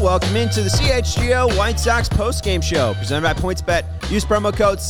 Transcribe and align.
Welcome 0.00 0.34
into 0.34 0.62
the 0.62 0.70
CHGO 0.70 1.54
White 1.58 1.78
Sox 1.78 2.08
postgame 2.08 2.62
show 2.62 2.94
presented 2.94 3.22
by 3.22 3.34
PointsBet. 3.34 4.10
Use 4.10 4.24
promo 4.24 4.50
code 4.50 4.80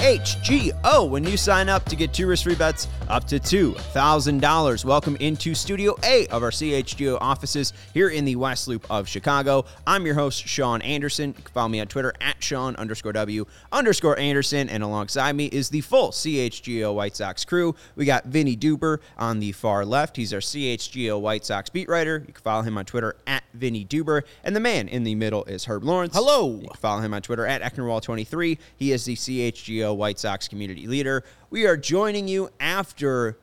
CHGO 0.00 1.10
when 1.10 1.24
you 1.24 1.36
sign 1.36 1.68
up 1.68 1.84
to 1.84 1.94
get 1.94 2.14
two 2.14 2.26
risk-free 2.26 2.54
bets 2.54 2.88
up 3.10 3.26
to 3.26 3.38
$2,000. 3.38 4.84
Welcome 4.86 5.14
into 5.16 5.54
Studio 5.54 5.94
A 6.02 6.26
of 6.28 6.42
our 6.42 6.50
CHGO 6.50 7.18
offices 7.20 7.74
here 7.92 8.08
in 8.08 8.24
the 8.24 8.34
West 8.34 8.66
Loop 8.66 8.86
of 8.88 9.06
Chicago. 9.06 9.66
I'm 9.86 10.06
your 10.06 10.14
host, 10.14 10.48
Sean 10.48 10.80
Anderson. 10.80 11.34
You 11.36 11.42
can 11.42 11.52
follow 11.52 11.68
me 11.68 11.80
on 11.80 11.86
Twitter 11.86 12.14
at 12.22 12.42
Sean 12.42 12.76
underscore 12.76 13.12
W 13.12 13.44
underscore 13.72 14.18
Anderson. 14.18 14.70
And 14.70 14.82
alongside 14.82 15.36
me 15.36 15.46
is 15.48 15.68
the 15.68 15.82
full 15.82 16.12
CHGO 16.12 16.94
White 16.94 17.14
Sox 17.14 17.44
crew. 17.44 17.74
We 17.94 18.06
got 18.06 18.24
Vinnie 18.24 18.56
Duber 18.56 19.00
on 19.18 19.38
the 19.38 19.52
far 19.52 19.84
left. 19.84 20.16
He's 20.16 20.32
our 20.32 20.40
CHGO 20.40 21.20
White 21.20 21.44
Sox 21.44 21.68
beat 21.68 21.90
writer. 21.90 22.24
You 22.26 22.32
can 22.32 22.42
follow 22.42 22.62
him 22.62 22.78
on 22.78 22.86
Twitter 22.86 23.16
at 23.26 23.44
Vinnie 23.52 23.84
Duber. 23.84 24.22
And 24.44 24.56
the 24.56 24.60
man 24.60 24.88
in 24.88 25.04
the 25.04 25.14
middle 25.14 25.44
is 25.44 25.66
Herb 25.66 25.84
Lawrence. 25.84 26.14
Hello. 26.14 26.58
You 26.62 26.68
can 26.68 26.76
follow 26.78 27.02
him 27.02 27.12
on 27.12 27.20
Twitter 27.20 27.46
at 27.46 27.60
Ecknerwall23. 27.60 28.56
He 28.76 28.92
is 28.92 29.04
the 29.04 29.14
CHGO 29.14 29.89
White 29.94 30.18
Sox 30.18 30.48
community 30.48 30.86
leader. 30.86 31.24
We 31.50 31.66
are 31.66 31.76
joining 31.76 32.28
you 32.28 32.50
after 32.58 33.38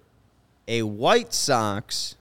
a 0.68 0.84
White 0.84 1.34
Sox 1.34 2.16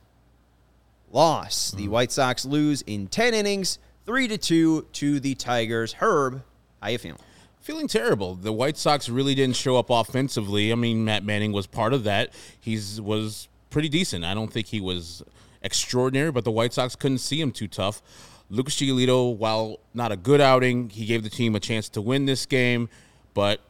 loss. 1.11 1.71
The 1.71 1.83
mm-hmm. 1.83 1.93
White 1.93 2.13
Sox 2.13 2.45
lose 2.45 2.83
in 2.83 3.09
10 3.09 3.35
innings, 3.35 3.79
3 4.05 4.29
to 4.29 4.39
2 4.39 4.83
to 4.93 5.21
the 5.21 5.35
Tigers. 5.35 5.95
Herb, 5.95 6.43
how 6.81 6.89
you 6.89 6.99
feeling? 6.99 7.21
Feeling 7.61 7.89
terrible. 7.89 8.37
The 8.37 8.53
White 8.53 8.77
Sox 8.77 9.09
really 9.09 9.35
didn't 9.35 9.57
show 9.57 9.77
up 9.77 9.91
offensively. 9.91 10.71
I 10.71 10.77
mean, 10.77 11.05
Matt 11.05 11.25
Manning 11.25 11.53
was 11.53 11.67
part 11.67 11.93
of 11.93 12.05
that. 12.05 12.33
He 12.61 12.79
was 13.01 13.49
pretty 13.71 13.89
decent. 13.89 14.25
I 14.25 14.35
don't 14.35 14.53
think 14.53 14.69
he 14.69 14.81
was 14.81 15.25
extraordinary, 15.63 16.31
but 16.31 16.45
the 16.45 16.53
White 16.53 16.73
Sox 16.73 16.95
couldn't 16.95 17.19
see 17.19 17.41
him 17.41 17.51
too 17.51 17.67
tough. 17.67 18.03
Lucas 18.49 18.77
Giolito, 18.77 19.37
while 19.37 19.81
not 19.95 20.13
a 20.13 20.17
good 20.17 20.41
outing, 20.41 20.91
he 20.91 21.07
gave 21.07 21.25
the 21.25 21.31
team 21.31 21.57
a 21.57 21.61
chance 21.61 21.89
to 21.89 22.01
win 22.01 22.27
this 22.27 22.47
game, 22.47 22.89
but 23.35 23.61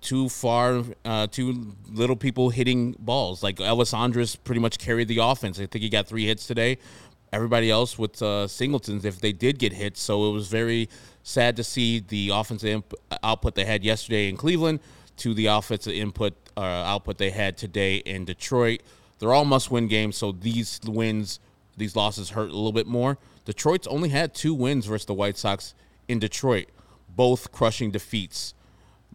too 0.00 0.28
far, 0.28 0.84
uh, 1.04 1.26
too 1.26 1.74
little 1.90 2.16
people 2.16 2.50
hitting 2.50 2.94
balls. 2.98 3.42
Like 3.42 3.56
Elvis 3.56 4.36
pretty 4.44 4.60
much 4.60 4.78
carried 4.78 5.08
the 5.08 5.18
offense. 5.18 5.58
I 5.58 5.66
think 5.66 5.82
he 5.82 5.88
got 5.88 6.06
three 6.06 6.26
hits 6.26 6.46
today. 6.46 6.78
Everybody 7.32 7.70
else 7.70 7.98
with 7.98 8.22
uh, 8.22 8.48
singletons, 8.48 9.04
if 9.04 9.20
they 9.20 9.32
did 9.32 9.58
get 9.58 9.74
hits, 9.74 10.00
so 10.00 10.30
it 10.30 10.32
was 10.32 10.48
very 10.48 10.88
sad 11.22 11.56
to 11.56 11.64
see 11.64 12.00
the 12.00 12.30
offensive 12.32 12.68
imp- 12.70 12.94
output 13.22 13.54
they 13.54 13.66
had 13.66 13.84
yesterday 13.84 14.30
in 14.30 14.36
Cleveland 14.36 14.80
to 15.18 15.34
the 15.34 15.46
offensive 15.46 15.92
input 15.92 16.34
uh, 16.56 16.60
output 16.60 17.18
they 17.18 17.30
had 17.30 17.58
today 17.58 17.96
in 17.96 18.24
Detroit. 18.24 18.80
They're 19.18 19.34
all 19.34 19.44
must-win 19.44 19.88
games, 19.88 20.16
so 20.16 20.32
these 20.32 20.80
wins, 20.86 21.38
these 21.76 21.94
losses 21.96 22.30
hurt 22.30 22.50
a 22.50 22.54
little 22.54 22.72
bit 22.72 22.86
more. 22.86 23.18
Detroit's 23.44 23.86
only 23.88 24.08
had 24.08 24.32
two 24.32 24.54
wins 24.54 24.86
versus 24.86 25.04
the 25.04 25.14
White 25.14 25.36
Sox 25.36 25.74
in 26.06 26.18
Detroit, 26.18 26.68
both 27.14 27.52
crushing 27.52 27.90
defeats 27.90 28.54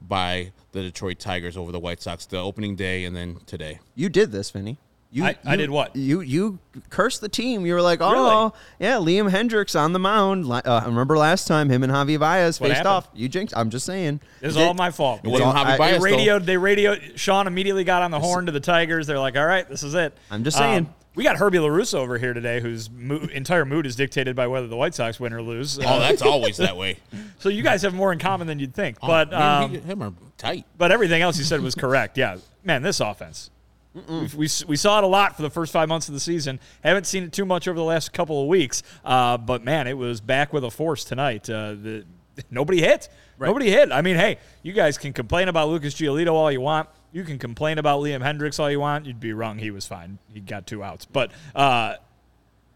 by 0.07 0.51
the 0.71 0.81
Detroit 0.81 1.19
Tigers 1.19 1.55
over 1.57 1.71
the 1.71 1.79
White 1.79 2.01
Sox 2.01 2.25
the 2.25 2.37
opening 2.39 2.75
day 2.75 3.05
and 3.05 3.15
then 3.15 3.37
today. 3.45 3.79
You 3.95 4.09
did 4.09 4.31
this, 4.31 4.51
Vinnie. 4.51 4.77
You, 5.11 5.25
I- 5.25 5.37
I 5.45 5.55
did 5.55 5.69
what? 5.69 5.95
You 5.95 6.21
you 6.21 6.57
cursed 6.89 7.21
the 7.21 7.29
team. 7.29 7.67
You 7.67 7.75
were 7.75 7.83
like, 7.83 7.99
oh, 8.01 8.51
yeah, 8.79 8.95
Liam 8.95 9.29
Hendriks 9.29 9.79
on 9.79 9.93
the 9.93 9.99
mound. 9.99 10.51
Uh, 10.51 10.61
I 10.65 10.85
remember 10.85 11.15
last 11.17 11.47
time 11.47 11.69
him 11.69 11.83
and 11.83 11.91
Javi 11.91 12.19
Baez 12.19 12.59
What 12.59 12.69
faced 12.69 12.77
happened? 12.79 12.87
off. 12.87 13.09
You 13.13 13.29
jinxed. 13.29 13.55
I'm 13.55 13.69
just 13.69 13.85
saying. 13.85 14.19
It 14.41 14.47
was 14.47 14.55
You 14.55 14.63
all 14.63 14.73
my 14.73 14.89
fault. 14.89 15.21
It 15.23 15.27
wasn't 15.27 15.49
all- 15.49 15.53
Javi 15.65 15.67
I- 15.67 15.77
Baez, 15.77 15.91
They 16.01 16.09
though. 16.09 16.17
radioed. 16.17 16.45
They 16.47 16.57
radioed. 16.57 17.11
Sean 17.19 17.45
immediately 17.45 17.83
got 17.83 18.01
on 18.01 18.09
the 18.09 18.19
horn 18.19 18.47
to 18.47 18.51
the 18.51 18.59
Tigers. 18.59 19.05
They're 19.05 19.19
like, 19.19 19.38
"All 19.38 19.45
right, 19.45 19.69
this 19.69 19.83
is 19.83 19.93
it." 19.93 20.13
Um, 20.31 20.38
I'm 20.38 20.43
just 20.43 20.57
saying. 20.57 20.91
We 21.16 21.23
got 21.23 21.38
Herbie 21.38 21.59
La 21.59 21.67
Russa 21.67 21.95
over 21.95 22.17
here 22.17 22.33
today, 22.33 22.59
whose 22.59 22.89
mo- 22.89 23.28
entire 23.31 23.66
mood 23.66 23.86
is 23.86 23.95
dictated 23.95 24.36
by 24.36 24.47
whether 24.47 24.67
the 24.67 24.75
White 24.75 24.95
Sox 24.95 25.19
win 25.19 25.31
or 25.31 25.42
lose. 25.44 25.78
Oh, 25.78 26.00
that's 26.00 26.23
always 26.23 26.58
that 26.58 26.75
way. 26.75 26.97
so 27.39 27.50
you 27.50 27.61
guys 27.61 27.83
have 27.83 27.94
more 27.94 28.11
in 28.11 28.17
common 28.19 28.47
than 28.47 28.58
you'd 28.59 28.73
think. 28.73 28.97
Oh, 29.02 29.08
but 29.08 29.30
man, 29.31 29.64
um, 29.64 29.72
he- 29.72 29.78
him 29.79 30.02
are 30.02 30.13
tight. 30.38 30.66
but 30.78 30.91
everything 30.91 31.22
else 31.22 31.38
you 31.38 31.44
said 31.44 31.62
was 31.62 31.75
correct. 31.75 32.18
Yeah, 32.18 32.38
man, 32.63 32.81
this 32.81 33.00
offense. 33.00 33.52
We, 33.94 34.28
we, 34.35 34.47
we 34.68 34.75
saw 34.75 34.97
it 34.97 35.03
a 35.03 35.07
lot 35.07 35.35
for 35.35 35.44
the 35.44 35.52
first 35.52 35.72
five 35.72 35.88
months 35.88 36.07
of 36.07 36.16
the 36.16 36.19
season. 36.19 36.59
Haven't 36.84 37.06
seen 37.06 37.25
it 37.25 37.31
too 37.31 37.46
much 37.46 37.68
over 37.68 37.78
the 37.78 37.84
last 37.84 38.12
couple 38.12 38.41
of 38.41 38.47
weeks. 38.47 38.81
Uh, 39.06 39.38
but 39.38 39.63
man, 39.63 39.85
it 39.85 39.96
was 39.96 40.19
back 40.19 40.52
with 40.52 40.63
a 40.63 40.72
force 40.72 41.03
tonight. 41.03 41.47
Uh, 41.47 41.73
the, 41.75 42.06
nobody 42.50 42.81
hit. 42.81 43.07
Nobody 43.40 43.69
hit. 43.69 43.91
I 43.91 44.02
mean, 44.02 44.16
hey, 44.16 44.40
you 44.63 44.73
guys 44.73 44.97
can 44.97 45.13
complain 45.13 45.47
about 45.47 45.69
Lucas 45.69 45.94
Giolito 45.94 46.31
all 46.31 46.52
you 46.52 46.62
want. 46.62 46.90
You 47.13 47.24
can 47.24 47.38
complain 47.40 47.78
about 47.78 48.01
Liam 48.01 48.22
Hendriks 48.22 48.59
all 48.59 48.69
you 48.69 48.79
want. 48.79 49.06
You'd 49.06 49.19
be 49.19 49.34
wrong. 49.34 49.59
He 49.59 49.72
was 49.72 49.85
fine. 49.88 50.18
He 50.34 50.40
got 50.40 50.66
two 50.68 50.84
outs. 50.84 51.06
But 51.06 51.31
uh, 51.56 51.96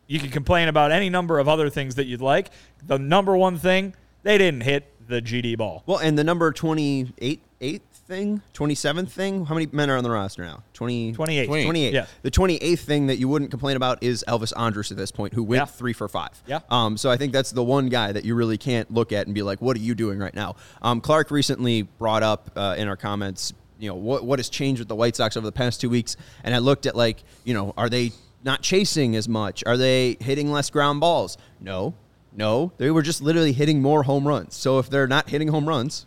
you 0.06 0.20
can 0.20 0.30
complain 0.30 0.68
about 0.68 0.92
any 0.92 1.10
number 1.10 1.40
of 1.40 1.50
other 1.50 1.70
things 1.70 1.96
that 1.96 2.06
you'd 2.06 2.22
like. 2.22 2.52
The 2.86 3.00
number 3.00 3.36
one 3.36 3.58
thing, 3.58 3.96
they 4.24 4.38
didn't 4.38 4.62
hit 4.62 4.86
the 5.08 5.22
GD 5.22 5.58
ball. 5.58 5.84
Well, 5.88 5.98
and 5.98 6.18
the 6.18 6.24
number 6.24 6.52
28 6.52 7.42
eighth 7.60 7.82
thing, 8.08 8.42
27th 8.54 9.10
thing. 9.10 9.46
How 9.48 9.56
many 9.56 9.68
men 9.72 9.90
are 9.90 9.98
on 9.98 10.04
the 10.04 10.12
roster 10.12 10.46
now? 10.46 10.62
20, 10.74 11.14
28. 11.14 11.46
28. 11.48 11.94
Yeah. 11.94 12.06
The 12.22 12.30
28th 12.30 12.80
thing 12.80 13.08
that 13.08 13.18
you 13.18 13.28
wouldn't 13.28 13.50
complain 13.50 13.76
about 13.76 14.04
is 14.04 14.24
Elvis 14.28 14.54
Andrus 14.56 14.92
at 14.92 14.98
this 14.98 15.12
point, 15.12 15.34
who 15.34 15.44
went 15.44 15.62
Yeah. 15.62 15.66
three 15.66 15.94
for 15.94 16.08
five. 16.08 16.40
Yeah. 16.46 16.60
Um, 16.70 16.98
so 16.98 17.10
I 17.10 17.18
think 17.18 17.34
that's 17.34 17.52
the 17.52 17.64
one 17.64 17.90
guy 17.90 18.12
that 18.12 18.24
you 18.26 18.36
really 18.36 18.60
can't 18.60 18.94
look 18.94 19.12
at 19.12 19.26
and 19.26 19.34
be 19.34 19.42
like, 19.42 19.60
what 19.60 19.76
are 19.76 19.80
you 19.80 19.96
doing 19.96 20.20
right 20.20 20.36
now? 20.36 20.56
Um, 20.84 21.02
Clark 21.02 21.32
recently 21.32 21.82
brought 21.82 22.22
up 22.22 22.52
uh, 22.56 22.76
in 22.78 22.88
our 22.88 22.96
comments, 22.96 23.54
you 23.80 23.90
know, 23.90 23.96
what, 23.96 24.26
what 24.26 24.40
has 24.40 24.50
changed 24.50 24.80
with 24.80 24.88
the 24.88 24.96
White 24.96 25.16
Sox 25.16 25.38
over 25.38 25.46
the 25.46 25.52
past 25.52 25.82
two 25.82 25.90
weeks. 25.90 26.16
And 26.44 26.54
I 26.54 26.60
looked 26.60 26.86
at 26.86 26.96
like, 26.96 27.24
you 27.44 27.54
know, 27.54 27.74
are 27.78 27.90
they 27.90 28.12
not 28.44 28.62
chasing 28.62 29.16
as 29.16 29.28
much? 29.28 29.64
Are 29.66 29.78
they 29.78 30.18
hitting 30.20 30.52
less 30.52 30.70
ground 30.70 31.00
balls? 31.00 31.38
No. 31.60 31.94
No, 32.34 32.72
they 32.78 32.92
were 32.92 33.02
just 33.02 33.22
literally 33.22 33.52
hitting 33.52 33.82
more 33.82 34.04
home 34.04 34.28
runs. 34.28 34.56
So 34.56 34.78
if 34.78 34.90
they're 34.90 35.08
not 35.08 35.30
hitting 35.30 35.48
home 35.48 35.68
runs, 35.68 36.06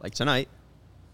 like 0.00 0.14
tonight, 0.14 0.48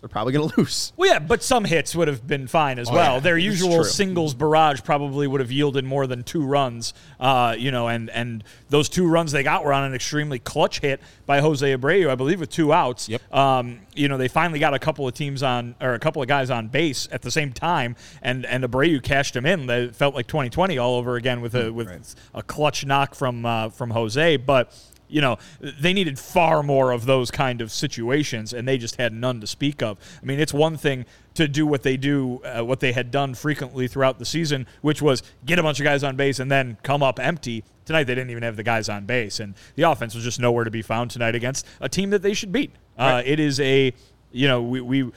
they're 0.01 0.09
probably 0.09 0.33
going 0.33 0.49
to 0.49 0.61
lose. 0.61 0.93
Well, 0.97 1.11
yeah, 1.11 1.19
but 1.19 1.43
some 1.43 1.65
hits 1.65 1.97
would 1.97 2.07
have 2.07 2.25
been 2.25 2.47
fine 2.47 2.79
as 2.79 2.89
Oh, 2.89 2.95
well. 2.95 3.15
yeah. 3.15 3.21
Their 3.21 3.37
usual 3.39 3.83
singles 3.83 4.33
barrage 4.33 4.83
probably 4.83 5.27
would 5.27 5.41
have 5.41 5.51
yielded 5.51 5.85
more 5.85 6.07
than 6.07 6.23
two 6.23 6.45
runs. 6.45 6.95
Uh, 7.19 7.57
you 7.59 7.73
know, 7.73 7.89
and 7.89 8.09
and 8.11 8.45
those 8.69 8.89
two 8.89 9.09
runs 9.09 9.33
they 9.33 9.43
got 9.43 9.65
were 9.65 9.73
on 9.73 9.83
an 9.85 9.95
extremely 9.95 10.39
clutch 10.39 10.79
hit 10.81 11.01
by 11.27 11.41
Jose 11.41 11.77
Abreu, 11.77 12.09
I 12.11 12.15
believe, 12.15 12.39
with 12.39 12.51
two 12.51 12.73
outs. 12.73 13.09
Yep. 13.09 13.35
Um, 13.35 13.81
you 13.95 14.07
know, 14.07 14.17
they 14.19 14.29
finally 14.29 14.61
got 14.61 14.73
a 14.73 14.79
couple 14.79 15.09
of 15.09 15.15
teams 15.15 15.43
on 15.43 15.75
or 15.81 15.95
a 15.95 15.99
couple 15.99 16.23
of 16.23 16.29
guys 16.29 16.49
on 16.51 16.69
base 16.69 17.09
at 17.11 17.23
the 17.23 17.31
same 17.33 17.53
time, 17.53 17.97
and 18.23 18.47
and 18.47 18.63
Abreu 18.63 19.03
cashed 19.03 19.35
them 19.35 19.47
in. 19.47 19.67
They 19.67 19.89
felt 19.89 20.15
like 20.15 20.29
2020 20.29 20.79
all 20.79 20.95
over 20.95 21.17
again 21.17 21.41
with 21.41 21.57
a 21.57 21.73
with 21.73 22.17
a 22.35 22.43
clutch 22.45 22.87
knock 22.87 23.17
from 23.17 23.45
uh, 23.45 23.71
from 23.71 23.91
Jose, 23.91 24.37
but 24.37 24.73
you 25.09 25.21
know, 25.21 25.39
they 25.61 25.93
needed 25.93 26.19
far 26.19 26.63
more 26.63 26.93
of 26.93 27.07
those 27.07 27.31
kind 27.31 27.61
of 27.61 27.73
situations, 27.73 28.53
and 28.53 28.67
they 28.67 28.79
just 28.79 28.97
had 28.97 29.13
none 29.13 29.41
to 29.41 29.47
speak 29.47 29.83
of. 29.83 29.99
I 30.23 30.27
mean, 30.27 30.41
it's 30.41 30.55
one 30.55 30.77
thing 30.77 31.07
to 31.35 31.49
do 31.49 31.67
what 31.67 31.83
they 31.83 31.97
do, 31.97 32.41
uh, 32.45 32.65
what 32.65 32.81
they 32.81 32.93
had 32.93 33.11
done 33.11 33.35
frequently 33.35 33.89
throughout 33.89 34.19
the 34.19 34.25
season, 34.25 34.67
which 34.81 35.01
was 35.01 35.23
get 35.47 35.59
a 35.59 35.63
bunch 35.63 35.81
of 35.81 35.85
guys 35.85 36.03
on 36.03 36.17
base 36.17 36.39
and 36.39 36.51
then 36.51 36.77
come 36.83 37.03
up 37.03 37.21
empty. 37.21 37.65
Tonight, 37.85 38.05
they 38.05 38.15
didn't 38.15 38.31
even 38.31 38.43
have 38.43 38.57
the 38.57 38.63
guys 38.63 38.89
on 38.89 39.07
base, 39.07 39.41
and 39.41 39.55
the 39.75 39.85
offense 39.85 40.15
was 40.15 40.25
just 40.25 40.41
nowhere 40.41 40.65
to 40.65 40.71
be 40.71 40.83
found 40.83 41.11
tonight 41.11 41.35
against 41.35 41.67
a 41.81 41.89
team 41.89 42.11
that 42.11 42.23
they 42.23 42.35
should 42.35 42.53
beat. 42.53 42.73
Uh, 42.99 43.23
it 43.25 43.41
is 43.41 43.61
a 43.61 43.95
you 44.31 44.47
know, 44.47 44.63
we, 44.63 44.81
we 44.81 45.11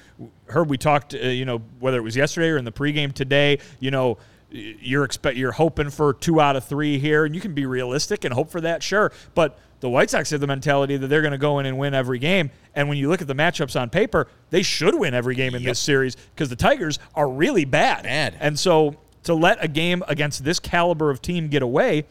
heard 0.45 0.69
we 0.69 0.77
talked, 0.77 1.13
uh, 1.13 1.17
you 1.17 1.43
know, 1.43 1.61
whether 1.79 1.97
it 1.97 2.01
was 2.01 2.15
yesterday 2.15 2.49
or 2.49 2.57
in 2.57 2.63
the 2.63 2.71
pregame 2.71 3.11
today, 3.11 3.59
you 3.79 3.91
know, 3.91 4.17
you're 4.51 5.05
expect 5.05 5.37
you're 5.37 5.53
hoping 5.53 5.89
for 5.89 6.13
two 6.13 6.41
out 6.41 6.55
of 6.55 6.65
three 6.65 6.99
here, 6.99 7.25
and 7.25 7.33
you 7.33 7.41
can 7.41 7.53
be 7.53 7.65
realistic 7.65 8.25
and 8.25 8.33
hope 8.33 8.49
for 8.49 8.61
that, 8.61 8.83
sure. 8.83 9.11
But 9.33 9.57
the 9.81 9.89
White 9.89 10.09
Sox 10.09 10.29
have 10.29 10.39
the 10.39 10.47
mentality 10.47 10.95
that 10.95 11.07
they're 11.07 11.21
going 11.21 11.31
to 11.33 11.37
go 11.37 11.59
in 11.59 11.65
and 11.65 11.77
win 11.77 11.93
every 11.93 12.19
game. 12.19 12.49
And 12.75 12.87
when 12.87 12.97
you 12.97 13.09
look 13.09 13.21
at 13.21 13.27
the 13.27 13.35
matchups 13.35 13.79
on 13.79 13.89
paper, 13.89 14.27
they 14.49 14.61
should 14.61 14.95
win 14.95 15.13
every 15.13 15.35
game 15.35 15.53
in 15.55 15.63
this 15.63 15.79
series 15.79 16.15
because 16.15 16.49
the 16.49 16.55
Tigers 16.55 16.99
are 17.15 17.27
really 17.27 17.65
bad. 17.65 18.03
Bad. 18.03 18.37
And 18.39 18.57
so 18.57 18.95
to 19.23 19.33
let 19.33 19.63
a 19.63 19.67
game 19.67 20.03
against 20.07 20.43
this 20.43 20.59
caliber 20.59 21.09
of 21.09 21.21
team 21.21 21.49
get 21.49 21.61
away 21.61 22.05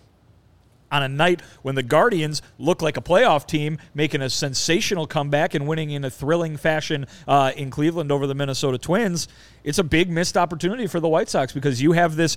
on 0.93 1.03
a 1.03 1.09
night 1.09 1.41
when 1.63 1.77
the 1.77 1.83
Guardians 1.83 2.43
look 2.59 2.83
like 2.83 2.97
a 2.97 3.01
playoff 3.01 3.47
team, 3.47 3.79
making 3.95 4.23
a 4.23 4.29
sensational 4.29 5.07
comeback 5.07 5.55
and 5.55 5.67
winning 5.67 5.91
in 5.91 6.05
a 6.05 6.11
thrilling 6.11 6.57
fashion 6.57 7.07
uh, 7.29 7.53
in 7.57 7.71
Cleveland 7.71 8.11
over 8.11 8.27
the 8.27 8.35
Minnesota 8.35 8.79
Twins, 8.79 9.29
it's 9.63 9.79
a 9.79 9.85
big 9.85 10.11
missed 10.11 10.37
opportunity 10.37 10.87
for 10.87 10.99
the 10.99 11.09
White 11.09 11.29
Sox 11.29 11.53
because 11.53 11.81
you 11.81 11.93
have 11.93 12.17
this 12.17 12.37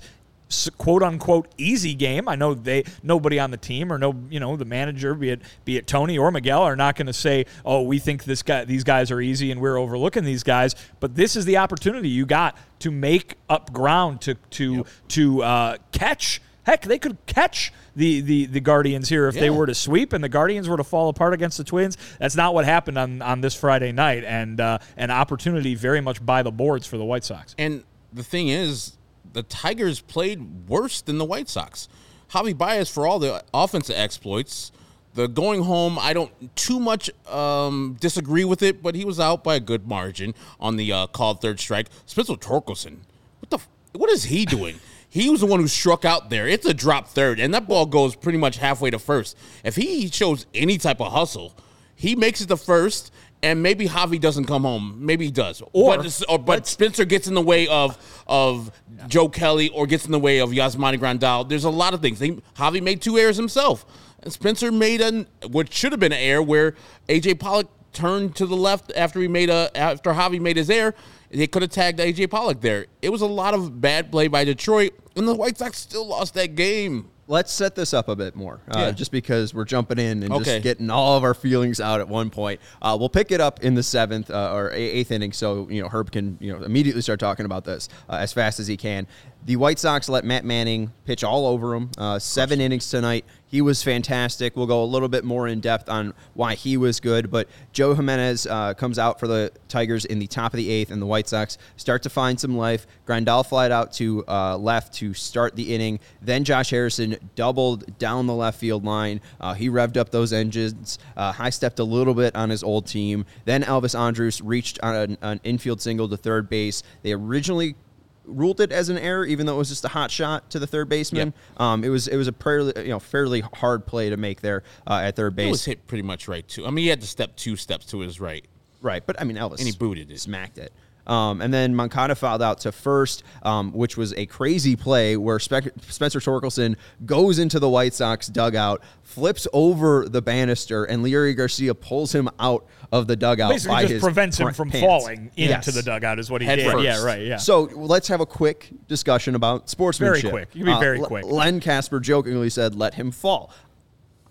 quote 0.78 1.02
unquote 1.02 1.48
easy 1.58 1.94
game. 1.94 2.28
I 2.28 2.36
know 2.36 2.54
they 2.54 2.84
nobody 3.02 3.38
on 3.38 3.50
the 3.50 3.56
team 3.56 3.92
or 3.92 3.98
no 3.98 4.14
you 4.30 4.40
know 4.40 4.56
the 4.56 4.64
manager, 4.64 5.14
be 5.14 5.30
it 5.30 5.42
be 5.64 5.76
it 5.76 5.86
Tony 5.86 6.18
or 6.18 6.30
Miguel, 6.30 6.62
are 6.62 6.76
not 6.76 6.96
going 6.96 7.06
to 7.06 7.12
say, 7.12 7.46
"Oh, 7.64 7.82
we 7.82 7.98
think 7.98 8.24
this 8.24 8.42
guy 8.42 8.64
these 8.64 8.84
guys 8.84 9.10
are 9.10 9.20
easy 9.20 9.50
and 9.50 9.60
we're 9.60 9.78
overlooking 9.78 10.24
these 10.24 10.42
guys." 10.42 10.74
But 11.00 11.14
this 11.14 11.36
is 11.36 11.44
the 11.44 11.58
opportunity 11.58 12.08
you 12.08 12.26
got 12.26 12.56
to 12.80 12.90
make 12.90 13.34
up 13.48 13.72
ground 13.72 14.20
to 14.22 14.34
to 14.34 14.84
to 15.08 15.42
uh, 15.42 15.76
catch. 15.92 16.40
Heck, 16.64 16.80
they 16.80 16.98
could 16.98 17.18
catch 17.26 17.74
the, 17.94 18.22
the, 18.22 18.46
the 18.46 18.60
Guardians 18.60 19.10
here 19.10 19.28
if 19.28 19.34
they 19.34 19.50
were 19.50 19.66
to 19.66 19.74
sweep 19.74 20.14
and 20.14 20.24
the 20.24 20.30
Guardians 20.30 20.66
were 20.66 20.78
to 20.78 20.84
fall 20.84 21.10
apart 21.10 21.34
against 21.34 21.58
the 21.58 21.64
Twins. 21.64 21.98
That's 22.18 22.36
not 22.36 22.54
what 22.54 22.64
happened 22.64 22.96
on, 22.96 23.20
on 23.20 23.42
this 23.42 23.54
Friday 23.54 23.92
night, 23.92 24.24
and 24.24 24.58
uh, 24.58 24.78
an 24.96 25.10
opportunity 25.10 25.74
very 25.74 26.00
much 26.00 26.24
by 26.24 26.42
the 26.42 26.50
boards 26.50 26.86
for 26.86 26.96
the 26.96 27.04
White 27.04 27.22
Sox. 27.22 27.54
And 27.58 27.84
the 28.14 28.24
thing 28.24 28.48
is, 28.48 28.96
the 29.34 29.42
Tigers 29.42 30.00
played 30.00 30.68
worse 30.68 31.02
than 31.02 31.18
the 31.18 31.24
White 31.24 31.48
Sox. 31.48 31.88
Javi 32.30 32.56
Baez, 32.56 32.88
for 32.88 33.06
all 33.06 33.18
the 33.18 33.44
offensive 33.52 33.96
exploits, 33.96 34.72
The 35.14 35.28
going 35.28 35.62
home, 35.62 35.98
I 35.98 36.12
don't 36.12 36.32
too 36.56 36.80
much 36.80 37.08
um, 37.28 37.96
disagree 38.00 38.44
with 38.44 38.62
it, 38.62 38.82
but 38.82 38.94
he 38.96 39.04
was 39.04 39.20
out 39.20 39.44
by 39.44 39.54
a 39.56 39.60
good 39.60 39.86
margin 39.86 40.34
on 40.58 40.76
the 40.76 40.92
uh, 40.92 41.06
called 41.06 41.40
third 41.40 41.60
strike. 41.60 41.88
Spencer 42.06 42.34
Torkelson, 42.34 42.98
what 43.38 43.50
the, 43.50 43.58
what 43.96 44.10
is 44.10 44.24
he 44.24 44.46
doing? 44.46 44.76
He 45.14 45.30
was 45.30 45.38
the 45.38 45.46
one 45.46 45.60
who 45.60 45.68
struck 45.68 46.04
out 46.04 46.28
there. 46.28 46.48
It's 46.48 46.66
a 46.66 46.74
drop 46.74 47.06
third, 47.06 47.38
and 47.38 47.54
that 47.54 47.68
ball 47.68 47.86
goes 47.86 48.16
pretty 48.16 48.36
much 48.36 48.56
halfway 48.56 48.90
to 48.90 48.98
first. 48.98 49.38
If 49.62 49.76
he 49.76 50.10
shows 50.10 50.44
any 50.52 50.76
type 50.76 51.00
of 51.00 51.12
hustle, 51.12 51.54
he 51.94 52.16
makes 52.16 52.40
it 52.40 52.48
to 52.48 52.56
first, 52.56 53.12
and 53.44 53.62
maybe 53.62 53.86
Javi 53.86 54.18
doesn't 54.20 54.46
come 54.46 54.62
home. 54.62 54.96
Maybe 54.98 55.26
he 55.26 55.30
does, 55.30 55.62
Or- 55.72 55.96
but, 55.98 56.22
or, 56.28 56.38
but 56.38 56.66
Spencer 56.66 57.04
gets 57.04 57.26
in 57.28 57.34
the 57.34 57.42
way 57.42 57.68
of 57.68 57.96
of 58.26 58.72
Joe 59.06 59.28
Kelly 59.28 59.68
or 59.68 59.86
gets 59.86 60.06
in 60.06 60.12
the 60.12 60.18
way 60.18 60.38
of 60.38 60.50
Yasmani 60.50 60.98
Grandal. 60.98 61.48
There's 61.48 61.64
a 61.64 61.70
lot 61.70 61.92
of 61.94 62.00
things. 62.00 62.18
They, 62.18 62.30
Javi 62.56 62.82
made 62.82 63.02
two 63.02 63.18
errors 63.18 63.36
himself, 63.36 63.84
and 64.22 64.32
Spencer 64.32 64.72
made 64.72 65.00
an 65.00 65.26
what 65.48 65.72
should 65.72 65.92
have 65.92 66.00
been 66.00 66.12
an 66.12 66.18
error 66.18 66.42
where 66.42 66.74
AJ 67.08 67.38
Pollock 67.38 67.68
turned 67.92 68.34
to 68.36 68.46
the 68.46 68.56
left 68.56 68.92
after 68.96 69.20
he 69.20 69.28
made 69.28 69.50
a 69.50 69.70
after 69.76 70.12
Javi 70.12 70.40
made 70.40 70.56
his 70.56 70.70
error. 70.70 70.94
They 71.30 71.46
could 71.48 71.62
have 71.62 71.70
tagged 71.72 71.98
AJ 71.98 72.30
Pollock 72.30 72.60
there. 72.60 72.86
It 73.02 73.10
was 73.10 73.20
a 73.20 73.26
lot 73.26 73.54
of 73.54 73.80
bad 73.80 74.10
play 74.12 74.28
by 74.28 74.44
Detroit, 74.44 74.92
and 75.16 75.26
the 75.28 75.34
White 75.34 75.58
Sox 75.58 75.78
still 75.78 76.06
lost 76.06 76.34
that 76.34 76.54
game. 76.54 77.10
Let's 77.26 77.50
set 77.52 77.74
this 77.74 77.94
up 77.94 78.08
a 78.08 78.16
bit 78.16 78.36
more, 78.36 78.60
uh, 78.70 78.78
Yeah. 78.78 78.90
just 78.90 79.10
because 79.10 79.54
we're 79.54 79.64
jumping 79.64 79.98
in 79.98 80.22
and 80.22 80.30
Okay. 80.30 80.44
just 80.44 80.62
getting 80.62 80.90
all 80.90 81.16
of 81.16 81.24
our 81.24 81.32
feelings 81.32 81.80
out 81.80 82.00
at 82.00 82.08
one 82.08 82.28
point. 82.28 82.60
Uh, 82.82 82.96
we'll 83.00 83.08
pick 83.08 83.30
it 83.32 83.40
up 83.40 83.62
in 83.64 83.74
the 83.74 83.82
seventh 83.82 84.30
uh, 84.30 84.52
or 84.52 84.70
eighth 84.72 85.10
inning, 85.10 85.32
so 85.32 85.66
you 85.70 85.80
know 85.80 85.88
Herb 85.88 86.10
can 86.12 86.36
you 86.40 86.52
know 86.52 86.62
immediately 86.62 87.00
start 87.00 87.20
talking 87.20 87.46
about 87.46 87.64
this 87.64 87.88
uh, 88.10 88.16
as 88.16 88.32
fast 88.34 88.60
as 88.60 88.66
he 88.66 88.76
can. 88.76 89.06
The 89.46 89.56
White 89.56 89.78
Sox 89.78 90.08
let 90.08 90.24
Matt 90.24 90.46
Manning 90.46 90.90
pitch 91.04 91.22
all 91.22 91.46
over 91.46 91.74
him. 91.74 91.90
Uh, 91.98 92.18
seven 92.18 92.62
innings 92.62 92.88
tonight. 92.88 93.26
He 93.46 93.60
was 93.60 93.82
fantastic. 93.82 94.56
We'll 94.56 94.66
go 94.66 94.82
a 94.82 94.86
little 94.86 95.08
bit 95.08 95.22
more 95.22 95.46
in 95.46 95.60
depth 95.60 95.90
on 95.90 96.14
why 96.32 96.54
he 96.54 96.78
was 96.78 96.98
good, 96.98 97.30
but 97.30 97.46
Joe 97.72 97.94
Jimenez 97.94 98.46
uh, 98.46 98.72
comes 98.72 98.98
out 98.98 99.20
for 99.20 99.28
the 99.28 99.52
Tigers 99.68 100.06
in 100.06 100.18
the 100.18 100.26
top 100.26 100.54
of 100.54 100.56
the 100.56 100.70
eighth, 100.70 100.90
and 100.90 101.00
the 101.00 101.06
White 101.06 101.28
Sox 101.28 101.58
start 101.76 102.02
to 102.04 102.10
find 102.10 102.40
some 102.40 102.56
life. 102.56 102.86
Grandal 103.06 103.44
flied 103.46 103.70
out 103.70 103.92
to 103.92 104.24
uh, 104.26 104.56
left 104.56 104.94
to 104.94 105.12
start 105.12 105.56
the 105.56 105.74
inning. 105.74 106.00
Then 106.22 106.42
Josh 106.42 106.70
Harrison 106.70 107.16
doubled 107.34 107.98
down 107.98 108.26
the 108.26 108.34
left 108.34 108.58
field 108.58 108.82
line. 108.82 109.20
Uh, 109.38 109.52
he 109.52 109.68
revved 109.68 109.98
up 109.98 110.10
those 110.10 110.32
engines, 110.32 110.98
uh, 111.18 111.32
high 111.32 111.50
stepped 111.50 111.78
a 111.80 111.84
little 111.84 112.14
bit 112.14 112.34
on 112.34 112.48
his 112.48 112.62
old 112.62 112.86
team. 112.86 113.26
Then 113.44 113.62
Elvis 113.62 113.96
Andrus 113.96 114.40
reached 114.40 114.78
on 114.82 114.94
an, 114.94 115.18
an 115.20 115.40
infield 115.44 115.82
single 115.82 116.08
to 116.08 116.16
third 116.16 116.48
base. 116.48 116.82
They 117.02 117.12
originally 117.12 117.76
ruled 118.24 118.60
it 118.60 118.72
as 118.72 118.88
an 118.88 118.98
error, 118.98 119.24
even 119.24 119.46
though 119.46 119.54
it 119.54 119.58
was 119.58 119.68
just 119.68 119.84
a 119.84 119.88
hot 119.88 120.10
shot 120.10 120.50
to 120.50 120.58
the 120.58 120.66
third 120.66 120.88
baseman. 120.88 121.34
Um, 121.58 121.84
it 121.84 121.88
was 121.88 122.08
it 122.08 122.16
was 122.16 122.28
a 122.28 122.32
fairly 122.32 122.72
you 122.82 122.88
know 122.90 122.98
fairly 123.00 123.40
hard 123.40 123.86
play 123.86 124.10
to 124.10 124.16
make 124.16 124.40
there 124.40 124.62
uh, 124.86 125.00
at 125.04 125.16
third 125.16 125.38
It 125.38 125.50
was 125.50 125.60
base. 125.60 125.64
hit 125.66 125.86
pretty 125.86 126.02
much 126.02 126.28
right 126.28 126.46
too. 126.46 126.66
I 126.66 126.70
mean, 126.70 126.84
he 126.84 126.88
had 126.88 127.00
to 127.00 127.06
step 127.06 127.36
two 127.36 127.56
steps 127.56 127.86
to 127.86 128.00
his 128.00 128.20
right. 128.20 128.44
Right, 128.80 129.02
but 129.06 129.20
I 129.20 129.24
mean 129.24 129.36
Elvis 129.36 129.58
And 129.58 129.66
he 129.68 129.72
booted 129.72 130.10
it. 130.10 130.20
smacked 130.20 130.58
it. 130.58 130.72
Um, 131.06 131.42
and 131.42 131.52
then 131.52 131.74
Moncada 131.74 132.14
fouled 132.14 132.40
out 132.40 132.60
to 132.60 132.72
first, 132.72 133.24
um, 133.42 133.72
which 133.72 133.98
was 133.98 134.14
a 134.14 134.24
crazy 134.24 134.74
play 134.74 135.18
where 135.18 135.38
Spe- 135.38 135.68
Spencer 135.82 136.18
Torkelson 136.18 136.76
goes 137.04 137.38
into 137.38 137.58
the 137.60 137.68
White 137.68 137.92
Sox 137.92 138.26
dugout, 138.28 138.82
flips 139.02 139.46
over 139.52 140.08
the 140.08 140.22
banister, 140.22 140.84
and 140.84 141.04
Leury 141.04 141.36
Garcia 141.36 141.74
pulls 141.74 142.14
him 142.14 142.30
out 142.40 142.66
of 142.94 143.06
the 143.08 143.16
dugout. 143.16 143.50
Basically, 143.50 143.74
by 143.74 143.82
just 143.82 143.92
his 143.94 144.02
prevents 144.02 144.38
him 144.38 144.46
pr- 144.48 144.52
from 144.54 144.70
pants. 144.70 144.86
falling 144.86 145.30
into 145.36 145.50
Yes. 145.50 145.66
the 145.66 145.82
dugout, 145.82 146.18
is 146.18 146.30
what 146.30 146.40
he 146.40 146.46
Head 146.46 146.56
did. 146.56 146.70
first. 146.70 146.84
Yeah, 146.84 147.02
right. 147.02 147.22
Yeah. 147.26 147.36
So 147.38 147.62
let's 147.74 148.08
have 148.08 148.20
a 148.20 148.26
quick 148.26 148.68
discussion 148.88 149.34
about 149.34 149.68
sportsmanship. 149.68 150.22
Very 150.22 150.32
quick. 150.32 150.48
You 150.54 150.64
can 150.64 150.72
be 150.72 150.76
Uh, 150.76 150.80
very 150.80 150.98
L- 151.00 151.06
quick. 151.06 151.24
Len 151.26 151.60
Kasper 151.60 151.98
jokingly 152.00 152.48
said, 152.50 152.74
"Let 152.76 152.94
him 152.94 153.10
fall." 153.10 153.50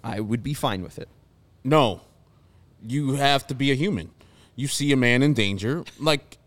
I 0.04 0.19
would 0.21 0.44
be 0.44 0.54
fine 0.54 0.81
with 0.81 0.98
it. 0.98 1.10
No, 1.63 2.01
you 2.86 3.13
have 3.15 3.45
to 3.48 3.56
be 3.56 3.71
a 3.71 3.75
human. 3.75 4.10
You 4.56 4.68
see 4.68 4.92
a 4.92 4.98
man 4.98 5.24
in 5.24 5.33
danger, 5.33 5.83
like 6.00 6.38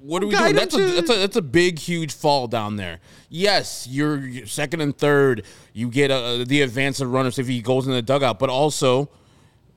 what 0.00 0.22
are 0.22 0.26
we 0.26 0.32
Guide 0.32 0.40
doing? 0.40 0.50
him 0.50 0.56
That's 0.56 0.74
a, 0.76 0.78
that's 0.94 1.10
a 1.10 1.14
that's 1.18 1.36
a 1.36 1.42
big, 1.42 1.78
huge 1.78 2.12
fall 2.12 2.46
down 2.46 2.76
there. 2.76 3.00
Yes, 3.28 3.86
you're, 3.90 4.18
you're 4.26 4.46
second 4.46 4.80
and 4.80 4.96
third. 4.96 5.44
You 5.74 5.88
get 5.90 6.10
uh 6.10 6.44
the 6.44 6.62
advance 6.62 7.00
of 7.00 7.10
runners 7.12 7.38
if 7.38 7.48
he 7.48 7.60
goes 7.60 7.86
in 7.86 7.92
the 7.92 8.00
dugout, 8.02 8.38
but 8.38 8.48
also 8.50 9.10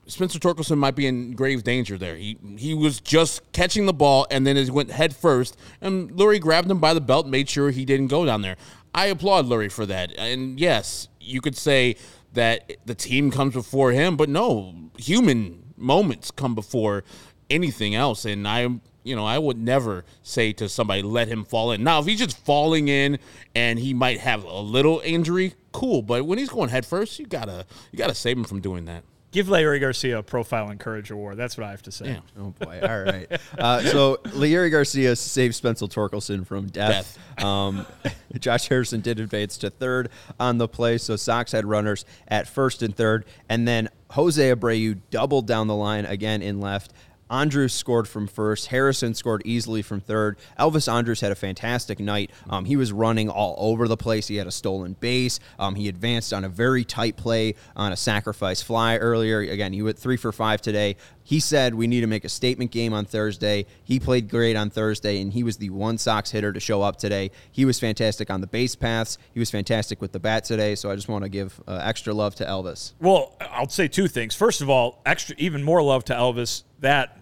Spencer 0.06 0.38
Torkelson 0.38 0.78
might 0.78 0.94
be 0.94 1.06
in 1.06 1.32
grave 1.32 1.64
danger 1.64 1.96
there. 1.96 2.16
He 2.16 2.36
he 2.56 2.74
was 2.74 3.00
just 3.00 3.40
catching 3.52 3.86
the 3.86 3.92
ball 3.92 4.26
and 4.30 4.46
then 4.46 4.56
it 4.56 4.70
went 4.70 4.90
head 4.90 5.16
first, 5.16 5.56
and 5.80 6.10
Leury 6.10 6.40
grabbed 6.40 6.70
him 6.70 6.78
by 6.78 6.94
the 6.94 7.00
belt, 7.00 7.26
made 7.26 7.48
sure 7.48 7.70
he 7.70 7.84
didn't 7.84 8.08
go 8.08 8.24
down 8.26 8.42
there. 8.42 8.56
I 8.94 9.06
applaud 9.06 9.46
Leury 9.46 9.72
for 9.72 9.86
that. 9.86 10.12
And 10.16 10.60
yes, 10.60 11.08
you 11.20 11.40
could 11.40 11.56
say 11.56 11.96
that 12.34 12.76
the 12.84 12.94
team 12.94 13.30
comes 13.30 13.54
before 13.54 13.92
him, 13.92 14.16
but 14.16 14.28
no, 14.28 14.74
human 14.96 15.72
moments 15.76 16.30
come 16.30 16.54
before 16.54 17.04
anything 17.50 17.94
else. 17.94 18.24
And 18.24 18.46
I, 18.46 18.68
you 19.02 19.16
know, 19.16 19.24
I 19.24 19.38
would 19.38 19.58
never 19.58 20.04
say 20.22 20.52
to 20.54 20.68
somebody, 20.68 21.02
let 21.02 21.28
him 21.28 21.44
fall 21.44 21.72
in. 21.72 21.82
Now, 21.82 22.00
if 22.00 22.06
he's 22.06 22.18
just 22.18 22.38
falling 22.38 22.88
in 22.88 23.18
and 23.54 23.78
he 23.78 23.94
might 23.94 24.20
have 24.20 24.44
a 24.44 24.60
little 24.60 25.00
injury, 25.04 25.54
cool. 25.72 26.02
But 26.02 26.24
when 26.26 26.38
he's 26.38 26.48
going 26.50 26.70
head 26.70 26.86
first, 26.86 27.18
you 27.18 27.26
gotta 27.26 27.66
you 27.90 27.98
gotta 27.98 28.14
save 28.14 28.36
him 28.36 28.44
from 28.44 28.60
doing 28.60 28.84
that. 28.84 29.04
Give 29.34 29.48
Leury 29.48 29.80
Garcia 29.80 30.18
a 30.18 30.22
Profile 30.22 30.68
and 30.68 30.78
Courage 30.78 31.10
Award. 31.10 31.36
That's 31.36 31.58
what 31.58 31.66
I 31.66 31.72
have 31.72 31.82
to 31.82 31.90
say. 31.90 32.06
Yeah. 32.06 32.20
Oh 32.38 32.54
boy! 32.56 32.80
All 32.80 33.02
right. 33.02 33.26
Uh, 33.58 33.80
so 33.80 34.18
Leury 34.26 34.70
Garcia 34.70 35.16
saved 35.16 35.56
Spencer 35.56 35.86
Torkelson 35.86 36.46
from 36.46 36.68
death. 36.68 37.18
Um, 37.42 37.84
Josh 38.38 38.68
Harrison 38.68 39.00
did 39.00 39.18
advance 39.18 39.58
to 39.58 39.70
third 39.70 40.10
on 40.38 40.58
the 40.58 40.68
play, 40.68 40.98
so 40.98 41.16
Sox 41.16 41.50
had 41.50 41.66
runners 41.66 42.04
at 42.28 42.46
first 42.46 42.80
and 42.84 42.94
third, 42.94 43.24
and 43.48 43.66
then 43.66 43.88
Jose 44.10 44.54
Abreu 44.54 45.00
doubled 45.10 45.48
down 45.48 45.66
the 45.66 45.74
line 45.74 46.06
again 46.06 46.40
in 46.40 46.60
left. 46.60 46.92
Andrus 47.30 47.72
scored 47.72 48.06
from 48.08 48.26
first. 48.26 48.68
Harrison 48.68 49.14
scored 49.14 49.42
easily 49.44 49.82
from 49.82 50.00
third. 50.00 50.36
Elvis 50.58 50.92
Andrus 50.92 51.20
had 51.20 51.32
a 51.32 51.34
fantastic 51.34 51.98
night. 51.98 52.30
Um, 52.48 52.64
he 52.64 52.76
was 52.76 52.92
running 52.92 53.28
all 53.28 53.54
over 53.58 53.88
the 53.88 53.96
place. 53.96 54.28
He 54.28 54.36
had 54.36 54.46
a 54.46 54.52
stolen 54.52 54.94
base. 54.94 55.40
Um, 55.58 55.74
he 55.74 55.88
advanced 55.88 56.32
on 56.32 56.44
a 56.44 56.48
very 56.48 56.84
tight 56.84 57.16
play 57.16 57.54
on 57.76 57.92
a 57.92 57.96
sacrifice 57.96 58.62
fly 58.62 58.96
earlier. 58.96 59.40
Again, 59.40 59.72
he 59.72 59.82
went 59.82 59.98
three 59.98 60.16
for 60.16 60.32
five 60.32 60.60
today. 60.60 60.96
He 61.24 61.40
said 61.40 61.74
we 61.74 61.86
need 61.86 62.02
to 62.02 62.06
make 62.06 62.24
a 62.24 62.28
statement 62.28 62.70
game 62.70 62.92
on 62.92 63.06
Thursday. 63.06 63.66
He 63.82 63.98
played 63.98 64.28
great 64.28 64.56
on 64.56 64.70
Thursday, 64.70 65.20
and 65.20 65.32
he 65.32 65.42
was 65.42 65.56
the 65.56 65.70
one 65.70 65.98
Sox 65.98 66.30
hitter 66.30 66.52
to 66.52 66.60
show 66.60 66.82
up 66.82 66.96
today. 66.96 67.30
He 67.50 67.64
was 67.64 67.80
fantastic 67.80 68.30
on 68.30 68.42
the 68.42 68.46
base 68.46 68.76
paths. 68.76 69.18
He 69.32 69.40
was 69.40 69.50
fantastic 69.50 70.00
with 70.00 70.12
the 70.12 70.20
bat 70.20 70.44
today. 70.44 70.74
So 70.74 70.90
I 70.90 70.94
just 70.94 71.08
want 71.08 71.24
to 71.24 71.30
give 71.30 71.60
uh, 71.66 71.80
extra 71.82 72.12
love 72.12 72.34
to 72.36 72.44
Elvis. 72.44 72.92
Well, 73.00 73.36
I'll 73.40 73.68
say 73.68 73.88
two 73.88 74.06
things. 74.06 74.34
First 74.34 74.60
of 74.60 74.68
all, 74.68 75.00
extra, 75.06 75.34
even 75.38 75.62
more 75.62 75.82
love 75.82 76.04
to 76.04 76.14
Elvis 76.14 76.64
that 76.80 77.18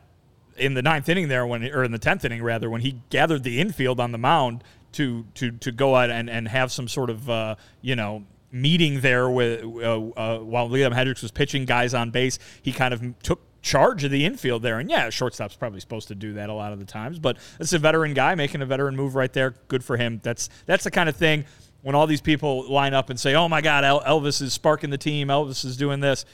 in 0.56 0.74
the 0.74 0.82
ninth 0.82 1.08
inning 1.08 1.28
there, 1.28 1.46
when 1.46 1.64
or 1.64 1.84
in 1.84 1.92
the 1.92 1.98
tenth 1.98 2.24
inning 2.24 2.42
rather, 2.42 2.68
when 2.68 2.80
he 2.80 3.00
gathered 3.08 3.44
the 3.44 3.60
infield 3.60 4.00
on 4.00 4.12
the 4.12 4.18
mound 4.18 4.64
to 4.92 5.24
to 5.34 5.52
to 5.52 5.72
go 5.72 5.94
out 5.94 6.10
and, 6.10 6.28
and 6.28 6.48
have 6.48 6.70
some 6.72 6.88
sort 6.88 7.08
of 7.08 7.30
uh, 7.30 7.54
you 7.80 7.96
know 7.96 8.24
meeting 8.50 9.00
there 9.00 9.30
with 9.30 9.64
uh, 9.64 9.98
uh, 10.10 10.38
while 10.40 10.68
Liam 10.68 10.92
Hendriks 10.92 11.22
was 11.22 11.30
pitching 11.30 11.64
guys 11.64 11.94
on 11.94 12.10
base, 12.10 12.38
he 12.60 12.72
kind 12.72 12.92
of 12.92 13.02
took 13.22 13.40
charge 13.62 14.04
of 14.04 14.10
the 14.10 14.24
infield 14.24 14.62
there. 14.62 14.78
And 14.78 14.90
yeah, 14.90 15.08
shortstop's 15.08 15.56
probably 15.56 15.80
supposed 15.80 16.08
to 16.08 16.14
do 16.14 16.34
that 16.34 16.50
a 16.50 16.52
lot 16.52 16.72
of 16.72 16.78
the 16.78 16.84
times, 16.84 17.18
but 17.18 17.38
it's 17.58 17.72
a 17.72 17.78
veteran 17.78 18.12
guy 18.12 18.34
making 18.34 18.60
a 18.60 18.66
veteran 18.66 18.96
move 18.96 19.14
right 19.14 19.32
there. 19.32 19.54
Good 19.68 19.84
for 19.84 19.96
him. 19.96 20.20
That's 20.22 20.48
that's 20.66 20.84
the 20.84 20.90
kind 20.90 21.08
of 21.08 21.16
thing 21.16 21.44
when 21.82 21.94
all 21.94 22.06
these 22.06 22.20
people 22.20 22.70
line 22.70 22.92
up 22.92 23.08
and 23.08 23.18
say, 23.18 23.34
"Oh 23.34 23.48
my 23.48 23.60
God, 23.60 23.84
Elvis 23.84 24.42
is 24.42 24.52
sparking 24.52 24.90
the 24.90 24.98
team. 24.98 25.28
Elvis 25.28 25.64
is 25.64 25.76
doing 25.76 26.00
this." 26.00 26.24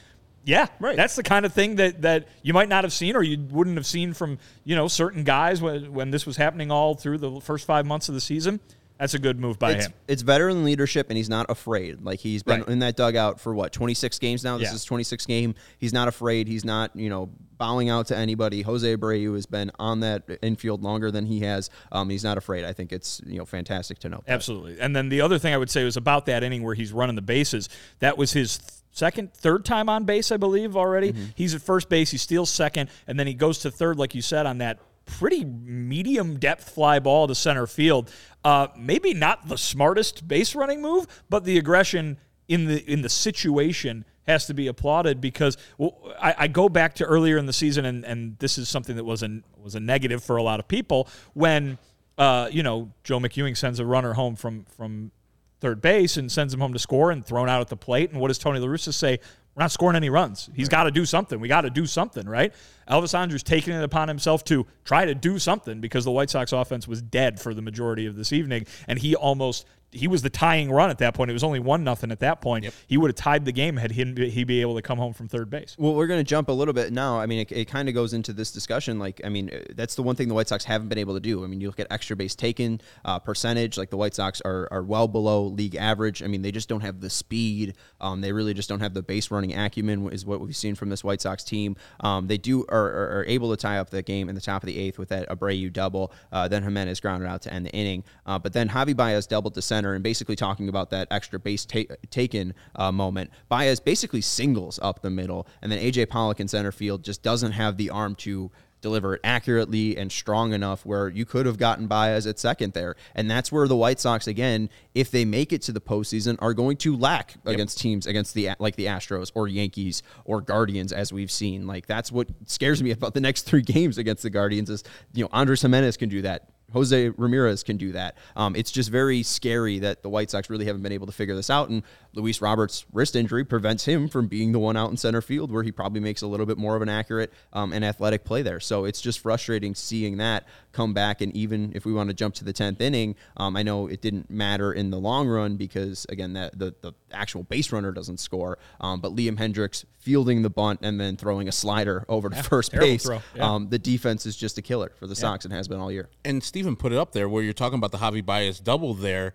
Yeah, 0.45 0.67
Right. 0.79 0.95
That's 0.95 1.15
the 1.15 1.23
kind 1.23 1.45
of 1.45 1.53
thing 1.53 1.75
that, 1.75 2.01
that 2.01 2.27
you 2.41 2.53
might 2.53 2.69
not 2.69 2.83
have 2.83 2.93
seen, 2.93 3.15
or 3.15 3.21
you 3.21 3.45
wouldn't 3.51 3.75
have 3.75 3.85
seen 3.85 4.13
from 4.13 4.39
you 4.63 4.75
know 4.75 4.87
certain 4.87 5.23
guys 5.23 5.61
when 5.61 5.93
when 5.93 6.11
this 6.11 6.25
was 6.25 6.37
happening 6.37 6.71
all 6.71 6.95
through 6.95 7.19
the 7.19 7.39
first 7.41 7.65
five 7.67 7.85
months 7.85 8.09
of 8.09 8.15
the 8.15 8.21
season. 8.21 8.59
That's 8.99 9.13
a 9.13 9.19
good 9.19 9.39
move 9.39 9.57
by 9.57 9.71
it's, 9.71 9.85
him. 9.85 9.93
it's 10.09 10.21
veteran 10.23 10.65
leadership, 10.65 11.09
and 11.09 11.15
he's 11.17 11.29
not 11.29 11.45
afraid. 11.49 12.01
Like 12.03 12.19
he's 12.19 12.43
been 12.43 12.59
Right. 12.61 12.69
in 12.69 12.79
that 12.79 12.97
dugout 12.97 13.39
for 13.39 13.53
what 13.55 13.71
twenty 13.71 13.93
six 13.93 14.19
games 14.19 14.43
now. 14.43 14.57
This 14.57 14.69
Yeah. 14.69 14.75
is 14.75 14.83
twenty 14.83 15.03
six 15.05 15.25
game. 15.25 15.55
He's 15.77 15.93
not 15.93 16.07
afraid. 16.09 16.47
He's 16.47 16.65
not 16.65 16.93
you 16.95 17.09
know 17.09 17.29
bowing 17.57 17.89
out 17.89 18.07
to 18.07 18.17
anybody. 18.17 18.61
Jose 18.61 18.95
Abreu 18.97 19.35
has 19.35 19.45
been 19.45 19.71
on 19.79 20.01
that 20.01 20.23
infield 20.41 20.81
longer 20.83 21.11
than 21.11 21.25
he 21.25 21.39
has. 21.41 21.69
Um, 21.91 22.09
he's 22.09 22.23
not 22.23 22.37
afraid. 22.37 22.65
I 22.65 22.73
think 22.73 22.91
it's 22.91 23.21
you 23.25 23.37
know 23.37 23.45
fantastic 23.45 23.99
to 23.99 24.09
know. 24.09 24.21
that. 24.25 24.31
Absolutely. 24.33 24.79
And 24.81 24.93
then 24.95 25.07
the 25.09 25.21
other 25.21 25.39
thing 25.39 25.53
I 25.53 25.57
would 25.57 25.69
say 25.69 25.83
was 25.85 25.95
about 25.97 26.25
that 26.25 26.43
inning 26.43 26.63
where 26.63 26.75
he's 26.75 26.91
running 26.91 27.15
the 27.15 27.21
bases. 27.21 27.69
That 27.99 28.17
was 28.17 28.33
his 28.33 28.57
th- 28.57 28.69
second, 28.91 29.33
third 29.33 29.63
time 29.63 29.87
on 29.87 30.03
base, 30.03 30.29
I 30.31 30.37
believe, 30.37 30.75
already. 30.75 31.13
He's 31.35 31.55
at 31.55 31.61
first 31.61 31.87
base. 31.87 32.11
He 32.11 32.17
steals 32.17 32.49
second, 32.49 32.89
and 33.07 33.17
then 33.19 33.27
he 33.27 33.33
goes 33.33 33.59
to 33.59 33.71
third, 33.71 33.97
like 33.97 34.13
you 34.13 34.21
said, 34.21 34.45
on 34.45 34.57
that 34.57 34.79
pretty 35.09 35.43
medium 35.43 36.37
depth 36.37 36.69
fly 36.69 36.99
ball 36.99 37.27
to 37.27 37.35
center 37.35 37.67
field. 37.67 38.11
Uh, 38.43 38.67
maybe 38.77 39.13
not 39.13 39.47
the 39.47 39.57
smartest 39.57 40.27
base 40.27 40.55
running 40.55 40.81
move, 40.81 41.07
but 41.29 41.43
the 41.43 41.57
aggression 41.57 42.17
in 42.47 42.65
the 42.65 42.91
in 42.91 43.01
the 43.01 43.09
situation 43.09 44.05
has 44.27 44.45
to 44.45 44.53
be 44.53 44.67
applauded 44.67 45.19
because 45.19 45.57
well, 45.77 45.97
I, 46.21 46.35
I 46.37 46.47
go 46.47 46.69
back 46.69 46.95
to 46.95 47.05
earlier 47.05 47.37
in 47.37 47.47
the 47.47 47.53
season, 47.53 47.85
and, 47.85 48.05
and 48.05 48.37
this 48.39 48.57
is 48.57 48.69
something 48.69 48.95
that 48.95 49.03
was 49.03 49.23
a 49.23 49.41
was 49.61 49.75
a 49.75 49.79
negative 49.79 50.23
for 50.23 50.37
a 50.37 50.43
lot 50.43 50.59
of 50.59 50.67
people 50.67 51.09
when 51.33 51.77
uh, 52.17 52.47
you 52.51 52.63
know 52.63 52.91
Joe 53.03 53.19
McEwing 53.19 53.57
sends 53.57 53.79
a 53.79 53.85
runner 53.85 54.13
home 54.13 54.35
from 54.35 54.65
from 54.65 55.11
third 55.59 55.81
base 55.81 56.15
and 56.15 56.31
sends 56.31 56.53
him 56.53 56.59
home 56.61 56.73
to 56.73 56.79
score 56.79 57.11
and 57.11 57.25
thrown 57.25 57.49
out 57.49 57.59
at 57.59 57.67
the 57.67 57.77
plate. 57.77 58.11
And 58.11 58.21
what 58.21 58.29
does 58.29 58.37
Tony 58.37 58.59
La 58.59 58.67
Russa 58.67 58.93
say? 58.93 59.19
We're 59.59 59.63
not 59.65 59.71
scoring 59.71 59.97
any 59.97 60.09
runs. 60.09 60.49
He's 60.55 60.69
got 60.69 60.85
to 60.85 60.91
do 60.91 61.05
something. 61.05 61.37
We 61.37 61.49
got 61.49 61.61
to 61.61 61.69
do 61.69 61.85
something, 61.85 62.25
right? 62.29 62.53
Elvis 62.89 63.13
Andrus 63.13 63.43
taking 63.43 63.73
it 63.73 63.83
upon 63.83 64.07
himself 64.07 64.45
to 64.45 64.65
try 64.85 65.03
to 65.03 65.13
do 65.13 65.37
something 65.37 65.81
because 65.81 66.05
the 66.05 66.11
White 66.11 66.29
Sox 66.29 66.53
offense 66.53 66.87
was 66.87 67.01
dead 67.01 67.41
for 67.41 67.53
the 67.53 67.61
majority 67.61 68.05
of 68.05 68.15
this 68.15 68.31
evening, 68.31 68.67
and 68.87 68.99
he 68.99 69.17
almost 69.17 69.65
he 69.91 70.07
was 70.07 70.21
the 70.21 70.29
tying 70.29 70.71
run 70.71 70.89
at 70.89 70.99
that 70.99 71.13
point. 71.13 71.29
It 71.29 71.33
was 71.33 71.43
only 71.43 71.59
one 71.59 71.83
nothing 71.83 72.11
at 72.11 72.19
that 72.19 72.41
point. 72.41 72.65
Yep. 72.65 72.73
He 72.87 72.97
would 72.97 73.09
have 73.09 73.15
tied 73.15 73.45
the 73.45 73.51
game 73.51 73.77
had 73.77 73.91
he 73.91 74.03
he 74.29 74.43
be 74.43 74.61
able 74.61 74.75
to 74.75 74.81
come 74.81 74.97
home 74.97 75.13
from 75.13 75.27
third 75.27 75.49
base. 75.49 75.75
Well, 75.77 75.95
we're 75.95 76.07
going 76.07 76.19
to 76.19 76.29
jump 76.29 76.49
a 76.49 76.51
little 76.51 76.73
bit 76.73 76.93
now. 76.93 77.19
I 77.19 77.25
mean, 77.25 77.39
it, 77.39 77.51
it 77.51 77.65
kind 77.67 77.89
of 77.89 77.95
goes 77.95 78.13
into 78.13 78.33
this 78.33 78.51
discussion. 78.51 78.99
Like, 78.99 79.21
I 79.23 79.29
mean, 79.29 79.49
that's 79.75 79.95
the 79.95 80.03
one 80.03 80.15
thing 80.15 80.27
the 80.27 80.33
White 80.33 80.47
Sox 80.47 80.63
haven't 80.65 80.89
been 80.89 80.97
able 80.97 81.15
to 81.15 81.19
do. 81.19 81.43
I 81.43 81.47
mean, 81.47 81.61
you 81.61 81.67
look 81.67 81.79
at 81.79 81.87
extra 81.89 82.15
base 82.15 82.35
taken 82.35 82.81
uh, 83.05 83.19
percentage. 83.19 83.77
Like 83.77 83.89
the 83.89 83.97
White 83.97 84.15
Sox 84.15 84.41
are 84.41 84.67
are 84.71 84.83
well 84.83 85.07
below 85.07 85.43
league 85.45 85.75
average. 85.75 86.21
I 86.21 86.27
mean, 86.27 86.41
they 86.41 86.51
just 86.51 86.69
don't 86.69 86.81
have 86.81 87.01
the 87.01 87.09
speed. 87.09 87.75
Um, 87.99 88.21
they 88.21 88.31
really 88.31 88.53
just 88.53 88.69
don't 88.69 88.81
have 88.81 88.93
the 88.93 89.03
base 89.03 89.31
running 89.31 89.57
acumen. 89.57 90.11
Is 90.11 90.25
what 90.25 90.41
we've 90.41 90.55
seen 90.55 90.75
from 90.75 90.89
this 90.89 91.03
White 91.03 91.21
Sox 91.21 91.43
team. 91.43 91.75
Um, 92.01 92.27
they 92.27 92.37
do 92.37 92.65
are, 92.69 92.77
are, 92.77 93.19
are, 93.19 93.25
able 93.25 93.51
to 93.51 93.57
tie 93.57 93.77
up 93.77 93.89
the 93.89 94.01
game 94.01 94.29
in 94.29 94.35
the 94.35 94.41
top 94.41 94.63
of 94.63 94.67
the 94.67 94.77
eighth 94.77 94.97
with 94.97 95.09
that 95.09 95.29
Abreu 95.29 95.71
double. 95.71 96.11
Uh, 96.31 96.47
then 96.47 96.63
Jimenez 96.63 96.99
grounded 96.99 97.27
out 97.29 97.41
to 97.43 97.53
end 97.53 97.65
the 97.65 97.71
inning. 97.71 98.03
Uh, 98.25 98.39
but 98.39 98.53
then 98.53 98.69
Javi 98.69 98.95
Baez 98.95 99.27
doubled 99.27 99.53
to 99.55 99.61
center 99.61 99.78
and 99.85 100.03
basically 100.03 100.35
talking 100.35 100.49
talking 100.49 100.69
about 100.69 100.89
that 100.89 101.07
extra 101.11 101.39
base 101.39 101.65
ta- 101.65 101.95
taken 102.09 102.53
uh, 102.75 102.91
moment. 102.91 103.31
Baez 103.47 103.79
basically 103.79 104.21
singles 104.21 104.79
up 104.81 105.01
the 105.01 105.09
middle, 105.09 105.47
and 105.61 105.71
then 105.71 105.79
AJ 105.79 106.09
Pollock 106.09 106.39
in 106.39 106.47
center 106.47 106.71
field 106.71 107.03
just 107.03 107.23
doesn't 107.23 107.53
have 107.53 107.77
the 107.77 107.89
arm 107.89 108.15
to 108.15 108.51
deliver 108.81 109.15
it 109.15 109.21
accurately 109.25 109.97
and 109.97 110.09
strong 110.09 110.53
enough 110.53 110.85
where 110.85 111.09
you 111.09 111.25
could 111.25 111.45
have 111.45 111.57
gotten 111.57 111.85
Baez 111.85 112.25
at 112.25 112.39
second 112.39 112.71
there. 112.71 112.95
And 113.13 113.29
that's 113.29 113.51
where 113.51 113.67
the 113.67 113.75
White 113.75 113.99
Sox, 113.99 114.25
again, 114.25 114.69
if 114.95 115.11
they 115.11 115.25
make 115.25 115.51
it 115.51 115.61
to 115.63 115.73
the 115.73 115.81
postseason, 115.81 116.37
are 116.39 116.53
going 116.53 116.77
to 116.77 116.95
lack 116.95 117.35
yep. 117.43 117.55
against 117.55 117.79
teams 117.79 118.07
against 118.07 118.33
the 118.33 118.49
like 118.57 118.75
the 118.75 118.85
Astros 118.85 119.31
or 119.35 119.47
Yankees 119.47 120.01
or 120.25 120.41
Guardians, 120.41 120.93
as 120.93 121.11
we've 121.13 121.31
seen. 121.31 121.67
Like 121.67 121.87
that's 121.87 122.11
what 122.11 122.29
scares 122.45 122.81
me 122.81 122.91
about 122.91 123.13
the 123.13 123.21
next 123.21 123.43
three 123.43 123.61
games 123.75 123.97
against 123.97 124.23
the 124.23 124.29
Guardians 124.29 124.69
is 124.69 124.83
you 125.13 125.23
know 125.23 125.29
Andres 125.31 125.61
Gimenez 125.61 125.97
can 125.97 126.09
do 126.09 126.21
that. 126.23 126.49
Jose 126.73 127.09
Ramirez 127.09 127.63
can 127.63 127.77
do 127.77 127.91
that. 127.93 128.17
Um, 128.35 128.55
it's 128.55 128.71
just 128.71 128.89
very 128.89 129.23
scary 129.23 129.79
that 129.79 130.03
the 130.03 130.09
White 130.09 130.29
Sox 130.29 130.49
really 130.49 130.65
haven't 130.65 130.81
been 130.81 130.91
able 130.91 131.07
to 131.07 131.13
figure 131.13 131.35
this 131.35 131.49
out. 131.49 131.69
And 131.69 131.83
Luis 132.13 132.41
Robert's 132.41 132.85
wrist 132.91 133.15
injury 133.15 133.43
prevents 133.43 133.85
him 133.85 134.07
from 134.07 134.27
being 134.27 134.51
the 134.51 134.59
one 134.59 134.77
out 134.77 134.89
in 134.89 134.97
center 134.97 135.21
field 135.21 135.51
where 135.51 135.63
he 135.63 135.71
probably 135.71 135.99
makes 135.99 136.21
a 136.21 136.27
little 136.27 136.45
bit 136.45 136.57
more 136.57 136.75
of 136.75 136.81
an 136.81 136.89
accurate 136.89 137.31
um, 137.53 137.73
and 137.73 137.85
athletic 137.85 138.23
play 138.23 138.41
there. 138.41 138.59
So 138.59 138.85
it's 138.85 139.01
just 139.01 139.19
frustrating 139.19 139.75
seeing 139.75 140.17
that 140.17 140.45
come 140.71 140.93
back. 140.93 141.21
And 141.21 141.35
even 141.35 141.71
if 141.75 141.85
we 141.85 141.93
want 141.93 142.09
to 142.09 142.13
jump 142.13 142.35
to 142.35 142.43
the 142.43 142.53
10th 142.53 142.81
inning, 142.81 143.15
um, 143.37 143.55
I 143.55 143.63
know 143.63 143.87
it 143.87 144.01
didn't 144.01 144.29
matter 144.29 144.73
in 144.73 144.89
the 144.89 144.99
long 144.99 145.27
run 145.27 145.55
because, 145.55 146.05
again, 146.09 146.33
that 146.33 146.57
the, 146.57 146.75
the 146.81 146.93
actual 147.11 147.43
base 147.43 147.71
runner 147.71 147.91
doesn't 147.91 148.19
score. 148.19 148.57
Um, 148.79 149.01
but 149.01 149.15
Liam 149.15 149.37
Hendriks 149.37 149.85
fielding 149.97 150.41
the 150.41 150.49
bunt 150.49 150.79
and 150.81 150.99
then 150.99 151.17
throwing 151.17 151.47
a 151.47 151.51
slider 151.51 152.05
over 152.07 152.29
to 152.29 152.35
yeah, 152.35 152.41
first 152.41 152.71
base. 152.71 153.07
Yeah. 153.35 153.53
Um, 153.53 153.69
the 153.69 153.79
defense 153.79 154.25
is 154.25 154.35
just 154.35 154.57
a 154.57 154.61
killer 154.61 154.91
for 154.97 155.07
the 155.07 155.13
yeah. 155.13 155.21
Sox 155.21 155.45
and 155.45 155.53
has 155.53 155.67
been 155.67 155.79
all 155.79 155.91
year. 155.91 156.09
And 156.23 156.43
Stephen 156.59 156.75
put 156.75 156.91
it 156.91 156.97
up 156.97 157.13
there 157.13 157.29
where 157.29 157.41
you're 157.41 157.53
talking 157.53 157.77
about 157.77 157.91
the 157.91 157.97
Javi 157.99 158.25
Baez 158.25 158.59
double 158.59 158.93
there 158.93 159.33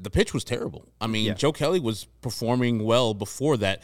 the 0.00 0.10
pitch 0.10 0.32
was 0.32 0.44
terrible. 0.44 0.88
I 1.00 1.06
mean, 1.06 1.26
yeah. 1.26 1.34
Joe 1.34 1.52
Kelly 1.52 1.78
was 1.78 2.06
performing 2.22 2.84
well 2.84 3.14
before 3.14 3.56
that. 3.58 3.82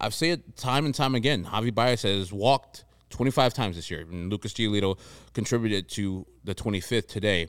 I've 0.00 0.14
said 0.14 0.40
it 0.40 0.56
time 0.56 0.86
and 0.86 0.94
time 0.94 1.14
again. 1.14 1.44
Javi 1.44 1.74
Baez 1.74 2.02
has 2.02 2.32
walked 2.32 2.84
25 3.10 3.54
times 3.54 3.76
this 3.76 3.90
year, 3.90 4.00
and 4.00 4.30
Lucas 4.30 4.52
Giolito 4.52 4.98
contributed 5.34 5.88
to 5.90 6.26
the 6.44 6.54
25th 6.54 7.08
today. 7.08 7.48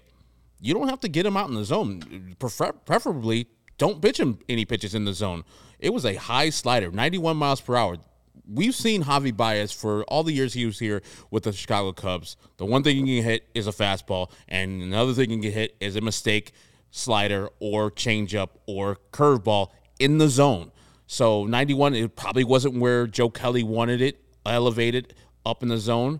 You 0.59 0.73
don't 0.73 0.89
have 0.89 0.99
to 1.01 1.07
get 1.07 1.25
him 1.25 1.37
out 1.37 1.47
in 1.47 1.55
the 1.55 1.63
zone. 1.63 2.35
Prefer- 2.39 2.73
preferably, 2.73 3.47
don't 3.77 4.01
pitch 4.01 4.19
him 4.19 4.39
any 4.49 4.65
pitches 4.65 4.93
in 4.93 5.05
the 5.05 5.13
zone. 5.13 5.43
It 5.79 5.93
was 5.93 6.05
a 6.05 6.15
high 6.15 6.49
slider, 6.49 6.91
91 6.91 7.37
miles 7.37 7.61
per 7.61 7.75
hour. 7.75 7.97
We've 8.51 8.73
seen 8.73 9.03
Javi 9.03 9.35
Baez 9.35 9.71
for 9.71 10.03
all 10.05 10.23
the 10.23 10.33
years 10.33 10.53
he 10.53 10.65
was 10.65 10.79
here 10.79 11.03
with 11.29 11.43
the 11.43 11.53
Chicago 11.53 11.91
Cubs. 11.91 12.35
The 12.57 12.65
one 12.65 12.81
thing 12.81 13.05
he 13.05 13.17
can 13.17 13.23
hit 13.23 13.47
is 13.53 13.67
a 13.67 13.71
fastball, 13.71 14.31
and 14.47 14.81
another 14.81 15.13
thing 15.13 15.29
he 15.29 15.39
can 15.39 15.51
hit 15.51 15.75
is 15.79 15.95
a 15.95 16.01
mistake 16.01 16.53
slider 16.89 17.49
or 17.59 17.91
changeup 17.91 18.49
or 18.65 18.97
curveball 19.11 19.67
in 19.99 20.17
the 20.17 20.27
zone. 20.27 20.71
So 21.05 21.45
91, 21.45 21.93
it 21.93 22.15
probably 22.15 22.43
wasn't 22.43 22.79
where 22.79 23.05
Joe 23.05 23.29
Kelly 23.29 23.61
wanted 23.61 24.01
it 24.01 24.19
elevated 24.45 25.13
up 25.45 25.61
in 25.61 25.69
the 25.69 25.77
zone, 25.77 26.19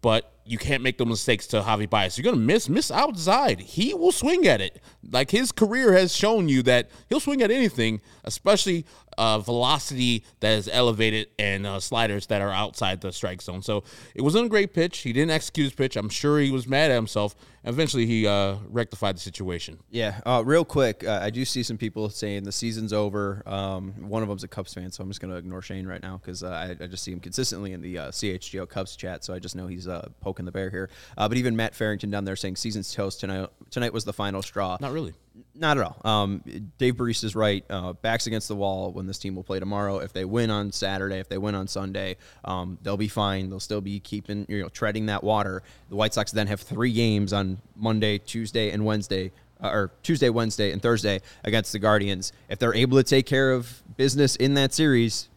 but 0.00 0.32
you 0.44 0.58
can't 0.58 0.82
make 0.82 0.98
the 0.98 1.06
mistakes 1.06 1.46
to 1.48 1.60
Javi 1.60 1.88
Baez. 1.88 2.18
You're 2.18 2.24
going 2.24 2.36
to 2.36 2.42
miss, 2.42 2.68
miss 2.68 2.90
outside. 2.90 3.60
He 3.60 3.94
will 3.94 4.12
swing 4.12 4.46
at 4.46 4.60
it. 4.60 4.80
Like 5.10 5.30
his 5.30 5.52
career 5.52 5.92
has 5.92 6.14
shown 6.14 6.48
you 6.48 6.62
that 6.64 6.90
he'll 7.08 7.20
swing 7.20 7.42
at 7.42 7.50
anything, 7.50 8.00
especially 8.24 8.84
uh, 9.18 9.38
velocity 9.38 10.24
that 10.40 10.52
is 10.52 10.68
elevated 10.72 11.28
and 11.38 11.66
uh, 11.66 11.80
sliders 11.80 12.26
that 12.26 12.40
are 12.40 12.50
outside 12.50 13.00
the 13.00 13.12
strike 13.12 13.42
zone. 13.42 13.62
So 13.62 13.84
it 14.14 14.22
wasn't 14.22 14.46
a 14.46 14.48
great 14.48 14.72
pitch. 14.72 14.98
He 14.98 15.12
didn't 15.12 15.30
execute 15.30 15.66
his 15.66 15.74
pitch. 15.74 15.96
I'm 15.96 16.08
sure 16.08 16.38
he 16.38 16.50
was 16.50 16.66
mad 16.66 16.90
at 16.90 16.94
himself. 16.94 17.34
Eventually, 17.64 18.06
he 18.06 18.26
uh, 18.26 18.56
rectified 18.68 19.14
the 19.14 19.20
situation. 19.20 19.78
Yeah, 19.90 20.20
uh, 20.26 20.42
real 20.44 20.64
quick, 20.64 21.04
uh, 21.04 21.20
I 21.22 21.30
do 21.30 21.44
see 21.44 21.62
some 21.62 21.78
people 21.78 22.10
saying 22.10 22.42
the 22.42 22.50
season's 22.50 22.92
over. 22.92 23.42
Um, 23.46 24.08
one 24.08 24.22
of 24.22 24.28
them's 24.28 24.42
a 24.42 24.48
Cubs 24.48 24.74
fan, 24.74 24.90
so 24.90 25.02
I'm 25.02 25.08
just 25.08 25.20
going 25.20 25.30
to 25.32 25.36
ignore 25.36 25.62
Shane 25.62 25.86
right 25.86 26.02
now 26.02 26.16
because 26.16 26.42
uh, 26.42 26.48
I, 26.48 26.82
I, 26.82 26.86
just 26.88 27.04
see 27.04 27.12
him 27.12 27.20
consistently 27.20 27.72
in 27.72 27.80
the 27.80 27.94
CHGO 27.94 28.68
Cubs 28.68 28.96
chat, 28.96 29.22
so 29.22 29.32
I 29.32 29.38
just 29.38 29.54
know 29.54 29.68
he's 29.68 29.86
poking 30.32 30.46
the 30.46 30.52
bear 30.52 30.70
here. 30.70 30.88
but 31.16 31.36
even 31.36 31.54
Matt 31.54 31.74
Farrington 31.74 32.10
down 32.10 32.24
there 32.24 32.36
saying 32.36 32.56
season's 32.56 32.94
toast 32.94 33.20
tonight. 33.20 33.50
Tonight 33.70 33.92
was 33.92 34.04
the 34.04 34.14
final 34.14 34.40
straw. 34.40 34.78
Not 34.80 34.92
really. 34.92 35.12
Not 35.54 35.76
at 35.76 35.84
all. 35.84 36.00
Um, 36.04 36.42
Dave 36.78 36.94
Barista 36.94 37.24
is 37.24 37.36
right. 37.36 37.64
Uh, 37.68 37.92
backs 37.92 38.26
against 38.26 38.48
the 38.48 38.56
wall 38.56 38.92
when 38.92 39.06
this 39.06 39.18
team 39.18 39.34
will 39.34 39.42
play 39.42 39.60
tomorrow. 39.60 39.98
If 39.98 40.14
they 40.14 40.24
win 40.24 40.50
on 40.50 40.72
Saturday, 40.72 41.18
if 41.18 41.28
they 41.28 41.36
win 41.36 41.54
on 41.54 41.68
Sunday, 41.68 42.16
um, 42.46 42.78
they'll 42.82 42.96
be 42.96 43.08
fine. 43.08 43.50
They'll 43.50 43.60
still 43.60 43.82
be 43.82 44.00
keeping, 44.00 44.46
you 44.48 44.62
know, 44.62 44.68
treading 44.70 45.06
that 45.06 45.22
water. 45.22 45.62
The 45.90 45.96
White 45.96 46.14
Sox 46.14 46.32
then 46.32 46.46
have 46.46 46.60
three 46.60 46.92
games 46.92 47.34
on 47.34 47.58
Monday, 47.76 48.18
Tuesday, 48.18 48.70
and 48.70 48.86
Wednesday, 48.86 49.32
uh, 49.62 49.68
or 49.68 49.90
Tuesday, 50.02 50.30
Wednesday, 50.30 50.72
and 50.72 50.80
Thursday 50.80 51.20
against 51.44 51.72
the 51.72 51.78
Guardians. 51.78 52.32
If 52.48 52.58
they're 52.58 52.74
able 52.74 52.96
to 52.96 53.04
take 53.04 53.26
care 53.26 53.52
of 53.52 53.82
business 53.98 54.36
in 54.36 54.54
that 54.54 54.72
series, 54.72 55.28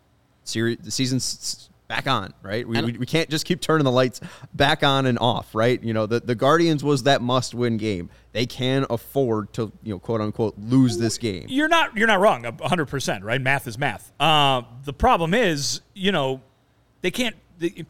series 0.45 0.77
the 0.77 0.91
season's 0.91 1.69
back 1.87 2.07
on, 2.07 2.33
right? 2.41 2.67
We, 2.67 2.81
we, 2.81 2.91
we, 2.93 3.05
can't 3.05 3.29
just 3.29 3.45
keep 3.45 3.61
turning 3.61 3.85
the 3.85 3.91
lights 3.91 4.19
back 4.53 4.83
on 4.83 5.05
and 5.05 5.19
off, 5.19 5.53
right? 5.53 5.81
You 5.83 5.93
know, 5.93 6.05
the, 6.05 6.19
the 6.19 6.35
Guardians 6.35 6.83
was 6.83 7.03
that 7.03 7.21
must 7.21 7.53
win 7.53 7.77
game. 7.77 8.09
They 8.31 8.45
can 8.45 8.85
afford 8.89 9.53
to, 9.53 9.71
you 9.83 9.93
know, 9.93 9.99
quote 9.99 10.21
unquote, 10.21 10.55
lose 10.57 10.97
this 10.97 11.17
game. 11.17 11.45
You're 11.47 11.67
not 11.67 11.95
you're 11.95 12.07
not 12.07 12.19
wrong, 12.19 12.43
100%, 12.43 13.23
right? 13.23 13.41
Math 13.41 13.67
is 13.67 13.77
math. 13.77 14.11
Uh, 14.19 14.63
the 14.83 14.93
problem 14.93 15.33
is, 15.33 15.81
you 15.93 16.11
know, 16.11 16.41
they 17.01 17.11
can't. 17.11 17.35
They, 17.57 17.85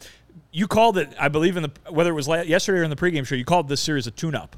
you 0.51 0.67
called 0.67 0.97
it, 0.97 1.09
I 1.19 1.27
believe, 1.27 1.57
in 1.57 1.63
the 1.63 1.71
whether 1.89 2.09
it 2.11 2.13
was 2.13 2.27
yesterday 2.27 2.79
or 2.79 2.83
in 2.83 2.89
the 2.89 2.95
pregame 2.95 3.25
show. 3.25 3.35
You 3.35 3.45
called 3.45 3.67
this 3.67 3.81
series 3.81 4.07
a 4.07 4.11
tune-up. 4.11 4.55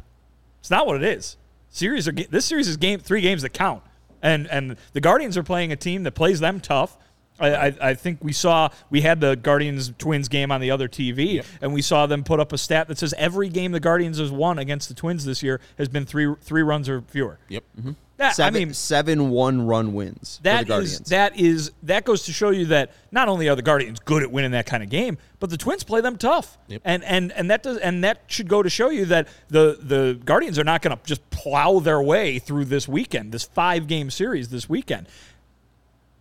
It's 0.60 0.70
not 0.70 0.86
what 0.86 0.98
it 0.98 1.04
is. 1.04 1.38
Series 1.70 2.08
are 2.08 2.12
this 2.12 2.46
series 2.46 2.68
is 2.68 2.78
game 2.78 3.00
three 3.00 3.22
games 3.22 3.42
that 3.44 3.50
count, 3.50 3.84
and 4.22 4.48
and 4.48 4.78
the 4.94 5.02
Guardians 5.02 5.38
are 5.38 5.44
playing 5.44 5.72
a 5.72 5.76
team 5.76 6.04
that 6.04 6.14
plays 6.14 6.40
them 6.40 6.60
tough 6.60 6.98
I, 7.40 7.74
I, 7.82 7.94
think 7.94 8.24
we 8.24 8.34
saw 8.34 8.70
we 8.90 9.02
had 9.02 9.22
the 9.22 9.36
Guardians 9.36 9.94
Twins 9.98 10.28
game 10.28 10.52
on 10.52 10.62
the 10.62 10.72
other 10.72 10.88
TV, 10.88 11.36
yep. 11.36 11.46
and 11.62 11.74
we 11.74 11.82
saw 11.82 12.06
them 12.06 12.24
put 12.24 12.40
up 12.40 12.52
a 12.54 12.58
stat 12.58 12.88
that 12.88 12.98
says 12.98 13.14
every 13.18 13.50
game 13.50 13.72
the 13.72 13.80
Guardians 13.80 14.18
has 14.18 14.32
won 14.32 14.60
against 14.60 14.90
the 14.90 14.96
Twins 14.96 15.26
this 15.26 15.44
year 15.44 15.60
has 15.78 15.88
been 15.88 16.06
three 16.06 16.34
three 16.42 16.64
runs 16.64 16.90
or 16.90 17.02
fewer. 17.02 17.40
Yep. 17.50 17.64
Mm-hmm. 17.80 17.92
That, 18.18 18.36
seven, 18.36 18.56
I 18.56 18.60
mean, 18.66 18.74
seven 18.74 19.30
one 19.30 19.68
run 19.68 19.94
wins. 19.94 20.40
That 20.42 20.68
is 20.68 21.00
that 21.02 21.40
is 21.40 21.72
that 21.84 22.04
goes 22.04 22.24
to 22.24 22.34
show 22.34 22.50
you 22.50 22.66
that 22.66 22.92
not 23.12 23.28
only 23.28 23.48
are 23.48 23.56
the 23.56 23.62
Guardians 23.62 24.00
good 24.00 24.24
at 24.24 24.32
winning 24.32 24.52
that 24.52 24.66
kind 24.66 24.82
of 24.82 24.90
game, 24.90 25.20
but 25.40 25.52
the 25.52 25.58
Twins 25.58 25.84
play 25.84 26.02
them 26.02 26.18
tough, 26.18 26.58
yep. 26.68 26.82
and 26.84 27.04
and 27.04 27.32
and 27.34 27.52
that 27.52 27.62
does 27.62 27.78
and 27.78 28.04
that 28.04 28.24
should 28.26 28.50
go 28.50 28.64
to 28.64 28.72
show 28.72 28.90
you 28.90 29.06
that 29.06 29.28
the 29.50 29.78
the 29.80 30.20
Guardians 30.26 30.58
are 30.58 30.64
not 30.64 30.82
going 30.82 30.98
to 30.98 31.04
just 31.06 31.30
plow 31.30 31.78
their 31.78 32.02
way 32.02 32.40
through 32.40 32.66
this 32.66 32.88
weekend, 32.88 33.32
this 33.32 33.44
five 33.44 33.86
game 33.86 34.10
series 34.10 34.50
this 34.50 34.68
weekend 34.68 35.08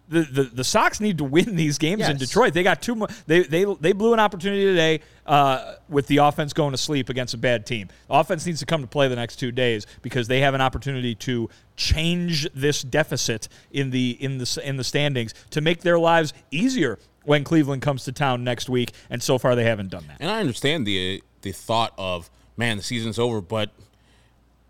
the, 0.09 0.23
the, 0.23 0.43
the 0.45 0.65
Sox 0.65 1.01
need 1.01 1.19
to 1.19 1.25
win 1.25 1.57
these 1.57 1.79
games 1.79 2.01
yes. 2.01 2.11
in 2.11 2.17
Detroit. 2.17 2.55
They 2.55 2.63
got 2.63 2.83
two. 2.83 3.07
They 3.27 3.43
they 3.43 3.65
they 3.65 3.93
blew 3.93 4.13
an 4.13 4.21
opportunity 4.21 4.65
today 4.65 5.01
uh, 5.27 5.75
with 5.89 6.07
the 6.07 6.19
offense 6.19 6.53
going 6.53 6.73
to 6.73 6.79
sleep 6.79 7.09
against 7.09 7.35
a 7.35 7.39
bad 7.39 7.67
team. 7.67 7.89
The 8.09 8.15
offense 8.15 8.47
needs 8.47 8.61
to 8.61 8.67
come 8.67 8.83
to 8.83 8.87
play 8.87 9.09
the 9.09 9.17
next 9.17 9.37
two 9.37 9.53
days 9.53 9.87
because 10.03 10.29
they 10.29 10.41
have 10.41 10.55
an 10.55 10.61
opportunity 10.61 11.15
to 11.17 11.51
change 11.77 12.49
this 12.55 12.83
deficit 12.83 13.49
in 13.73 13.91
the 13.91 14.17
in 14.21 14.39
the 14.39 14.63
in 14.65 14.77
the 14.77 14.85
standings 14.85 15.35
to 15.51 15.61
make 15.61 15.81
their 15.83 15.99
lives 15.99 16.33
easier 16.51 16.99
when 17.25 17.43
Cleveland 17.43 17.83
comes 17.83 18.05
to 18.05 18.13
town 18.13 18.45
next 18.45 18.69
week. 18.69 18.93
And 19.11 19.23
so 19.23 19.39
far, 19.39 19.57
they 19.57 19.65
haven't 19.65 19.91
done 19.91 20.05
that. 20.09 20.19
And 20.21 20.31
I 20.31 20.41
understand 20.41 20.87
the 20.87 21.23
the 21.43 21.53
thought 21.53 21.93
of 21.99 22.31
man, 22.57 22.77
the 22.77 22.83
season's 22.83 23.19
over, 23.19 23.41
but 23.41 23.71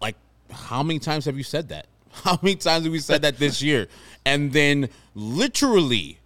like, 0.00 0.16
how 0.50 0.82
many 0.82 0.98
times 0.98 1.24
have 1.26 1.36
you 1.36 1.44
said 1.44 1.68
that? 1.68 1.86
How 2.24 2.38
many 2.42 2.56
times 2.56 2.84
have 2.84 2.92
we 2.92 2.98
said 2.98 3.22
that 3.22 3.38
this 3.38 3.62
year? 3.62 3.88
And 4.24 4.52
then 4.52 4.88
literally 5.14 6.18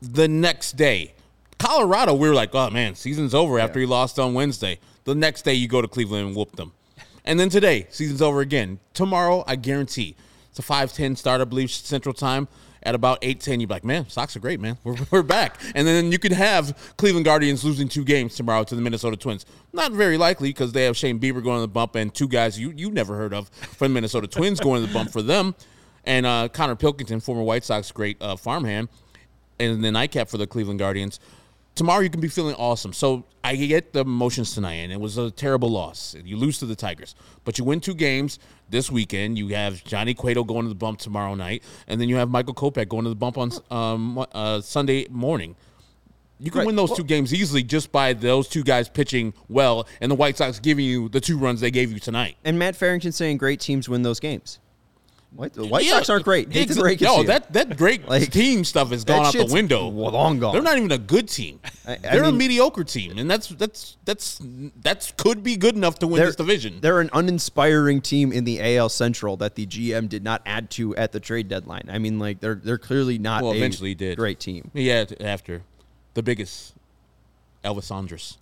the 0.00 0.28
next 0.28 0.72
day, 0.76 1.14
Colorado, 1.58 2.14
we 2.14 2.28
were 2.28 2.34
like, 2.34 2.54
oh 2.54 2.70
man, 2.70 2.94
season's 2.94 3.34
over 3.34 3.58
after 3.58 3.80
he 3.80 3.86
lost 3.86 4.18
on 4.18 4.34
Wednesday. 4.34 4.78
The 5.04 5.14
next 5.14 5.42
day, 5.42 5.54
you 5.54 5.68
go 5.68 5.80
to 5.80 5.88
Cleveland 5.88 6.26
and 6.28 6.36
whoop 6.36 6.56
them. 6.56 6.72
And 7.24 7.40
then 7.40 7.48
today, 7.48 7.86
season's 7.90 8.22
over 8.22 8.40
again. 8.40 8.78
Tomorrow, 8.94 9.44
I 9.46 9.56
guarantee 9.56 10.16
It's 10.50 10.58
a 10.58 10.62
five 10.62 10.92
ten 10.92 11.16
start, 11.16 11.40
I 11.40 11.44
believe, 11.44 11.70
Central 11.70 12.14
Time. 12.14 12.48
At 12.82 12.94
about 12.94 13.18
eight 13.22 13.40
ten, 13.40 13.60
you're 13.60 13.68
like, 13.68 13.84
man, 13.84 14.08
Sox 14.08 14.36
are 14.36 14.40
great, 14.40 14.60
man. 14.60 14.78
We're, 14.84 14.96
we're 15.10 15.22
back. 15.22 15.60
And 15.74 15.86
then 15.86 16.12
you 16.12 16.18
could 16.18 16.32
have 16.32 16.94
Cleveland 16.96 17.24
Guardians 17.24 17.64
losing 17.64 17.88
two 17.88 18.04
games 18.04 18.34
tomorrow 18.34 18.64
to 18.64 18.74
the 18.74 18.80
Minnesota 18.80 19.16
Twins. 19.16 19.46
Not 19.72 19.92
very 19.92 20.16
likely 20.16 20.50
because 20.50 20.72
they 20.72 20.84
have 20.84 20.96
Shane 20.96 21.18
Bieber 21.18 21.42
going 21.42 21.58
to 21.58 21.62
the 21.62 21.68
bump 21.68 21.94
and 21.94 22.14
two 22.14 22.28
guys 22.28 22.58
you 22.58 22.72
you 22.76 22.90
never 22.90 23.16
heard 23.16 23.34
of 23.34 23.48
from 23.48 23.88
the 23.92 23.94
Minnesota 23.94 24.26
Twins 24.28 24.60
going 24.60 24.80
to 24.82 24.86
the 24.86 24.94
bump 24.94 25.10
for 25.10 25.22
them, 25.22 25.54
and 26.04 26.26
uh, 26.26 26.48
Konnor 26.48 26.76
Pilkington, 26.76 27.20
former 27.20 27.42
White 27.42 27.64
Sox 27.64 27.90
great 27.92 28.20
uh, 28.20 28.36
farmhand, 28.36 28.88
and 29.58 29.82
the 29.82 29.90
nightcap 29.90 30.28
for 30.28 30.38
the 30.38 30.46
Cleveland 30.46 30.78
Guardians. 30.78 31.20
Tomorrow 31.78 32.00
you 32.00 32.10
can 32.10 32.20
be 32.20 32.26
feeling 32.26 32.56
awesome. 32.56 32.92
So 32.92 33.22
I 33.44 33.54
get 33.54 33.92
the 33.92 34.00
emotions 34.00 34.52
tonight, 34.52 34.74
and 34.82 34.92
it 34.92 34.98
was 35.00 35.16
a 35.16 35.30
terrible 35.30 35.68
loss. 35.70 36.16
You 36.24 36.36
lose 36.36 36.58
to 36.58 36.66
the 36.66 36.74
Tigers, 36.74 37.14
but 37.44 37.56
you 37.56 37.62
win 37.64 37.78
two 37.78 37.94
games 37.94 38.40
this 38.68 38.90
weekend. 38.90 39.38
You 39.38 39.46
have 39.54 39.84
Johnny 39.84 40.12
Cueto 40.12 40.42
going 40.42 40.64
to 40.64 40.68
the 40.70 40.74
bump 40.74 40.98
tomorrow 40.98 41.36
night, 41.36 41.62
and 41.86 42.00
then 42.00 42.08
you 42.08 42.16
have 42.16 42.30
Michael 42.30 42.52
Kopech 42.52 42.88
going 42.88 43.04
to 43.04 43.10
the 43.10 43.14
bump 43.14 43.38
on 43.38 43.52
um, 43.70 44.26
uh, 44.32 44.60
Sunday 44.60 45.06
morning. 45.08 45.54
You 46.40 46.50
can 46.50 46.58
Right. 46.58 46.66
win 46.66 46.74
those 46.74 46.96
two 46.96 47.04
games 47.04 47.32
easily 47.32 47.62
just 47.62 47.92
by 47.92 48.12
those 48.12 48.48
two 48.48 48.64
guys 48.64 48.88
pitching 48.88 49.32
well, 49.48 49.86
and 50.00 50.10
the 50.10 50.16
White 50.16 50.36
Sox 50.36 50.58
giving 50.58 50.84
you 50.84 51.08
the 51.08 51.20
two 51.20 51.38
runs 51.38 51.60
they 51.60 51.70
gave 51.70 51.92
you 51.92 52.00
tonight. 52.00 52.38
And 52.44 52.58
Matt 52.58 52.74
Farrington 52.74 53.12
saying 53.12 53.36
great 53.36 53.60
teams 53.60 53.88
win 53.88 54.02
those 54.02 54.18
games. 54.18 54.58
White, 55.34 55.52
the 55.52 55.66
White 55.66 55.84
Yeah, 55.84 55.90
Sox 55.92 56.08
aren't 56.10 56.24
great. 56.24 56.50
Hate 56.52 56.68
to 56.68 56.74
exa- 56.74 56.80
break 56.80 57.00
no, 57.02 57.22
that 57.22 57.52
that 57.52 57.76
great 57.76 58.08
Like, 58.08 58.32
team 58.32 58.64
stuff 58.64 58.90
has 58.90 59.04
gone 59.04 59.26
out 59.26 59.34
the 59.34 59.44
window. 59.46 59.86
long 59.88 60.40
gone. 60.40 60.52
They're 60.54 60.62
not 60.62 60.78
even 60.78 60.90
a 60.90 60.98
good 60.98 61.28
team. 61.28 61.60
I- 61.86 61.92
I 61.92 61.96
They're 61.96 62.24
a 62.24 62.32
mediocre 62.32 62.82
team, 62.82 63.18
and 63.18 63.30
that's 63.30 63.48
that's 63.48 63.96
that's 64.04 64.40
that's 64.82 65.12
could 65.18 65.42
be 65.44 65.56
good 65.56 65.76
enough 65.76 65.98
to 66.00 66.06
win 66.06 66.22
this 66.24 66.34
division. 66.34 66.78
They're 66.80 67.00
an 67.00 67.10
uninspiring 67.12 68.00
team 68.00 68.32
in 68.32 68.44
the 68.44 68.76
AL 68.78 68.88
Central 68.88 69.36
that 69.36 69.54
the 69.54 69.66
GM 69.66 70.08
did 70.08 70.24
not 70.24 70.42
add 70.46 70.70
to 70.70 70.96
at 70.96 71.12
the 71.12 71.20
trade 71.20 71.48
deadline. 71.48 71.88
I 71.92 71.98
mean, 71.98 72.18
like 72.18 72.40
they're 72.40 72.54
they're 72.56 72.78
clearly 72.78 73.18
not 73.18 73.42
Well, 73.42 73.52
a 73.52 73.56
eventually 73.56 73.94
did. 73.94 74.16
great 74.16 74.40
team. 74.40 74.70
Yeah, 74.72 75.04
after 75.20 75.62
the 76.14 76.22
biggest 76.22 76.74
Elvis 77.64 77.94
Andrus. 77.94 78.38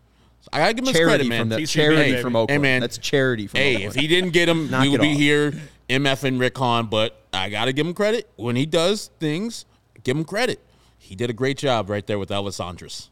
I 0.53 0.59
gotta 0.61 0.75
give 0.75 0.85
him 0.85 0.87
his 0.87 0.97
Charity 0.97 1.11
credit, 1.11 1.29
man. 1.29 1.41
from 1.41 1.49
the 1.49 1.67
charity 1.67 1.97
baby. 2.13 2.23
from 2.23 2.33
Hey, 2.35 2.39
Oakland. 2.39 2.63
man. 2.63 2.81
That's 2.81 2.99
charity 2.99 3.47
from 3.49 3.59
Oakland. 3.59 3.67
Hey, 3.69 3.75
Oakland. 3.87 3.97
if 3.97 4.01
he 4.01 4.07
didn't 4.07 4.31
get 4.31 4.49
him, 4.49 4.71
we 4.81 4.89
would 4.89 5.01
be 5.01 5.13
off. 5.13 5.19
here 5.19 5.55
MF 5.89 6.25
and 6.25 6.41
Rick 6.41 6.59
Hahn. 6.59 6.87
But 6.87 7.21
I 7.33 7.49
gotta 7.49 7.73
give 7.73 7.87
him 7.87 7.95
credit 7.95 8.29
when 8.37 8.57
he 8.57 8.67
does 8.67 9.11
things. 9.21 9.65
Give 10.03 10.17
him 10.17 10.25
credit. 10.25 10.61
He 10.99 11.15
did 11.15 11.31
a 11.31 11.33
great 11.33 11.59
job 11.59 11.89
right 11.91 12.07
there 12.07 12.19
with 12.19 12.31
Elvis 12.31 12.65
Andrus. 12.65 13.11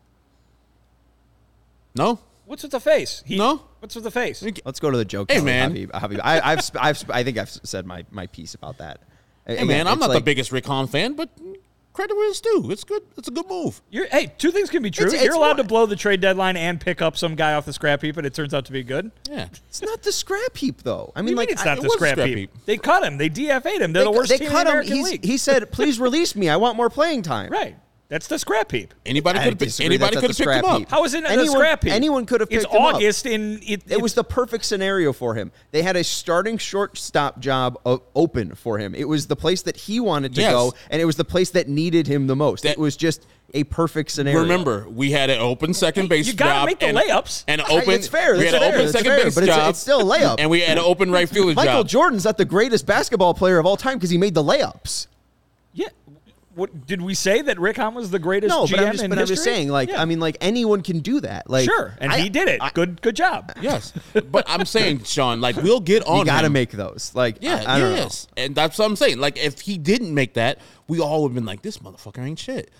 No, 1.94 2.18
What's 2.46 2.62
with 2.62 2.72
the 2.72 2.80
face? 2.80 3.22
He, 3.24 3.38
No? 3.38 3.62
What's 3.80 3.94
with 3.94 4.04
the 4.04 4.10
face? 4.10 4.44
Let's 4.64 4.80
go 4.80 4.90
to 4.90 4.96
the 4.96 5.04
joke. 5.04 5.30
Hey, 5.30 5.36
Kelly, 5.36 5.46
man. 5.46 5.70
Habib, 5.70 5.90
Habib. 5.94 6.20
I, 6.22 6.52
I've, 6.52 6.70
I've, 6.78 7.10
I 7.10 7.24
think 7.24 7.38
I've 7.38 7.50
said 7.50 7.86
my, 7.86 8.04
my 8.10 8.26
piece 8.26 8.54
about 8.54 8.78
that. 8.78 9.00
hey 9.46 9.64
man, 9.64 9.86
I'm 9.86 9.98
not 9.98 10.12
the 10.12 10.20
biggest 10.20 10.52
Rick 10.52 10.66
Hahn 10.66 10.86
fan, 10.86 11.14
but 11.14 11.30
credit 11.94 12.14
where 12.14 12.28
it's 12.28 12.40
due. 12.42 12.70
It's 12.70 12.84
good. 12.84 13.00
It's 13.16 13.28
a 13.28 13.30
good 13.30 13.48
move. 13.48 13.80
You're, 13.90 14.06
hey, 14.08 14.32
two 14.36 14.50
things 14.50 14.68
can 14.68 14.82
be 14.82 14.90
true. 14.90 15.06
It's- 15.06 15.18
You're 15.22 15.28
it's 15.30 15.36
allowed 15.36 15.56
more- 15.56 15.62
to 15.62 15.64
blow 15.64 15.86
the 15.86 15.96
trade 15.96 16.20
deadline 16.20 16.58
and 16.58 16.78
pick 16.78 17.00
up 17.00 17.16
some 17.16 17.34
guy 17.34 17.54
off 17.54 17.64
the 17.64 17.72
scrap 17.72 18.02
heap, 18.02 18.18
and 18.18 18.26
it 18.26 18.34
turns 18.34 18.52
out 18.52 18.66
to 18.66 18.72
be 18.72 18.82
good. 18.82 19.10
Yeah. 19.30 19.46
It's 19.68 19.80
not 19.80 20.02
the 20.02 20.12
scrap 20.12 20.56
heap, 20.56 20.82
though. 20.82 21.12
I 21.16 21.20
I 21.20 21.22
mean, 21.22 21.28
mean, 21.30 21.36
like 21.36 21.50
it's 21.50 21.64
not 21.64 21.78
it 21.78 21.82
the 21.82 21.86
was 21.86 21.94
a 21.94 21.98
scrap, 21.98 22.12
scrap 22.14 22.28
heap. 22.28 22.36
heap. 22.36 22.50
They 22.66 22.76
cut 22.76 23.02
him. 23.04 23.16
They 23.16 23.30
DFA'd 23.30 23.80
him. 23.80 23.92
They're 23.94 24.04
the 24.04 24.10
they, 24.10 24.16
worst 24.18 24.28
they 24.30 24.38
team 24.38 24.50
cut 24.50 24.60
in 24.60 24.64
the 24.66 24.70
him. 24.72 24.78
American 24.80 24.96
He's, 24.96 25.10
League. 25.10 25.24
he 25.24 25.36
said, 25.38 25.72
"Please 25.72 25.98
release 25.98 26.36
me. 26.36 26.48
I 26.50 26.56
want 26.56 26.76
more 26.76 26.90
playing 26.90 27.22
time." 27.22 27.50
right. 27.50 27.76
That's 28.14 28.28
the 28.28 28.38
scrap 28.38 28.70
heap. 28.70 28.94
Anybody 29.04 29.40
could 29.40 29.58
disagree. 29.58 29.86
anybody 29.96 30.14
could 30.14 30.22
not 30.28 30.28
have 30.28 30.36
picked 30.38 30.48
him 30.64 30.64
up. 30.64 30.78
heap. 30.78 30.88
How 30.88 31.02
is 31.02 31.14
it 31.14 31.22
not 31.24 31.32
Anyone- 31.32 31.46
the 31.48 31.52
scrap 31.52 31.82
heap? 31.82 31.92
anyone 31.92 32.26
could 32.26 32.40
have 32.42 32.48
It's 32.52 32.62
picked 32.64 32.72
him 32.76 32.82
up. 32.82 32.94
August, 32.94 33.26
and 33.26 33.60
it, 33.64 33.82
It 33.90 34.00
was 34.00 34.14
the 34.14 34.22
perfect 34.22 34.66
scenario 34.66 35.12
for 35.12 35.34
him. 35.34 35.50
They 35.72 35.82
had 35.82 35.96
a 35.96 36.04
starting 36.04 36.56
shortstop 36.56 37.40
job 37.40 37.76
uh, 37.84 37.96
open 38.14 38.54
for 38.54 38.78
him. 38.78 38.94
It 38.94 39.08
was 39.08 39.26
the 39.26 39.34
place 39.34 39.62
that 39.62 39.76
he 39.76 39.98
wanted 39.98 40.32
to 40.36 40.42
Yes. 40.42 40.52
go, 40.52 40.74
and 40.90 41.02
it 41.02 41.06
was 41.06 41.16
the 41.16 41.24
place 41.24 41.50
that 41.50 41.68
needed 41.68 42.06
him 42.06 42.28
the 42.28 42.36
most. 42.36 42.62
That- 42.62 42.70
it 42.74 42.78
was 42.78 42.96
just 42.96 43.26
a 43.52 43.64
perfect 43.64 44.12
scenario. 44.12 44.42
Remember, 44.42 44.86
we 44.88 45.10
had 45.10 45.28
an 45.28 45.40
open 45.40 45.74
second 45.74 46.08
base 46.08 46.28
you 46.28 46.34
gotta 46.34 46.50
job. 46.60 46.66
make 46.66 46.78
the 46.78 46.86
and, 46.86 46.96
layups. 46.96 47.42
And 47.48 47.60
open. 47.68 47.94
it's 47.94 48.06
fair. 48.06 48.34
We 48.34 48.44
That's 48.44 48.52
had 48.52 48.54
an 48.54 48.60
fair. 48.60 48.68
open 48.68 48.78
That's 48.80 48.92
second 48.92 49.10
fair. 49.10 49.24
base 49.24 49.34
But 49.34 49.42
it's- 49.42 49.58
job. 49.58 49.70
it's 49.70 49.80
still 49.80 50.00
a 50.12 50.16
layup. 50.18 50.36
And 50.38 50.50
we 50.50 50.60
had 50.60 50.78
an 50.78 50.84
open 50.84 51.10
right 51.10 51.28
fielder 51.28 51.54
Michael 51.54 51.82
job. 51.82 51.88
Jordan's 51.88 52.24
not 52.24 52.38
the 52.38 52.44
greatest 52.44 52.86
basketball 52.86 53.34
player 53.34 53.58
of 53.58 53.66
all 53.66 53.76
time 53.76 53.94
because 53.98 54.10
he 54.10 54.18
made 54.18 54.34
the 54.34 54.44
layups. 54.44 55.08
yeah. 55.72 55.88
What 56.54 56.86
did 56.86 57.02
we 57.02 57.14
say 57.14 57.42
that 57.42 57.58
Rick 57.58 57.76
Hahn 57.78 57.94
was 57.94 58.10
the 58.10 58.18
greatest 58.18 58.48
No, 58.50 58.64
GM 58.64 58.70
but 58.72 58.80
I'm 58.80 58.92
just, 58.92 59.04
in 59.04 59.10
but 59.10 59.18
I'm 59.18 59.26
just 59.26 59.42
saying, 59.44 59.68
like, 59.68 59.88
Yeah. 59.88 60.00
I 60.00 60.04
mean, 60.04 60.20
like 60.20 60.36
anyone 60.40 60.82
can 60.82 61.00
do 61.00 61.20
that. 61.20 61.50
Like, 61.50 61.64
sure, 61.64 61.94
and 61.98 62.12
I- 62.12 62.20
he 62.20 62.28
did 62.28 62.48
it. 62.48 62.62
I- 62.62 62.70
good, 62.70 63.02
good 63.02 63.16
job. 63.16 63.52
Yes, 63.60 63.92
but 64.30 64.44
I'm 64.48 64.64
saying, 64.64 65.04
Sean, 65.04 65.40
like 65.40 65.56
we'll 65.56 65.80
get 65.80 66.04
on. 66.06 66.18
you 66.20 66.24
got 66.24 66.42
to 66.42 66.50
make 66.50 66.70
those. 66.70 67.12
Like, 67.14 67.38
Yeah, 67.40 67.64
I, 67.66 67.76
I 67.76 67.80
don't 67.80 67.96
yes, 67.96 68.28
and 68.36 68.54
that's 68.54 68.78
what 68.78 68.84
I'm 68.86 68.96
saying. 68.96 69.18
Like 69.18 69.36
if 69.38 69.60
he 69.60 69.78
didn't 69.78 70.14
make 70.14 70.34
that, 70.34 70.58
we 70.88 71.00
all 71.00 71.22
would 71.22 71.30
have 71.30 71.34
been 71.34 71.44
like, 71.46 71.62
"This 71.62 71.78
motherfucker 71.78 72.24
ain't 72.24 72.38
shit." 72.38 72.70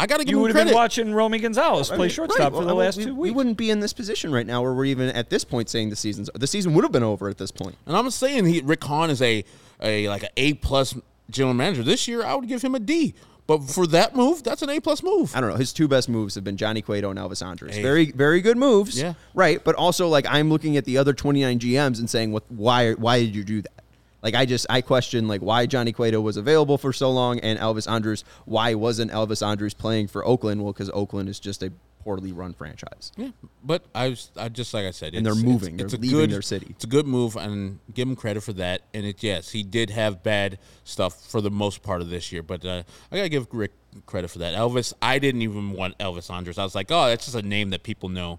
I 0.00 0.06
got 0.06 0.18
to 0.18 0.24
give 0.24 0.30
You 0.30 0.38
would 0.38 0.50
have 0.50 0.54
credit. 0.54 0.68
been 0.70 0.76
watching 0.76 1.12
Romy 1.12 1.40
Gonzalez 1.40 1.88
play 1.88 1.96
I 1.96 2.00
mean, 2.02 2.08
shortstop 2.10 2.52
right, 2.52 2.58
for 2.60 2.60
the 2.64 2.66
well, 2.68 2.84
last 2.84 2.98
we, 2.98 3.04
two 3.06 3.16
We 3.16 3.32
wouldn't 3.32 3.56
be 3.56 3.68
in 3.68 3.80
this 3.80 3.92
position 3.92 4.30
right 4.30 4.46
now 4.46 4.62
where 4.62 4.72
we're 4.72 4.84
even 4.84 5.08
at 5.08 5.28
this 5.28 5.42
point 5.42 5.68
saying 5.68 5.90
the 5.90 5.96
season's 5.96 6.30
the 6.36 6.46
season 6.46 6.72
would 6.74 6.84
have 6.84 6.92
been 6.92 7.02
over 7.02 7.28
at 7.28 7.36
this 7.38 7.50
point. 7.50 7.74
and 7.84 7.96
I'm 7.96 8.08
saying 8.12 8.46
he 8.46 8.60
Rick 8.60 8.84
Hahn 8.84 9.10
is 9.10 9.20
a 9.20 9.44
a 9.82 10.08
like 10.08 10.22
an 10.22 10.28
A 10.36 10.54
plus 10.54 10.94
general 11.30 11.54
manager. 11.54 11.82
This 11.82 12.08
year, 12.08 12.24
I 12.24 12.34
would 12.34 12.48
give 12.48 12.62
him 12.62 12.74
a 12.74 12.80
D. 12.80 13.14
But 13.46 13.64
for 13.64 13.86
that 13.88 14.14
move, 14.14 14.42
that's 14.42 14.60
an 14.60 14.68
A 14.68 14.78
plus 14.78 15.02
move. 15.02 15.34
I 15.34 15.40
don't 15.40 15.48
know. 15.48 15.56
His 15.56 15.72
two 15.72 15.88
best 15.88 16.10
moves 16.10 16.34
have 16.34 16.44
been 16.44 16.58
Johnny 16.58 16.82
Cueto 16.82 17.08
and 17.08 17.18
Elvis 17.18 17.44
Andrus. 17.44 17.76
Hey. 17.76 17.82
Very, 17.82 18.12
very 18.12 18.42
good 18.42 18.58
moves. 18.58 19.00
Yeah. 19.00 19.14
Right. 19.32 19.64
But 19.64 19.74
also, 19.74 20.06
like, 20.08 20.26
I'm 20.28 20.50
looking 20.50 20.76
at 20.76 20.84
the 20.84 20.98
other 20.98 21.14
29 21.14 21.58
GMs 21.58 21.98
and 21.98 22.10
saying, 22.10 22.30
"What? 22.30 22.44
Why? 22.50 22.92
Why 22.92 23.20
did 23.20 23.34
you 23.34 23.44
do 23.44 23.62
that?" 23.62 23.84
Like, 24.22 24.34
I 24.34 24.44
just 24.44 24.66
I 24.68 24.82
question 24.82 25.28
like 25.28 25.40
why 25.40 25.64
Johnny 25.64 25.92
Cueto 25.92 26.20
was 26.20 26.36
available 26.36 26.76
for 26.76 26.92
so 26.92 27.10
long 27.10 27.38
and 27.40 27.58
Elvis 27.58 27.90
Andrus. 27.90 28.22
Why 28.44 28.74
wasn't 28.74 29.12
Elvis 29.12 29.46
Andrus 29.46 29.72
playing 29.74 30.08
for 30.08 30.26
Oakland? 30.26 30.62
Well, 30.62 30.74
because 30.74 30.90
Oakland 30.90 31.30
is 31.30 31.40
just 31.40 31.62
a 31.62 31.72
poorly 32.00 32.32
run 32.32 32.54
franchise. 32.54 33.12
Yeah, 33.16 33.30
but 33.64 33.84
I, 33.94 34.08
was, 34.10 34.30
I 34.36 34.48
just 34.48 34.72
like 34.74 34.86
I 34.86 34.90
said, 34.90 35.14
And 35.14 35.24
they're 35.26 35.34
moving. 35.34 35.74
It's, 35.74 35.76
They're 35.78 35.86
it's 35.86 35.94
a 35.94 35.98
leaving 35.98 36.18
good, 36.18 36.30
their 36.30 36.42
city. 36.42 36.66
It's 36.70 36.84
a 36.84 36.88
good 36.88 37.06
move, 37.06 37.36
and 37.36 37.78
give 37.94 38.08
him 38.08 38.16
credit 38.16 38.42
for 38.42 38.52
that. 38.54 38.82
And 38.94 39.04
it, 39.06 39.22
yes, 39.22 39.50
he 39.50 39.62
did 39.62 39.90
have 39.90 40.22
bad 40.22 40.58
stuff 40.84 41.30
for 41.30 41.40
the 41.40 41.50
most 41.50 41.82
part 41.82 42.00
of 42.00 42.10
this 42.10 42.32
year, 42.32 42.42
but 42.42 42.64
uh, 42.64 42.82
I 43.12 43.16
gotta 43.16 43.28
give 43.28 43.46
Rick 43.52 43.72
credit 44.06 44.28
for 44.28 44.38
that. 44.38 44.54
Elvis, 44.54 44.92
I 45.02 45.18
didn't 45.18 45.42
even 45.42 45.72
want 45.72 45.98
Elvis 45.98 46.30
Andrus. 46.30 46.58
I 46.58 46.64
was 46.64 46.74
like, 46.74 46.90
oh, 46.90 47.08
that's 47.08 47.24
just 47.24 47.36
a 47.36 47.42
name 47.42 47.70
that 47.70 47.82
people 47.82 48.08
know. 48.08 48.38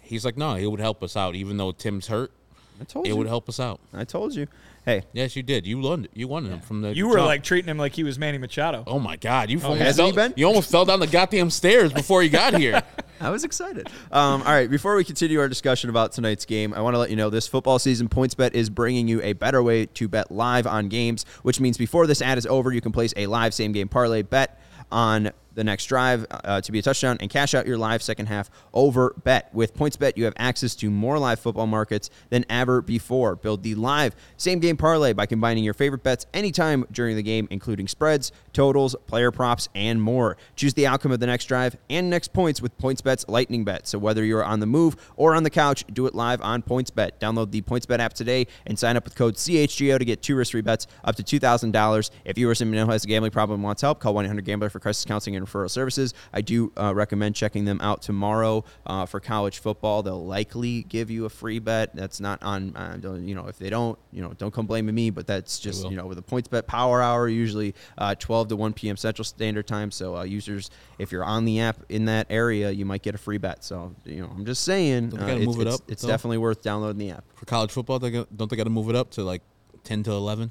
He's 0.00 0.24
like, 0.24 0.36
no, 0.38 0.54
it 0.54 0.66
would 0.66 0.80
help 0.80 1.02
us 1.02 1.16
out, 1.16 1.34
even 1.34 1.56
though 1.58 1.72
Tim's 1.72 2.06
hurt. 2.06 2.32
I 2.80 2.84
told 2.84 3.06
you 3.06 3.10
It 3.10 3.14
you. 3.14 3.18
would 3.18 3.26
help 3.26 3.48
us 3.48 3.60
out. 3.60 3.80
I 3.92 4.04
told 4.04 4.34
you. 4.34 4.46
Hey, 4.88 5.02
Yes, 5.12 5.36
you 5.36 5.42
did. 5.42 5.66
You 5.66 5.78
wanted 5.80 6.08
you 6.14 6.26
wanted 6.28 6.50
him 6.50 6.60
from 6.60 6.80
the. 6.80 6.96
You 6.96 7.08
were 7.08 7.16
jump. 7.16 7.26
like 7.26 7.42
treating 7.42 7.68
him 7.68 7.76
like 7.76 7.92
he 7.94 8.04
was 8.04 8.18
Manny 8.18 8.38
Machado. 8.38 8.84
oh 8.86 8.98
my 8.98 9.16
god, 9.16 9.50
you 9.50 9.60
almost 9.60 9.82
hasn't 9.82 10.06
he 10.08 10.14
fell, 10.14 10.28
been? 10.30 10.34
you 10.34 10.46
almost 10.46 10.70
fell 10.70 10.86
down 10.86 10.98
the 10.98 11.06
goddamn 11.06 11.50
stairs 11.50 11.92
before 11.92 12.22
you 12.22 12.30
got 12.30 12.56
here. 12.56 12.82
I 13.20 13.28
was 13.28 13.44
excited. 13.44 13.90
Um, 14.10 14.40
all 14.40 14.52
right, 14.52 14.70
before 14.70 14.96
we 14.96 15.04
continue 15.04 15.40
our 15.40 15.48
discussion 15.48 15.90
about 15.90 16.12
tonight's 16.12 16.46
game, 16.46 16.72
I 16.72 16.80
want 16.80 16.94
to 16.94 16.98
let 16.98 17.10
you 17.10 17.16
know 17.16 17.28
this 17.28 17.46
football 17.46 17.78
season, 17.78 18.08
PointsBet 18.08 18.54
is 18.54 18.70
bringing 18.70 19.08
you 19.08 19.20
a 19.20 19.34
better 19.34 19.62
way 19.62 19.84
to 19.84 20.08
bet 20.08 20.32
live 20.32 20.66
on 20.66 20.88
games, 20.88 21.26
which 21.42 21.60
means 21.60 21.76
before 21.76 22.06
this 22.06 22.22
ad 22.22 22.38
is 22.38 22.46
over, 22.46 22.72
you 22.72 22.80
can 22.80 22.92
place 22.92 23.12
a 23.14 23.26
live 23.26 23.52
same 23.52 23.72
game 23.72 23.88
parlay 23.88 24.22
bet 24.22 24.58
on 24.90 25.32
the 25.58 25.64
next 25.64 25.86
drive 25.86 26.24
uh, 26.30 26.60
to 26.60 26.70
be 26.70 26.78
a 26.78 26.82
touchdown 26.82 27.16
and 27.20 27.28
cash 27.28 27.52
out 27.52 27.66
your 27.66 27.76
live 27.76 28.00
second 28.00 28.26
half 28.26 28.48
over 28.72 29.12
bet. 29.24 29.52
With 29.52 29.76
PointsBet, 29.76 30.16
you 30.16 30.24
have 30.24 30.34
access 30.36 30.76
to 30.76 30.88
more 30.88 31.18
live 31.18 31.40
football 31.40 31.66
markets 31.66 32.10
than 32.30 32.44
ever 32.48 32.80
before. 32.80 33.34
Build 33.34 33.64
the 33.64 33.74
live 33.74 34.14
same 34.36 34.60
game 34.60 34.76
parlay 34.76 35.12
by 35.12 35.26
combining 35.26 35.64
your 35.64 35.74
favorite 35.74 36.04
bets 36.04 36.26
anytime 36.32 36.86
during 36.92 37.16
the 37.16 37.24
game, 37.24 37.48
including 37.50 37.88
spreads, 37.88 38.30
totals, 38.52 38.94
player 39.08 39.32
props, 39.32 39.68
and 39.74 40.00
more. 40.00 40.36
Choose 40.54 40.74
the 40.74 40.86
outcome 40.86 41.10
of 41.10 41.18
the 41.18 41.26
next 41.26 41.46
drive 41.46 41.76
and 41.90 42.08
next 42.08 42.32
points 42.32 42.62
with 42.62 42.78
PointsBet's 42.78 43.28
Lightning 43.28 43.64
Bet. 43.64 43.88
So 43.88 43.98
whether 43.98 44.24
you're 44.24 44.44
on 44.44 44.60
the 44.60 44.66
move 44.66 44.94
or 45.16 45.34
on 45.34 45.42
the 45.42 45.50
couch, 45.50 45.84
do 45.92 46.06
it 46.06 46.14
live 46.14 46.40
on 46.40 46.62
PointsBet. 46.62 47.18
Download 47.18 47.50
the 47.50 47.62
PointsBet 47.62 47.98
app 47.98 48.12
today 48.12 48.46
and 48.64 48.78
sign 48.78 48.96
up 48.96 49.04
with 49.04 49.16
code 49.16 49.34
CHGO 49.34 49.98
to 49.98 50.04
get 50.04 50.22
two 50.22 50.36
risk-free 50.36 50.60
bets 50.60 50.86
up 51.02 51.16
to 51.16 51.24
$2,000. 51.24 52.10
If 52.24 52.38
you 52.38 52.48
or 52.48 52.54
someone 52.54 52.78
who 52.78 52.92
has 52.92 53.02
a 53.02 53.08
gambling 53.08 53.32
problem 53.32 53.56
and 53.58 53.64
wants 53.64 53.82
help, 53.82 53.98
call 53.98 54.14
1-800-GAMBLER 54.14 54.70
for 54.70 54.78
crisis 54.78 55.04
counseling 55.04 55.34
and 55.34 55.47
referral 55.48 55.70
services. 55.70 56.14
I 56.32 56.40
do 56.40 56.72
uh, 56.76 56.94
recommend 56.94 57.34
checking 57.34 57.64
them 57.64 57.80
out 57.80 58.02
tomorrow 58.02 58.64
uh, 58.86 59.06
for 59.06 59.20
college 59.20 59.58
football. 59.58 60.02
They'll 60.02 60.24
likely 60.24 60.82
give 60.84 61.10
you 61.10 61.24
a 61.24 61.28
free 61.28 61.58
bet. 61.58 61.94
That's 61.94 62.20
not 62.20 62.42
on, 62.42 62.76
uh, 62.76 62.98
you 63.18 63.34
know, 63.34 63.46
if 63.46 63.58
they 63.58 63.70
don't, 63.70 63.98
you 64.12 64.22
know, 64.22 64.32
don't 64.34 64.52
come 64.52 64.66
blaming 64.66 64.94
me, 64.94 65.10
but 65.10 65.26
that's 65.26 65.58
just, 65.58 65.88
you 65.90 65.96
know, 65.96 66.06
with 66.06 66.18
a 66.18 66.22
PointsBet 66.22 66.66
Power 66.66 67.02
Hour, 67.02 67.28
usually 67.28 67.74
uh, 67.96 68.14
12 68.14 68.48
to 68.48 68.56
1 68.56 68.72
p.m. 68.74 68.96
Central 68.96 69.24
Standard 69.24 69.66
Time. 69.66 69.90
So 69.90 70.16
uh, 70.16 70.22
users, 70.24 70.70
if 70.98 71.12
you're 71.12 71.24
on 71.24 71.44
the 71.44 71.60
app 71.60 71.78
in 71.88 72.04
that 72.06 72.26
area, 72.30 72.70
you 72.70 72.84
might 72.84 73.02
get 73.02 73.14
a 73.14 73.18
free 73.18 73.38
bet. 73.38 73.64
So, 73.64 73.94
you 74.04 74.20
know, 74.20 74.30
I'm 74.34 74.44
just 74.44 74.64
saying, 74.64 75.18
uh, 75.18 75.26
it's, 75.26 75.46
move 75.46 75.58
it 75.58 75.62
it's- 75.62 75.74
up, 75.74 75.80
it's 75.90 76.02
definitely 76.02 76.38
worth 76.38 76.62
downloading 76.62 76.98
the 76.98 77.10
app. 77.10 77.24
For 77.34 77.46
college 77.46 77.70
football, 77.70 77.98
they 77.98 78.10
got, 78.10 78.36
don't 78.36 78.50
they 78.50 78.56
got 78.56 78.64
to 78.64 78.70
move 78.70 78.88
it 78.88 78.96
up 78.96 79.10
to 79.12 79.22
like 79.22 79.42
ten 79.84 80.02
to 80.04 80.10
eleven? 80.12 80.50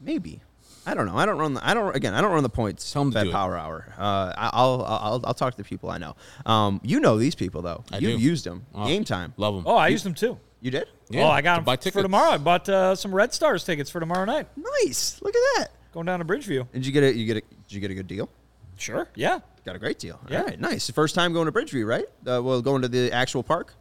Maybe. 0.00 0.40
I 0.88 0.94
don't 0.94 1.06
know. 1.06 1.16
I 1.16 1.26
don't 1.26 1.38
run 1.38 1.54
the. 1.54 1.66
I 1.68 1.74
don't 1.74 1.94
again. 1.94 2.14
I 2.14 2.20
don't 2.20 2.32
run 2.32 2.42
the 2.42 2.48
points. 2.48 2.90
Tell 2.92 3.02
'em 3.02 3.10
to 3.10 3.14
bet 3.14 3.24
do 3.24 3.30
it. 3.30 3.32
power 3.32 3.56
hour. 3.56 3.86
Uh, 3.98 4.32
I- 4.36 4.50
I'll, 4.52 4.82
I'll 4.86 5.20
I'll 5.24 5.34
talk 5.34 5.52
to 5.54 5.58
the 5.58 5.64
people 5.68 5.90
I 5.90 5.98
know. 5.98 6.16
Um, 6.46 6.80
you 6.82 6.98
know 7.00 7.18
these 7.18 7.34
people 7.34 7.62
though. 7.62 7.84
I 7.92 7.98
You've 7.98 8.18
do. 8.18 8.24
used 8.24 8.44
them. 8.44 8.64
Oh, 8.74 8.86
Game 8.86 9.04
time. 9.04 9.34
Love 9.36 9.54
them. 9.54 9.64
Oh, 9.66 9.76
I 9.76 9.88
used 9.88 10.04
them 10.04 10.14
too. 10.14 10.38
You 10.60 10.70
did? 10.72 10.88
Yeah, 11.10 11.24
oh, 11.24 11.28
I 11.28 11.40
got 11.42 11.54
to 11.54 11.58
them 11.60 11.64
buy 11.64 11.76
for 11.76 12.02
tomorrow. 12.02 12.30
I 12.30 12.38
bought 12.38 12.68
uh, 12.68 12.94
some 12.96 13.14
Red 13.14 13.32
Stars 13.32 13.62
tickets 13.64 13.90
for 13.90 14.00
tomorrow 14.00 14.24
night. 14.24 14.48
Nice. 14.84 15.20
Look 15.22 15.34
at 15.36 15.40
that. 15.58 15.68
Going 15.92 16.06
down 16.06 16.18
to 16.18 16.24
Bridgeview. 16.24 16.66
Did 16.72 16.84
you 16.84 16.92
get 16.92 17.04
a 17.04 17.14
you 17.14 17.26
get 17.26 17.36
a 17.36 17.40
did 17.40 17.72
you 17.74 17.80
get 17.80 17.90
a 17.90 17.94
good 17.94 18.08
deal? 18.08 18.28
Sure. 18.76 19.08
Yeah. 19.14 19.40
Got 19.64 19.76
a 19.76 19.78
great 19.78 19.98
deal. 19.98 20.18
Yeah. 20.30 20.38
All 20.40 20.44
right, 20.46 20.58
nice. 20.58 20.88
First 20.90 21.14
time 21.14 21.32
going 21.32 21.46
to 21.46 21.52
Bridgeview, 21.52 21.86
right? 21.86 22.06
Uh, 22.26 22.42
well, 22.42 22.62
going 22.62 22.82
to 22.82 22.88
the 22.88 23.12
actual 23.12 23.42
park. 23.42 23.74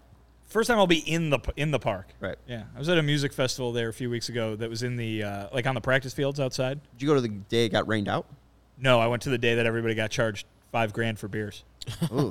First 0.48 0.68
time 0.70 0.78
I'll 0.78 0.88
be 0.88 1.00
in 1.00 1.30
the 1.30 1.40
in 1.58 1.72
the 1.72 1.80
park. 1.80 2.08
Right. 2.20 2.38
Yeah. 2.48 2.64
I 2.76 2.80
was 2.80 2.88
at 2.90 2.98
a 2.98 3.04
music 3.04 3.34
festival 3.34 3.72
there 3.74 3.90
a 3.90 3.94
few 3.94 4.10
weeks 4.10 4.30
ago 4.30 4.56
that 4.56 4.70
was 4.70 4.82
in 4.84 4.96
the 4.96 5.24
uh, 5.24 5.48
like 5.54 5.68
on 5.68 5.76
the 5.76 5.82
practice 5.82 6.14
fields 6.14 6.40
outside. 6.40 6.80
Did 6.94 7.02
you 7.02 7.08
go 7.10 7.16
to 7.16 7.22
the 7.22 7.28
day 7.28 7.66
it 7.66 7.70
got 7.70 7.88
rained 7.88 8.08
out? 8.08 8.26
No, 8.78 9.00
I 9.00 9.08
went 9.08 9.24
to 9.24 9.30
the 9.30 9.38
day 9.38 9.56
that 9.56 9.66
everybody 9.66 9.94
got 9.96 10.10
charged 10.12 10.46
five 10.72 10.94
grand 10.94 11.20
for 11.20 11.28
beers. 11.28 11.64
Ooh, 12.14 12.30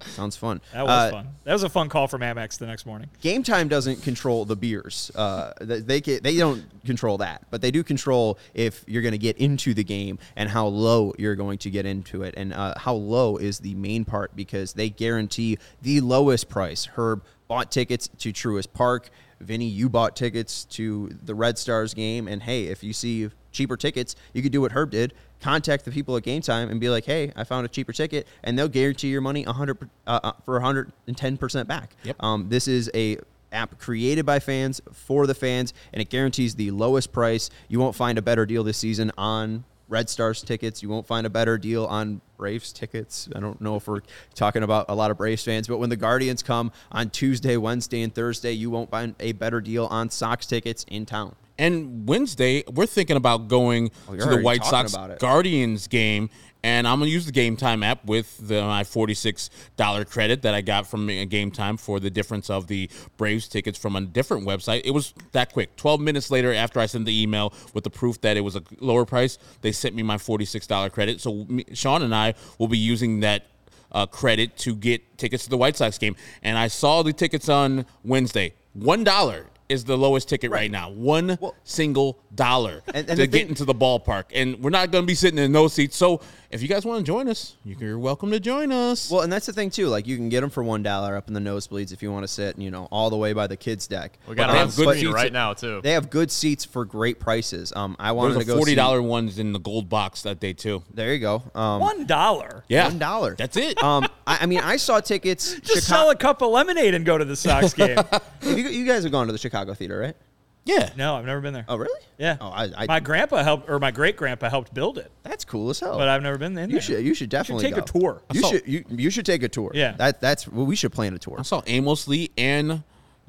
sounds 0.00 0.36
fun. 0.36 0.60
That 0.72 0.84
was 0.84 0.90
Uh, 0.90 1.10
fun. 1.12 1.28
That 1.44 1.52
was 1.52 1.62
a 1.62 1.68
fun 1.68 1.88
call 1.88 2.08
from 2.08 2.20
Amex 2.20 2.58
the 2.58 2.66
next 2.66 2.84
morning. 2.84 3.08
Game 3.20 3.42
Time 3.44 3.68
doesn't 3.68 4.02
control 4.02 4.44
the 4.44 4.56
beers. 4.56 5.10
Uh, 5.14 5.52
they 5.60 6.00
they, 6.00 6.18
they 6.18 6.36
don't 6.36 6.64
control 6.84 7.18
that, 7.18 7.42
but 7.50 7.60
they 7.60 7.70
do 7.70 7.82
control 7.84 8.38
if 8.54 8.84
you're 8.88 9.02
going 9.02 9.12
to 9.12 9.18
get 9.18 9.36
into 9.38 9.72
the 9.72 9.84
game 9.84 10.18
and 10.36 10.48
how 10.50 10.66
low 10.66 11.12
you're 11.18 11.36
going 11.36 11.58
to 11.58 11.70
get 11.70 11.86
into 11.86 12.22
it, 12.24 12.34
and 12.36 12.52
uh, 12.52 12.74
how 12.76 12.94
low 12.94 13.36
is 13.36 13.60
the 13.60 13.74
main 13.74 14.04
part 14.04 14.34
because 14.36 14.72
they 14.72 14.90
guarantee 14.90 15.58
the 15.82 16.00
lowest 16.00 16.48
price. 16.48 16.86
Herb 16.96 17.22
bought 17.48 17.72
tickets 17.72 18.08
to 18.18 18.32
Truist 18.32 18.72
Park. 18.72 19.10
Vinnie, 19.40 19.68
you 19.68 19.88
bought 19.88 20.16
tickets 20.16 20.64
to 20.64 21.08
the 21.08 21.34
Red 21.34 21.58
Stars 21.58 21.94
game, 21.94 22.28
and 22.28 22.42
hey, 22.42 22.64
if 22.64 22.82
you 22.82 22.92
see 22.92 23.30
cheaper 23.52 23.76
tickets, 23.76 24.14
you 24.32 24.42
could 24.42 24.52
do 24.52 24.60
what 24.60 24.72
Herb 24.72 24.90
did. 24.90 25.14
Contact 25.40 25.84
the 25.84 25.92
people 25.92 26.16
at 26.16 26.24
Game 26.24 26.42
Time 26.42 26.68
and 26.68 26.80
be 26.80 26.88
like, 26.88 27.04
"Hey, 27.04 27.32
I 27.36 27.44
found 27.44 27.64
a 27.64 27.68
cheaper 27.68 27.92
ticket," 27.92 28.26
and 28.42 28.58
they'll 28.58 28.68
guarantee 28.68 29.08
your 29.08 29.20
money 29.20 29.44
100 29.44 29.88
uh, 30.06 30.20
uh, 30.22 30.32
for 30.44 30.54
110 30.54 31.36
percent 31.36 31.68
back. 31.68 31.94
Yep. 32.02 32.16
Um, 32.20 32.48
this 32.48 32.66
is 32.66 32.90
a 32.94 33.18
app 33.52 33.78
created 33.78 34.26
by 34.26 34.40
fans 34.40 34.80
for 34.92 35.26
the 35.26 35.34
fans, 35.34 35.72
and 35.92 36.02
it 36.02 36.10
guarantees 36.10 36.56
the 36.56 36.70
lowest 36.72 37.12
price. 37.12 37.50
You 37.68 37.78
won't 37.78 37.94
find 37.94 38.18
a 38.18 38.22
better 38.22 38.46
deal 38.46 38.64
this 38.64 38.78
season 38.78 39.12
on 39.16 39.64
Red 39.88 40.10
Stars 40.10 40.42
tickets. 40.42 40.82
You 40.82 40.88
won't 40.88 41.06
find 41.06 41.26
a 41.26 41.30
better 41.30 41.58
deal 41.58 41.86
on 41.86 42.20
Braves 42.36 42.72
tickets. 42.72 43.28
I 43.34 43.40
don't 43.40 43.60
know 43.60 43.76
if 43.76 43.88
we're 43.88 44.02
talking 44.34 44.62
about 44.62 44.86
a 44.88 44.94
lot 44.94 45.10
of 45.10 45.16
Braves 45.18 45.44
fans, 45.44 45.66
but 45.66 45.78
when 45.78 45.90
the 45.90 45.96
Guardians 45.96 46.42
come 46.42 46.72
on 46.92 47.10
Tuesday, 47.10 47.56
Wednesday, 47.56 48.02
and 48.02 48.14
Thursday, 48.14 48.52
you 48.52 48.70
won't 48.70 48.90
find 48.90 49.14
a 49.18 49.32
better 49.32 49.60
deal 49.60 49.86
on 49.86 50.10
Sox 50.10 50.46
tickets 50.46 50.84
in 50.88 51.06
town. 51.06 51.34
And 51.58 52.08
Wednesday, 52.08 52.62
we're 52.72 52.86
thinking 52.86 53.16
about 53.16 53.48
going 53.48 53.90
Oh, 54.08 54.16
to 54.16 54.26
the 54.26 54.40
White 54.40 54.64
Sox. 54.64 54.96
Guardians 55.18 55.88
game. 55.88 56.30
And 56.64 56.88
I'm 56.88 56.98
gonna 56.98 57.10
use 57.10 57.24
the 57.24 57.30
Game 57.30 57.56
Time 57.56 57.84
app 57.84 58.04
with 58.04 58.36
the, 58.48 58.62
my 58.62 58.82
forty-six 58.82 59.48
dollar 59.76 60.04
credit 60.04 60.42
that 60.42 60.54
I 60.54 60.60
got 60.60 60.88
from 60.88 61.08
uh, 61.08 61.24
Game 61.24 61.52
Time 61.52 61.76
for 61.76 62.00
the 62.00 62.10
difference 62.10 62.50
of 62.50 62.66
the 62.66 62.90
Braves 63.16 63.46
tickets 63.46 63.78
from 63.78 63.94
a 63.94 64.00
different 64.00 64.44
website. 64.44 64.82
It 64.84 64.90
was 64.90 65.14
that 65.30 65.52
quick. 65.52 65.76
Twelve 65.76 66.00
minutes 66.00 66.32
later, 66.32 66.52
after 66.52 66.80
I 66.80 66.86
sent 66.86 67.04
the 67.04 67.22
email 67.22 67.52
with 67.74 67.84
the 67.84 67.90
proof 67.90 68.20
that 68.22 68.36
it 68.36 68.40
was 68.40 68.56
a 68.56 68.62
lower 68.80 69.04
price, 69.04 69.38
they 69.60 69.70
sent 69.70 69.94
me 69.94 70.02
my 70.02 70.18
forty-six 70.18 70.66
dollar 70.66 70.90
credit. 70.90 71.20
So 71.20 71.46
me, 71.48 71.64
Sean 71.74 72.02
and 72.02 72.12
I 72.12 72.34
will 72.58 72.68
be 72.68 72.76
using 72.78 73.20
that 73.20 73.46
uh, 73.92 74.06
credit 74.06 74.56
to 74.58 74.74
get 74.74 75.16
tickets 75.16 75.44
to 75.44 75.50
the 75.50 75.56
White 75.56 75.76
Sox 75.76 75.96
game. 75.96 76.16
And 76.42 76.58
I 76.58 76.66
saw 76.66 77.04
the 77.04 77.12
tickets 77.12 77.48
on 77.48 77.86
Wednesday. 78.02 78.54
One 78.72 79.04
dollar 79.04 79.46
is 79.68 79.84
the 79.84 79.96
lowest 79.98 80.28
ticket 80.28 80.50
right, 80.50 80.70
now. 80.70 80.90
One 80.90 81.36
Well- 81.40 81.54
single 81.64 82.18
dollar 82.34 82.82
And- 82.94 83.08
and 83.08 83.18
to 83.18 83.26
get 83.26 83.32
thing- 83.32 83.48
into 83.48 83.64
the 83.64 83.74
ballpark. 83.74 84.24
And 84.34 84.58
we're 84.62 84.70
not 84.70 84.90
going 84.90 85.02
to 85.02 85.06
be 85.06 85.14
sitting 85.14 85.38
in 85.38 85.52
no 85.52 85.68
seats. 85.68 85.96
So 85.96 86.20
if 86.50 86.62
you 86.62 86.68
guys 86.68 86.84
want 86.86 86.98
to 86.98 87.04
join 87.04 87.28
us, 87.28 87.56
you're 87.64 87.98
welcome 87.98 88.30
to 88.30 88.40
join 88.40 88.72
us. 88.72 89.10
Well, 89.10 89.20
and 89.20 89.30
that's 89.32 89.44
the 89.46 89.52
thing 89.52 89.68
too. 89.68 89.88
Like 89.88 90.06
you 90.06 90.16
can 90.16 90.30
get 90.30 90.40
them 90.40 90.48
for 90.48 90.62
one 90.62 90.82
dollar 90.82 91.14
up 91.16 91.28
in 91.28 91.34
the 91.34 91.40
nosebleeds 91.40 91.92
if 91.92 92.02
you 92.02 92.10
want 92.10 92.24
to 92.24 92.28
sit, 92.28 92.58
you 92.58 92.70
know, 92.70 92.88
all 92.90 93.10
the 93.10 93.16
way 93.18 93.34
by 93.34 93.46
the 93.46 93.56
kids' 93.56 93.86
deck. 93.86 94.18
We 94.26 94.34
got 94.34 94.46
But 94.46 94.50
it 94.50 94.52
they 94.54 94.58
on 94.60 94.66
have 94.66 94.76
good 94.76 94.98
seats 94.98 95.12
right 95.12 95.32
now 95.32 95.52
too. 95.52 95.80
They 95.82 95.92
have 95.92 96.08
good 96.08 96.30
seats 96.30 96.64
for 96.64 96.84
great 96.86 97.18
prices. 97.20 97.72
Um, 97.76 97.96
I 97.98 98.12
wanted 98.12 98.34
There's 98.36 98.46
to 98.46 98.52
a 98.52 98.54
go 98.54 98.58
forty 98.58 98.74
dollar 98.74 99.02
ones 99.02 99.38
in 99.38 99.52
the 99.52 99.60
gold 99.60 99.88
box 99.90 100.22
that 100.22 100.40
day 100.40 100.54
too. 100.54 100.82
There 100.94 101.12
you 101.12 101.20
go. 101.20 101.42
Um, 101.54 101.80
One 101.80 102.06
dollar. 102.06 102.64
Yeah, 102.68 102.88
One 102.88 102.98
dollar. 102.98 103.34
That's 103.34 103.56
it. 103.58 103.82
um, 103.82 104.06
I, 104.26 104.38
I 104.42 104.46
mean, 104.46 104.60
I 104.60 104.76
saw 104.78 105.00
tickets. 105.00 105.60
Just 105.62 105.86
sell 105.86 106.08
a 106.10 106.16
cup 106.16 106.40
of 106.40 106.50
lemonade 106.50 106.94
and 106.94 107.04
go 107.04 107.18
to 107.18 107.24
the 107.26 107.36
Sox 107.36 107.74
game. 107.74 107.98
You, 108.42 108.54
you 108.56 108.86
guys 108.86 109.02
have 109.02 109.12
gone 109.12 109.26
to 109.26 109.32
the 109.32 109.38
Chicago 109.38 109.74
theater, 109.74 109.98
right? 109.98 110.16
Yeah. 110.64 110.90
no, 110.96 111.16
I've 111.16 111.24
never 111.24 111.40
been 111.40 111.54
there. 111.54 111.64
Oh, 111.68 111.76
really? 111.76 112.00
Yeah. 112.18 112.36
Oh, 112.40 112.48
I, 112.48 112.70
I 112.76 112.86
my 112.86 113.00
grandpa 113.00 113.42
helped, 113.42 113.68
or 113.70 113.78
my 113.78 113.90
great 113.90 114.16
grandpa 114.16 114.48
helped 114.50 114.74
build 114.74 114.98
it, 114.98 115.10
that's 115.22 115.44
cool 115.44 115.70
as 115.70 115.80
hell. 115.80 115.96
but 115.98 116.08
I've 116.08 116.22
never 116.22 116.38
been 116.38 116.56
in 116.58 116.68
you 116.70 116.74
there. 116.74 116.80
should 116.82 117.04
you 117.04 117.14
should 117.14 117.30
definitely 117.30 117.64
take 117.64 117.76
a 117.76 117.80
go. 117.80 117.86
tour. 118.00 118.22
You 118.32 118.40
saw- 118.40 118.50
should 118.50 118.66
you, 118.66 118.84
you 118.90 119.10
should 119.10 119.26
take 119.26 119.42
a 119.42 119.48
tour. 119.48 119.70
Yeah. 119.74 119.92
That 119.92 120.20
that's 120.20 120.46
well, 120.48 120.66
we 120.66 120.76
should 120.76 120.92
plan 120.92 121.14
a 121.14 121.18
tour. 121.18 121.36
I 121.38 121.42
saw 121.42 121.62
Amos 121.66 122.06
Lee 122.08 122.30
and 122.36 122.82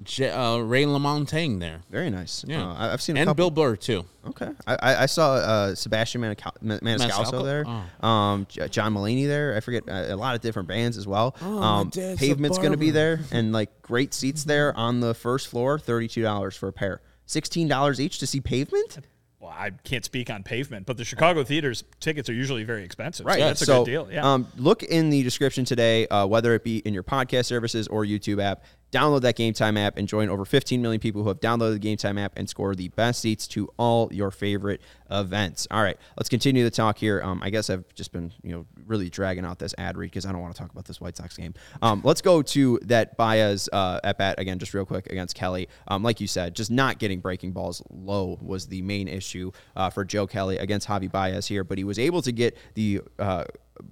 J- 0.03 0.29
uh, 0.29 0.57
Ray 0.59 0.85
LaMontagne 0.85 1.59
there. 1.59 1.81
Very 1.91 2.09
nice. 2.09 2.45
Yeah, 2.47 2.65
Uh, 2.65 2.73
I- 2.73 2.93
I've 2.93 3.01
seen 3.01 3.17
a 3.17 3.19
and 3.19 3.27
couple. 3.27 3.49
Bill 3.49 3.51
Burr 3.51 3.75
too. 3.75 4.05
Okay, 4.27 4.49
I, 4.67 4.75
I, 4.75 5.03
I 5.03 5.05
saw 5.07 5.33
uh, 5.35 5.75
Sebastian 5.75 6.21
Maniscal- 6.21 6.57
Maniscalco 6.63 7.09
Maniscalco? 7.09 7.43
there, 7.43 8.07
um, 8.09 8.45
J- 8.49 8.67
John 8.69 8.93
Mulaney 8.93 9.27
there. 9.27 9.55
I 9.55 9.59
forget 9.59 9.83
uh, 9.89 10.13
a 10.13 10.15
lot 10.15 10.35
of 10.35 10.41
different 10.41 10.67
bands 10.67 10.97
as 10.97 11.05
well. 11.07 11.35
Oh, 11.41 11.61
um, 11.61 11.87
my 11.87 11.91
dad's 11.91 12.21
a 12.21 12.25
Pavement's 12.25 12.57
going 12.57 12.71
to 12.71 12.77
be 12.77 12.91
there, 12.91 13.19
and 13.31 13.51
like 13.51 13.81
great 13.81 14.13
seats 14.13 14.43
there 14.45 14.75
on 14.75 14.99
the 14.99 15.13
first 15.13 15.47
floor. 15.47 15.77
Thirty 15.79 16.07
two 16.07 16.21
dollars 16.21 16.55
for 16.55 16.67
a 16.69 16.73
pair. 16.73 17.01
Sixteen 17.29 17.67
dollars 17.67 18.01
each 18.01 18.17
to 18.19 18.25
see 18.25 18.41
Pavement. 18.41 19.05
Well, 19.39 19.53
I 19.55 19.69
can't 19.83 20.03
speak 20.03 20.31
on 20.31 20.41
pavement, 20.41 20.87
but 20.87 20.97
the 20.97 21.05
Chicago 21.05 21.43
theaters 21.43 21.83
tickets 21.99 22.27
are 22.27 22.33
usually 22.33 22.63
very 22.63 22.83
expensive. 22.83 23.25
Right. 23.27 23.37
So 23.37 23.45
that's 23.45 23.61
a 23.61 23.65
good 23.67 23.85
deal. 23.85 24.09
Yeah. 24.11 24.33
Um, 24.33 24.47
look 24.57 24.81
in 24.81 25.11
the 25.11 25.21
description 25.21 25.63
today, 25.63 26.07
uh, 26.07 26.25
whether 26.25 26.55
it 26.55 26.63
be 26.63 26.79
in 26.79 26.93
your 26.93 27.03
podcast 27.03 27.45
services 27.45 27.87
or 27.87 28.03
YouTube 28.03 28.41
app. 28.41 28.63
Download 28.91 29.21
that 29.21 29.35
Game 29.35 29.53
Time 29.53 29.77
app 29.77 29.97
and 29.97 30.07
join 30.07 30.29
over 30.29 30.45
15 30.45 30.81
million 30.81 30.99
people 30.99 31.21
who 31.21 31.27
have 31.29 31.39
downloaded 31.39 31.73
the 31.73 31.79
Game 31.79 31.97
Time 31.97 32.17
app 32.17 32.33
and 32.35 32.49
score 32.49 32.75
the 32.75 32.87
best 32.89 33.21
seats 33.21 33.47
to 33.49 33.69
all 33.77 34.09
your 34.11 34.31
favorite 34.31 34.81
events. 35.11 35.67
All 35.69 35.83
right, 35.83 35.97
let's 36.17 36.29
continue 36.29 36.63
the 36.63 36.71
talk 36.71 36.97
here. 36.97 37.21
Um, 37.21 37.41
I 37.43 37.49
guess 37.49 37.69
I've 37.69 37.85
just 37.93 38.11
been, 38.11 38.31
you 38.41 38.51
know, 38.51 38.65
really 38.85 39.09
dragging 39.09 39.45
out 39.45 39.59
this 39.59 39.75
ad 39.77 39.97
read 39.97 40.07
because 40.07 40.25
I 40.25 40.31
don't 40.31 40.41
want 40.41 40.55
to 40.55 40.61
talk 40.61 40.71
about 40.71 40.85
this 40.85 40.99
White 40.99 41.17
Sox 41.17 41.37
game. 41.37 41.53
Um, 41.81 42.01
let's 42.03 42.21
go 42.21 42.41
to 42.41 42.79
that 42.83 43.17
Baez 43.17 43.69
uh, 43.71 43.99
at 44.03 44.17
bat 44.17 44.39
again, 44.39 44.59
just 44.59 44.73
real 44.73 44.85
quick 44.85 45.07
against 45.07 45.35
Kelly. 45.35 45.67
Um, 45.87 46.03
like 46.03 46.19
you 46.19 46.27
said, 46.27 46.55
just 46.55 46.71
not 46.71 46.99
getting 46.99 47.19
breaking 47.19 47.51
balls 47.51 47.83
low 47.89 48.37
was 48.41 48.67
the 48.67 48.81
main 48.81 49.07
issue 49.07 49.51
uh, 49.75 49.89
for 49.89 50.03
Joe 50.03 50.27
Kelly 50.27 50.57
against 50.57 50.87
Javi 50.87 51.11
Baez 51.11 51.47
here, 51.47 51.63
but 51.63 51.77
he 51.77 51.83
was 51.83 51.99
able 51.99 52.21
to 52.23 52.31
get 52.31 52.57
the 52.73 53.01
uh, 53.19 53.45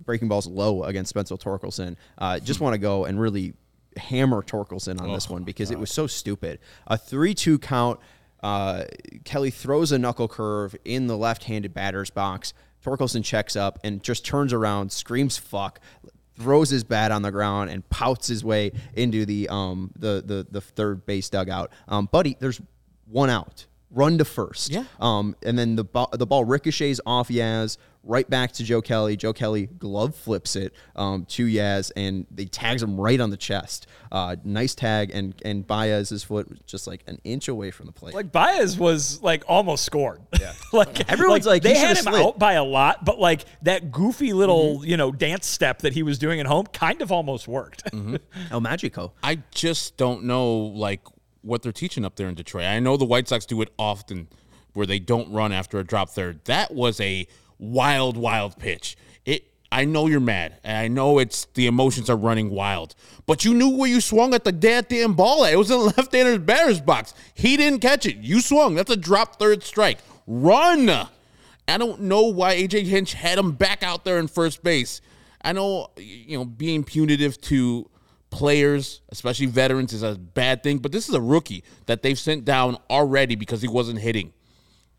breaking 0.05 0.27
balls 0.27 0.47
low 0.47 0.83
against 0.83 1.09
Spencer 1.09 1.35
Torkelson. 1.35 1.95
Uh, 2.17 2.39
just 2.39 2.59
want 2.59 2.73
to 2.73 2.79
go 2.79 3.05
and 3.05 3.19
really 3.19 3.53
hammer 3.97 4.41
Torkelson 4.41 4.99
on 5.01 5.11
this 5.13 5.29
one 5.29 5.43
because 5.43 5.71
it 5.71 5.79
was 5.79 5.91
so 5.91 6.07
stupid. 6.07 6.59
A 6.87 6.97
3 6.97 7.33
2 7.33 7.59
count. 7.59 7.99
Uh, 8.43 8.83
Kelly 9.23 9.49
throws 9.49 9.91
a 9.91 9.97
knuckle 9.97 10.27
curve 10.27 10.75
in 10.85 11.07
the 11.07 11.17
left 11.17 11.45
handed 11.45 11.73
batter's 11.73 12.09
box. 12.09 12.53
Torkelson 12.83 13.23
checks 13.23 13.55
up 13.55 13.79
and 13.83 14.01
just 14.01 14.25
turns 14.25 14.53
around, 14.53 14.91
screams 14.91 15.37
fuck, 15.37 15.79
throws 16.37 16.69
his 16.69 16.83
bat 16.83 17.11
on 17.11 17.21
the 17.21 17.31
ground 17.31 17.69
and 17.69 17.87
pouts 17.89 18.27
his 18.27 18.43
way 18.43 18.71
into 18.93 19.25
the 19.25 19.49
um 19.49 19.91
the 19.97 20.23
the, 20.25 20.47
the 20.49 20.61
third 20.61 21.05
base 21.05 21.29
dugout. 21.29 21.71
Um, 21.87 22.07
buddy, 22.11 22.37
there's 22.39 22.61
one 23.05 23.29
out. 23.29 23.66
Run 23.89 24.17
to 24.17 24.25
first. 24.25 24.69
Yeah. 24.71 24.83
Um, 24.99 25.35
and 25.43 25.57
then 25.57 25.75
the 25.75 25.83
ball, 25.85 26.09
the 26.11 26.25
ball 26.27 26.43
ricochets 26.43 26.99
off 27.05 27.29
Yaz 27.29 27.77
right 28.03 28.29
back 28.29 28.51
to 28.53 28.63
Joe 28.63 28.81
Kelly. 28.81 29.17
Joe 29.17 29.33
Kelly 29.33 29.65
glove 29.65 30.15
flips 30.15 30.55
it 30.55 30.73
um, 30.95 31.25
to 31.25 31.45
Yaz 31.45 31.91
and 31.95 32.25
they 32.31 32.45
tags 32.45 32.81
him 32.83 32.99
right 32.99 33.19
on 33.19 33.29
the 33.29 33.37
chest. 33.37 33.87
Uh, 34.11 34.35
nice 34.43 34.75
tag 34.75 35.11
and 35.13 35.35
and 35.43 35.65
Baez's 35.65 36.23
foot 36.23 36.49
was 36.49 36.59
just 36.65 36.85
like 36.87 37.03
an 37.07 37.19
inch 37.23 37.47
away 37.47 37.71
from 37.71 37.85
the 37.85 37.91
plate. 37.93 38.13
like 38.13 38.31
Baez 38.31 38.77
was 38.77 39.21
like 39.21 39.43
almost 39.47 39.85
scored. 39.85 40.21
Yeah. 40.39 40.53
like 40.73 41.09
Everyone's 41.09 41.45
like, 41.45 41.63
he 41.63 41.69
they 41.73 41.79
had 41.79 41.97
him 41.97 42.03
slid. 42.03 42.15
out 42.25 42.37
by 42.39 42.53
a 42.53 42.63
lot, 42.63 43.03
but 43.05 43.19
like 43.19 43.45
that 43.63 43.91
goofy 43.91 44.33
little 44.33 44.77
Mm-hmm. 44.79 44.85
you 44.89 44.97
know 44.97 45.11
dance 45.13 45.47
step 45.47 45.79
that 45.79 45.93
he 45.93 46.03
was 46.03 46.17
doing 46.19 46.39
at 46.41 46.45
home 46.45 46.65
kind 46.73 47.01
of 47.01 47.11
almost 47.11 47.47
worked. 47.47 47.85
Mm-hmm. 47.85 48.15
El 48.51 48.61
Magico. 48.61 49.13
I 49.23 49.43
just 49.51 49.95
don't 49.97 50.23
know 50.25 50.55
like 50.57 51.01
what 51.47 51.63
they're 51.63 51.71
teaching 51.71 52.05
up 52.05 52.15
there 52.15 52.27
in 52.27 52.35
Detroit. 52.35 52.65
I 52.65 52.79
know 52.79 52.97
the 52.97 53.05
White 53.05 53.27
Sox 53.27 53.45
do 53.45 53.61
it 53.61 53.73
often 53.79 54.27
where 54.73 54.85
they 54.85 54.99
don't 54.99 55.31
run 55.31 55.51
after 55.51 55.79
a 55.79 55.83
drop 55.83 56.09
third. 56.09 56.43
That 56.45 56.73
was 56.73 56.99
a 57.01 57.27
wild, 57.57 58.17
wild 58.17 58.57
pitch. 58.59 58.95
It 59.25 59.51
I 59.71 59.85
know 59.85 60.07
you're 60.07 60.19
mad, 60.19 60.59
and 60.63 60.77
I 60.77 60.87
know 60.87 61.19
it's 61.19 61.45
the 61.53 61.67
emotions 61.67 62.09
are 62.09 62.15
running 62.15 62.49
wild, 62.49 62.95
but 63.25 63.43
you 63.43 63.53
knew 63.53 63.69
where 63.69 63.89
you 63.89 63.99
swung 64.01 64.33
at 64.33 64.43
the 64.43 64.51
goddamn 64.51 65.13
ball 65.13 65.45
at. 65.45 65.53
It 65.53 65.57
was 65.57 65.71
in 65.71 65.79
the 65.79 65.93
left-hander's 65.97 66.39
batter's 66.39 66.79
box. 66.79 67.13
He 67.33 67.57
didn't 67.57 67.79
catch 67.79 68.05
it. 68.05 68.17
You 68.17 68.41
swung. 68.41 68.75
That's 68.75 68.91
a 68.91 68.97
drop 68.97 69.39
third 69.39 69.63
strike. 69.63 69.99
Run. 70.25 70.89
I 70.89 71.77
don't 71.77 72.01
know 72.01 72.23
why 72.23 72.55
AJ 72.55 72.85
Hinch 72.85 73.13
had 73.13 73.37
him 73.37 73.53
back 73.53 73.83
out 73.83 74.05
there 74.05 74.19
in 74.19 74.27
first 74.27 74.63
base. 74.63 75.01
I 75.41 75.53
know 75.53 75.89
you 75.97 76.37
know 76.37 76.45
being 76.45 76.83
punitive 76.83 77.39
to 77.41 77.89
players, 78.29 79.01
especially 79.09 79.45
veterans, 79.45 79.93
is 79.93 80.03
a 80.03 80.15
bad 80.15 80.63
thing, 80.63 80.79
but 80.79 80.91
this 80.91 81.07
is 81.07 81.15
a 81.15 81.21
rookie 81.21 81.63
that 81.85 82.01
they've 82.01 82.19
sent 82.19 82.45
down 82.45 82.77
already 82.89 83.35
because 83.35 83.61
he 83.61 83.67
wasn't 83.67 83.99
hitting. 83.99 84.33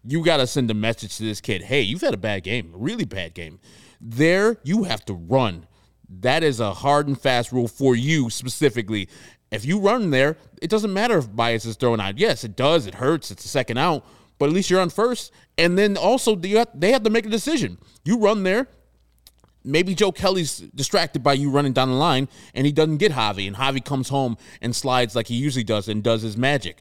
You 0.04 0.24
got 0.24 0.38
to 0.38 0.46
send 0.46 0.70
a 0.70 0.74
message 0.74 1.16
to 1.18 1.24
this 1.24 1.40
kid. 1.40 1.62
Hey, 1.62 1.82
you've 1.82 2.00
had 2.00 2.14
a 2.14 2.18
bad 2.18 2.44
game, 2.44 2.72
a 2.74 2.78
really 2.78 3.04
bad 3.04 3.34
game. 3.34 3.58
There, 4.00 4.58
you 4.62 4.84
have 4.84 5.04
to 5.06 5.14
run. 5.14 5.66
That 6.08 6.42
is 6.42 6.60
a 6.60 6.72
hard 6.72 7.08
and 7.08 7.20
fast 7.20 7.52
rule 7.52 7.68
for 7.68 7.94
you 7.94 8.30
specifically. 8.30 9.08
If 9.50 9.64
you 9.64 9.78
run 9.78 10.10
there, 10.10 10.36
it 10.62 10.70
doesn't 10.70 10.92
matter 10.92 11.18
if 11.18 11.34
Baez 11.34 11.64
is 11.64 11.76
thrown 11.76 12.00
out. 12.00 12.18
Yes, 12.18 12.44
it 12.44 12.56
does. 12.56 12.86
It 12.86 12.94
hurts. 12.94 13.30
It's 13.30 13.44
a 13.44 13.48
second 13.48 13.78
out, 13.78 14.06
but 14.38 14.48
at 14.48 14.54
least 14.54 14.70
you're 14.70 14.80
on 14.80 14.90
first. 14.90 15.32
And 15.58 15.76
then 15.76 15.96
also 15.96 16.34
they 16.34 16.50
have 16.50 17.02
to 17.02 17.10
make 17.10 17.26
a 17.26 17.30
decision. 17.30 17.78
You 18.04 18.18
run 18.18 18.42
there. 18.44 18.68
Maybe 19.64 19.94
Joe 19.94 20.12
Kelly's 20.12 20.58
distracted 20.58 21.22
by 21.22 21.34
you 21.34 21.50
running 21.50 21.72
down 21.72 21.88
the 21.88 21.94
line, 21.96 22.28
and 22.54 22.64
he 22.66 22.72
doesn't 22.72 22.98
get 22.98 23.12
Javi, 23.12 23.46
and 23.46 23.56
Javi 23.56 23.84
comes 23.84 24.08
home 24.08 24.36
and 24.62 24.74
slides 24.74 25.14
like 25.16 25.26
he 25.26 25.34
usually 25.34 25.64
does 25.64 25.88
and 25.88 26.02
does 26.02 26.22
his 26.22 26.36
magic. 26.36 26.78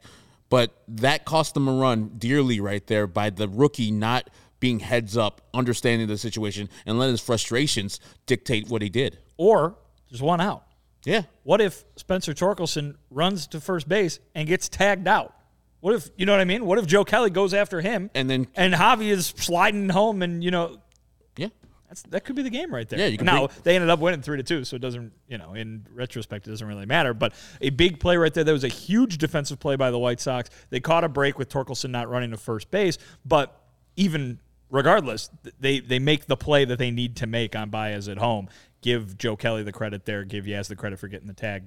But 0.49 0.71
that 0.87 1.25
cost 1.25 1.53
them 1.55 1.67
a 1.67 1.73
run 1.73 2.11
dearly 2.17 2.59
right 2.61 2.85
there 2.87 3.07
by 3.07 3.29
the 3.31 3.49
rookie 3.49 3.91
not 3.91 4.29
being 4.59 4.79
heads 4.79 5.17
up, 5.17 5.41
understanding 5.53 6.07
the 6.07 6.17
situation, 6.17 6.69
and 6.85 6.97
letting 6.97 7.13
his 7.13 7.21
frustrations 7.21 7.99
dictate 8.25 8.69
what 8.69 8.81
he 8.81 8.89
did. 8.89 9.19
Or 9.37 9.75
there's 10.09 10.21
one 10.21 10.39
out. 10.41 10.63
Yeah. 11.03 11.23
What 11.43 11.61
if 11.61 11.83
Spencer 11.95 12.33
Torkelson 12.33 12.95
runs 13.09 13.47
to 13.47 13.59
first 13.61 13.87
base 13.89 14.19
and 14.35 14.47
gets 14.47 14.67
tagged 14.69 15.07
out? 15.07 15.33
What 15.79 15.93
if 15.93 16.09
you 16.17 16.25
know 16.25 16.31
what 16.31 16.41
I 16.41 16.45
mean? 16.45 16.65
What 16.65 16.79
if 16.79 16.85
Joe 16.87 17.03
Kelly 17.05 17.29
goes 17.29 17.53
after 17.53 17.81
him 17.81 18.09
And 18.15 18.29
then- 18.29 18.47
and 18.55 18.73
Javi 18.73 19.09
is 19.11 19.27
sliding 19.37 19.89
home 19.89 20.21
and 20.21 20.43
you 20.43 20.51
know. 20.51 20.77
That's 21.87 22.01
that 22.03 22.25
could 22.25 22.35
be 22.35 22.41
the 22.41 22.49
game 22.49 22.73
right 22.73 22.87
there. 22.87 22.99
Yeah, 22.99 23.07
you 23.07 23.17
can 23.17 23.25
now 23.25 23.47
bring- 23.47 23.59
they 23.63 23.75
ended 23.75 23.89
up 23.89 23.99
winning 23.99 24.21
three 24.21 24.37
to 24.37 24.43
two, 24.43 24.63
so 24.63 24.75
it 24.75 24.81
doesn't 24.81 25.13
you 25.27 25.37
know 25.37 25.53
in 25.53 25.85
retrospect 25.93 26.47
it 26.47 26.51
doesn't 26.51 26.67
really 26.67 26.85
matter. 26.85 27.13
But 27.13 27.33
a 27.61 27.69
big 27.69 27.99
play 27.99 28.17
right 28.17 28.33
there. 28.33 28.43
That 28.43 28.51
was 28.51 28.63
a 28.63 28.69
huge 28.69 29.17
defensive 29.17 29.59
play 29.59 29.75
by 29.75 29.91
the 29.91 29.99
White 29.99 30.19
Sox. 30.19 30.49
They 30.69 30.79
caught 30.79 31.03
a 31.03 31.09
break 31.09 31.37
with 31.37 31.49
Torkelson 31.49 31.89
not 31.89 32.09
running 32.09 32.31
to 32.31 32.37
first 32.37 32.69
base, 32.71 32.97
but 33.25 33.61
even 33.95 34.39
regardless, 34.69 35.29
they 35.59 35.79
they 35.79 35.99
make 35.99 36.25
the 36.25 36.37
play 36.37 36.65
that 36.65 36.77
they 36.77 36.91
need 36.91 37.15
to 37.17 37.27
make 37.27 37.55
on 37.55 37.69
Baez 37.69 38.07
at 38.09 38.17
home. 38.17 38.49
Give 38.81 39.17
Joe 39.17 39.35
Kelly 39.35 39.63
the 39.63 39.71
credit 39.71 40.05
there. 40.05 40.23
Give 40.23 40.45
Yaz 40.45 40.67
the 40.67 40.75
credit 40.75 40.99
for 40.99 41.07
getting 41.07 41.27
the 41.27 41.33
tag 41.33 41.63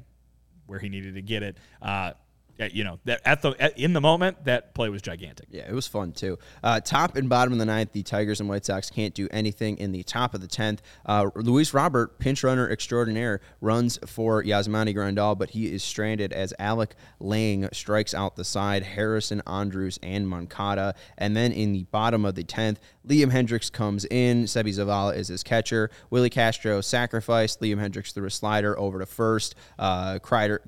where 0.66 0.78
he 0.78 0.88
needed 0.88 1.14
to 1.14 1.22
get 1.22 1.42
it. 1.42 1.56
Uh, 1.82 2.12
you 2.68 2.84
know 2.84 2.98
that 3.04 3.20
at 3.24 3.42
the 3.42 3.54
at, 3.58 3.78
in 3.78 3.92
the 3.92 4.00
moment 4.00 4.44
that 4.44 4.74
play 4.74 4.88
was 4.88 5.02
gigantic. 5.02 5.46
Yeah, 5.50 5.68
it 5.68 5.72
was 5.72 5.86
fun 5.86 6.12
too. 6.12 6.38
Uh, 6.62 6.80
top 6.80 7.16
and 7.16 7.28
bottom 7.28 7.52
of 7.52 7.58
the 7.58 7.66
ninth, 7.66 7.92
the 7.92 8.02
Tigers 8.02 8.40
and 8.40 8.48
White 8.48 8.64
Sox 8.64 8.90
can't 8.90 9.14
do 9.14 9.28
anything. 9.30 9.78
In 9.78 9.92
the 9.92 10.02
top 10.02 10.34
of 10.34 10.40
the 10.40 10.46
tenth, 10.46 10.82
uh, 11.06 11.30
Luis 11.34 11.72
Robert, 11.72 12.18
pinch 12.18 12.44
runner 12.44 12.70
extraordinaire, 12.70 13.40
runs 13.60 13.98
for 14.06 14.42
Yasmani 14.42 14.94
Grandal, 14.94 15.36
but 15.36 15.50
he 15.50 15.72
is 15.72 15.82
stranded 15.82 16.32
as 16.32 16.52
Alex 16.58 16.94
Lange 17.18 17.68
strikes 17.72 18.14
out 18.14 18.36
the 18.36 18.44
side. 18.44 18.82
Harrison 18.82 19.42
Andrus 19.46 19.98
and 20.02 20.28
Moncada, 20.28 20.94
and 21.18 21.36
then 21.36 21.52
in 21.52 21.72
the 21.72 21.84
bottom 21.84 22.24
of 22.24 22.34
the 22.34 22.44
tenth, 22.44 22.80
Liam 23.06 23.32
Hendriks 23.32 23.72
comes 23.72 24.04
in. 24.06 24.44
Seby 24.44 24.68
Zavala 24.68 25.16
is 25.16 25.28
his 25.28 25.42
catcher. 25.42 25.90
Willi 26.10 26.30
Castro 26.30 26.80
sacrificed. 26.80 27.60
Liam 27.60 27.78
Hendriks 27.78 28.12
threw 28.12 28.26
a 28.26 28.30
slider 28.30 28.78
over 28.78 28.98
to 28.98 29.06
first. 29.06 29.54
Uh, 29.78 30.18
Kreidler. 30.18 30.58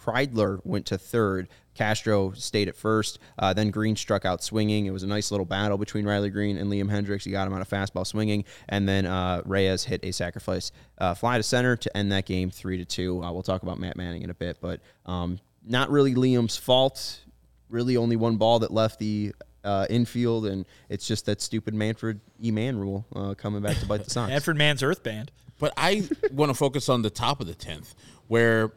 Kreidler 0.00 0.60
went 0.64 0.86
to 0.86 0.98
third. 0.98 1.48
Castro 1.74 2.32
stayed 2.32 2.68
at 2.68 2.76
first. 2.76 3.18
Uh, 3.38 3.52
then 3.52 3.70
Greene 3.70 3.96
struck 3.96 4.24
out 4.24 4.42
swinging. 4.42 4.86
It 4.86 4.90
was 4.90 5.02
a 5.02 5.06
nice 5.06 5.30
little 5.30 5.46
battle 5.46 5.78
between 5.78 6.04
Riley 6.04 6.30
Greene 6.30 6.56
and 6.56 6.70
Liam 6.70 6.90
Hendriks. 6.90 7.24
He 7.24 7.30
got 7.30 7.46
him 7.46 7.52
on 7.52 7.62
a 7.62 7.66
fastball 7.66 8.06
swinging, 8.06 8.44
and 8.68 8.88
then 8.88 9.06
uh, 9.06 9.42
Reyes 9.44 9.84
hit 9.84 10.00
a 10.04 10.12
sacrifice 10.12 10.72
uh, 10.98 11.14
fly 11.14 11.36
to 11.36 11.42
center 11.42 11.76
to 11.76 11.96
end 11.96 12.12
that 12.12 12.26
game 12.26 12.50
three 12.50 12.78
to 12.78 12.84
two. 12.84 13.22
Uh, 13.22 13.32
we'll 13.32 13.42
talk 13.42 13.62
about 13.62 13.78
Matt 13.78 13.96
Manning 13.96 14.22
in 14.22 14.30
a 14.30 14.34
bit, 14.34 14.58
but 14.60 14.80
um, 15.06 15.38
not 15.64 15.90
really 15.90 16.14
Liam's 16.14 16.56
fault. 16.56 17.20
Really, 17.68 17.96
only 17.96 18.16
one 18.16 18.36
ball 18.36 18.58
that 18.60 18.72
left 18.72 18.98
the 18.98 19.32
uh, 19.62 19.86
infield, 19.88 20.46
and 20.46 20.66
it's 20.88 21.06
just 21.06 21.26
that 21.26 21.40
stupid 21.40 21.72
Manfred 21.72 22.20
E. 22.42 22.50
Man 22.50 22.78
rule 22.78 23.06
uh, 23.14 23.34
coming 23.34 23.62
back 23.62 23.78
to 23.78 23.86
bite 23.86 24.04
the 24.04 24.10
Sox. 24.10 24.28
Manfred 24.28 24.56
Mann's 24.56 24.82
Earth 24.82 25.02
Band. 25.02 25.30
But 25.58 25.74
I 25.76 26.08
want 26.32 26.48
to 26.50 26.54
focus 26.54 26.88
on 26.88 27.02
the 27.02 27.10
top 27.10 27.40
of 27.40 27.46
the 27.46 27.54
10th, 27.54 27.94
where 28.28 28.72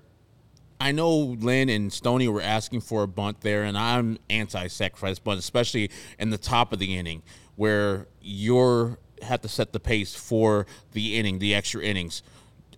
I 0.83 0.91
know 0.91 1.15
Lynn 1.39 1.69
and 1.69 1.93
Stoney 1.93 2.27
were 2.27 2.41
asking 2.41 2.81
for 2.81 3.03
a 3.03 3.07
bunt 3.07 3.39
there, 3.39 3.63
and 3.63 3.77
I'm 3.77 4.17
anti 4.29 4.67
sacrifice 4.67 5.17
bunt, 5.17 5.39
especially 5.39 5.89
in 6.19 6.29
the 6.29 6.37
top 6.37 6.73
of 6.73 6.79
the 6.79 6.97
inning, 6.97 7.23
where 7.55 8.07
you're 8.21 8.97
have 9.21 9.39
to 9.39 9.47
set 9.47 9.71
the 9.71 9.79
pace 9.79 10.13
for 10.13 10.67
the 10.91 11.17
inning, 11.17 11.39
the 11.39 11.55
extra 11.55 11.81
innings. 11.81 12.21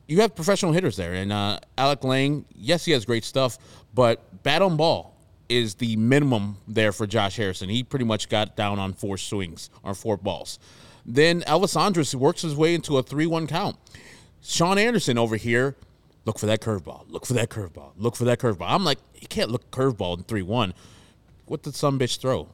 You 0.08 0.22
have 0.22 0.36
professional 0.36 0.72
hitters 0.72 0.98
there, 0.98 1.16
and 1.16 1.34
uh, 1.34 1.58
Alex 1.80 2.04
Lange, 2.04 2.46
yes, 2.54 2.86
he 2.86 2.92
has 2.92 3.06
great 3.06 3.24
stuff, 3.24 3.58
but 3.96 4.44
bat 4.44 4.62
on 4.62 4.78
ball 4.78 5.16
is 5.50 5.74
the 5.74 5.96
minimum 5.96 6.58
there 6.68 6.92
for 6.92 7.08
Josh 7.08 7.38
Harrison. 7.38 7.70
He 7.70 7.82
pretty 7.82 8.06
much 8.06 8.30
got 8.30 8.56
down 8.56 8.78
on 8.78 8.94
four 8.94 9.18
swings 9.18 9.72
or 9.82 9.96
four 9.96 10.16
balls. 10.16 10.60
Then 11.08 11.42
Elvis 11.42 11.76
Andrus 11.76 12.14
works 12.14 12.44
his 12.44 12.56
way 12.56 12.76
into 12.76 13.00
a 13.00 13.04
3 13.04 13.26
1 13.26 13.48
count. 13.48 13.78
Sean 14.44 14.78
Anderson 14.78 15.18
over 15.18 15.38
here, 15.38 15.76
look 16.26 16.40
for 16.40 16.46
that 16.48 16.62
curveball, 16.62 17.06
look 17.08 17.26
for 17.26 17.34
that 17.34 17.50
curveball, 17.50 17.92
look 17.98 18.16
for 18.16 18.26
that 18.26 18.40
curveball. 18.40 18.68
I'm 18.68 18.84
like, 18.84 19.00
you 19.16 19.28
can't 19.28 19.52
look 19.52 19.70
curveball 19.72 20.18
in 20.18 20.24
3 20.24 20.42
1. 20.42 20.74
What 21.46 21.64
did 21.64 21.76
some 21.76 22.00
bitch 22.00 22.20
throw? 22.20 22.50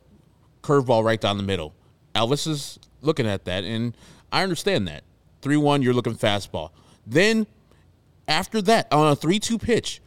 Curveball 0.62 1.04
right 1.04 1.20
down 1.20 1.38
the 1.38 1.44
middle. 1.44 1.74
Elvis 2.14 2.48
is 2.48 2.80
looking 3.02 3.26
at 3.26 3.46
that, 3.46 3.64
and 3.64 3.96
I 4.32 4.44
understand 4.44 4.88
that. 4.88 5.04
3 5.42 5.58
1, 5.58 5.82
you're 5.82 5.94
looking 5.94 6.16
fastball. 6.16 6.72
Then 7.08 7.48
after 8.28 8.62
that, 8.62 8.92
on 8.92 9.12
a 9.12 9.16
3 9.16 9.40
2 9.40 9.58
pitch, 9.58 10.02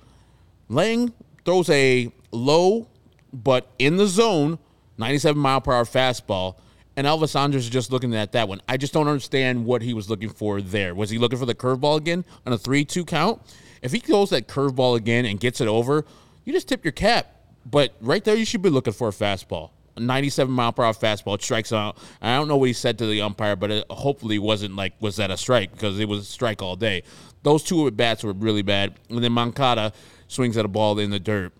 Lange 0.68 1.12
throws 1.44 1.68
a 1.70 2.11
low 2.31 2.88
but 3.33 3.68
in 3.79 3.96
the 3.96 4.07
zone 4.07 4.59
97 4.98 5.40
mile 5.40 5.61
per 5.61 5.72
hour 5.72 5.85
fastball. 5.85 6.57
And 6.96 7.07
Elvis 7.07 7.38
Andrus 7.38 7.64
is 7.64 7.70
just 7.70 7.90
looking 7.90 8.14
at 8.14 8.33
that 8.33 8.48
one. 8.48 8.61
I 8.68 8.76
just 8.76 8.92
don't 8.92 9.09
understand 9.09 9.64
what 9.64 9.83
he 9.83 9.94
was 9.94 10.09
looking 10.09 10.28
for 10.28 10.61
there. 10.61 10.94
Was 10.94 11.11
he 11.11 11.18
looking 11.18 11.38
for 11.38 11.46
the 11.46 11.54
curveball 11.54 11.96
again 11.96 12.24
on 12.46 12.52
a 12.52 12.59
3 12.59 12.85
2 12.85 13.04
count? 13.04 13.42
If 13.83 13.92
he 13.92 13.98
throws 13.98 14.30
that 14.30 14.48
curveball 14.48 14.96
again 14.96 15.24
and 15.24 15.40
gets 15.40 15.61
it 15.61 15.68
over, 15.68 16.04
you 16.44 16.52
just 16.52 16.68
tip 16.68 16.85
your 16.85 16.92
cap. 16.92 17.26
But 17.66 17.94
right 18.00 18.22
there, 18.22 18.37
you 18.37 18.44
should 18.44 18.62
be 18.62 18.70
looking 18.70 18.92
for 18.92 19.09
a 19.09 19.12
fastball. 19.12 19.70
A 19.96 20.00
97 20.00 20.52
mile 20.52 20.72
per 20.72 20.85
hour 20.85 20.92
fastball. 20.92 21.40
Strikes 21.40 21.72
out. 21.72 21.98
I 22.20 22.37
don't 22.37 22.48
know 22.48 22.57
what 22.57 22.66
he 22.66 22.72
said 22.72 22.98
to 22.98 23.07
the 23.07 23.22
umpire, 23.22 23.57
but 23.57 23.70
it 23.70 23.87
hopefully 23.90 24.38
wasn't 24.38 24.76
like, 24.76 24.94
was 25.00 25.16
that 25.16 25.30
a 25.30 25.37
strike? 25.37 25.72
Because 25.72 25.98
it 25.98 26.09
was 26.09 26.20
a 26.20 26.24
strike 26.24 26.62
all 26.62 26.76
day. 26.76 27.02
Those 27.42 27.62
two 27.62 27.87
at 27.87 27.96
bats 27.96 28.24
were 28.24 28.33
really 28.33 28.62
bad. 28.62 28.94
And 29.09 29.22
then 29.22 29.33
Moncada 29.33 29.92
swings 30.28 30.57
at 30.57 30.64
a 30.64 30.68
ball 30.68 30.98
in 30.98 31.11
the 31.11 31.20
dirt 31.20 31.52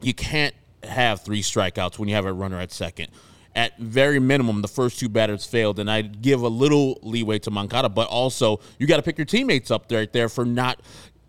you 0.00 0.14
can't 0.14 0.54
have 0.82 1.22
three 1.22 1.42
strikeouts 1.42 1.98
when 1.98 2.08
you 2.08 2.14
have 2.14 2.26
a 2.26 2.32
runner 2.32 2.58
at 2.58 2.72
second. 2.72 3.08
At 3.54 3.76
very 3.78 4.20
minimum, 4.20 4.62
the 4.62 4.68
first 4.68 5.00
two 5.00 5.08
batters 5.08 5.44
failed, 5.44 5.78
and 5.78 5.90
I'd 5.90 6.22
give 6.22 6.42
a 6.42 6.48
little 6.48 6.98
leeway 7.02 7.38
to 7.40 7.50
Moncada, 7.50 7.88
but 7.88 8.08
also 8.08 8.60
you 8.78 8.86
got 8.86 8.96
to 8.96 9.02
pick 9.02 9.18
your 9.18 9.24
teammates 9.24 9.70
up 9.70 9.90
right 9.90 10.12
there 10.12 10.28
for 10.28 10.44
not 10.44 10.80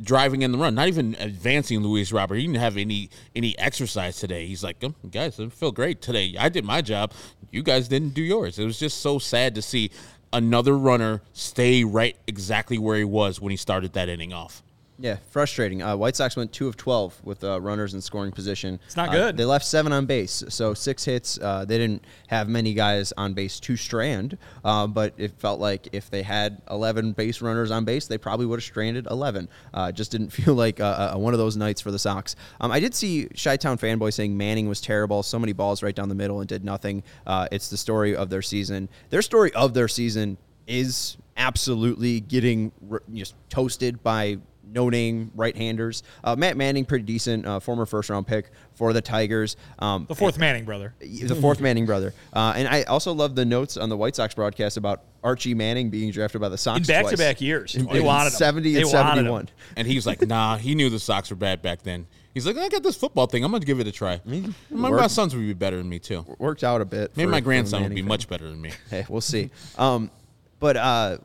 driving 0.02 0.44
in 0.44 0.52
the 0.52 0.58
run, 0.58 0.76
not 0.76 0.88
even 0.88 1.16
advancing 1.20 1.80
Luis 1.82 2.12
Robert. 2.12 2.36
He 2.36 2.46
didn't 2.46 2.58
have 2.58 2.78
any 2.78 3.10
any 3.36 3.58
exercise 3.58 4.18
today. 4.18 4.46
He's 4.46 4.64
like, 4.64 4.78
oh, 4.84 4.94
guys, 5.10 5.40
I 5.40 5.48
feel 5.50 5.72
great 5.72 6.02
today. 6.02 6.36
I 6.40 6.50
did 6.50 6.66
my 6.66 6.82
job. 6.82 7.14
You 7.52 7.64
guys 7.64 7.88
didn't 7.88 8.14
do 8.14 8.22
yours. 8.22 8.60
It 8.60 8.66
was 8.66 8.80
just 8.80 9.02
so 9.02 9.20
sad 9.20 9.56
to 9.56 9.62
see 9.62 9.92
another 10.32 10.78
runner 10.78 11.22
stay 11.34 11.84
right 11.84 12.16
exactly 12.28 12.78
where 12.78 12.98
he 12.98 13.04
was 13.04 13.42
when 13.42 13.52
he 13.52 13.58
started 13.58 13.94
that 13.94 14.10
inning 14.10 14.34
off. 14.34 14.62
Yeah, 15.02 15.16
frustrating. 15.30 15.82
Uh, 15.82 15.96
White 15.96 16.18
Sox 16.18 16.36
went 16.36 16.52
two 16.52 16.68
of 16.68 16.76
twelve 16.76 17.18
with 17.24 17.42
uh, 17.46 17.62
runners 17.62 17.94
in 17.94 18.02
scoring 18.02 18.34
position. 18.34 18.82
It's 18.86 18.98
not 18.98 19.08
Uh, 19.10 19.12
good. 19.14 19.38
they 19.38 19.46
left 19.46 19.64
seven 19.66 19.94
on 19.94 20.06
base, 20.06 20.44
so 20.50 20.74
six 20.74 21.06
hits. 21.06 21.40
Uh, 21.42 21.64
they 21.64 21.78
didn't 21.78 22.04
have 22.28 22.50
many 22.50 22.74
guys 22.74 23.14
on 23.16 23.34
base 23.34 23.62
to 23.62 23.78
strand, 23.78 24.38
uh, 24.66 24.88
but 24.88 25.14
it 25.18 25.32
felt 25.40 25.62
like 25.62 25.88
if 25.94 26.10
they 26.10 26.22
had 26.22 26.62
eleven 26.70 27.14
base 27.14 27.42
runners 27.42 27.72
on 27.72 27.86
base, 27.86 28.08
they 28.08 28.18
probably 28.18 28.46
would 28.46 28.60
have 28.60 28.64
stranded 28.66 29.08
eleven. 29.10 29.48
Uh, 29.74 29.90
just 29.90 30.12
didn't 30.12 30.30
feel 30.34 30.54
like 30.54 30.82
uh, 30.82 31.14
uh, 31.14 31.18
one 31.18 31.34
of 31.34 31.40
those 31.40 31.56
nights 31.56 31.80
for 31.80 31.92
the 31.92 32.00
Sox. 32.00 32.36
Um, 32.60 32.70
I 32.70 32.82
did 32.82 32.94
see 32.94 33.30
Chi-Town 33.42 33.78
fanboy 33.78 34.12
saying 34.12 34.36
Manning 34.36 34.68
was 34.68 34.82
terrible, 34.82 35.24
so 35.24 35.40
many 35.40 35.54
balls 35.54 35.82
right 35.82 35.96
down 35.96 36.10
the 36.10 36.16
middle 36.16 36.42
and 36.42 36.50
did 36.50 36.66
nothing. 36.66 37.04
Uh, 37.26 37.48
it's 37.54 37.70
the 37.70 37.78
story 37.78 38.18
of 38.18 38.30
their 38.30 38.42
season. 38.42 38.90
Their 39.12 39.22
story 39.22 39.54
of 39.54 39.74
their 39.74 39.88
season 39.88 40.38
is 40.68 41.16
absolutely 41.38 42.20
getting 42.20 42.74
r- 42.92 43.02
just 43.14 43.34
toasted 43.50 44.04
by 44.04 44.38
no 44.72 44.90
name 44.90 45.32
right 45.36 45.56
handers. 45.56 46.04
Uh, 46.24 46.36
Matt 46.36 46.58
Manning, 46.58 46.86
pretty 46.86 47.04
decent, 47.06 47.46
uh, 47.46 47.60
former 47.60 47.86
first 47.86 48.10
round 48.10 48.28
pick 48.28 48.52
for 48.76 48.94
the 48.94 49.02
Tigers. 49.02 49.56
Um, 49.80 50.06
The 50.08 50.16
fourth 50.16 50.38
Manning 50.38 50.66
brother. 50.66 50.94
the 51.00 51.36
fourth 51.36 51.60
Manning 51.62 51.86
brother. 51.86 52.14
Uh, 52.34 52.54
and 52.56 52.68
I 52.68 52.84
also 52.84 53.14
love 53.14 53.36
the 53.36 53.46
notes 53.46 53.78
on 53.78 53.90
the 53.90 53.98
White 53.98 54.16
Sox 54.16 54.34
broadcast 54.36 54.78
about 54.78 55.04
Archie 55.24 55.54
Manning 55.54 55.90
being 55.90 56.12
drafted 56.12 56.42
by 56.42 56.50
the 56.50 56.58
Sox 56.58 56.80
In 56.80 56.84
back 56.86 57.08
to 57.08 57.18
back 57.18 57.42
years. 57.42 57.76
In- 57.76 57.86
They 57.88 58.00
in 58.00 58.06
wanted 58.06 58.28
him. 58.32 58.38
70 58.38 58.74
They 58.74 58.82
and 58.82 58.90
71. 58.90 59.50
And 59.76 59.88
he's 59.88 60.06
like, 60.08 60.22
nah, 60.26 60.58
he 60.58 60.76
knew 60.76 60.90
the 60.90 61.00
Sox 61.00 61.30
were 61.30 61.36
bad 61.36 61.62
back 61.62 61.82
then. 61.84 62.08
He's 62.34 62.46
like, 62.46 62.58
I 62.58 62.70
got 62.70 62.84
this 62.84 62.96
football 62.96 63.26
thing. 63.26 63.44
I'm 63.44 63.50
going 63.52 63.60
to 63.62 63.66
give 63.68 63.80
it 63.80 63.88
a 63.88 63.92
try. 63.92 64.22
My, 64.24 64.44
my 64.70 64.90
worked. 64.92 65.10
sons 65.12 65.36
would 65.36 65.42
be 65.42 65.54
better 65.54 65.78
than 65.78 65.90
me, 65.90 65.98
too. 65.98 66.24
Worked 66.38 66.64
out 66.64 66.80
a 66.80 66.86
bit. 66.86 67.18
Maybe 67.18 67.26
for- 67.26 67.32
my 67.32 67.40
grandson 67.42 67.82
would 67.84 67.90
be 67.96 68.02
fan. 68.02 68.08
much 68.08 68.30
better 68.30 68.48
than 68.48 68.62
me. 68.62 68.72
Hey, 68.90 69.06
we'll 69.10 69.20
see. 69.20 69.50
Um, 69.80 70.12
but 70.60 70.78
uh, 70.78 71.18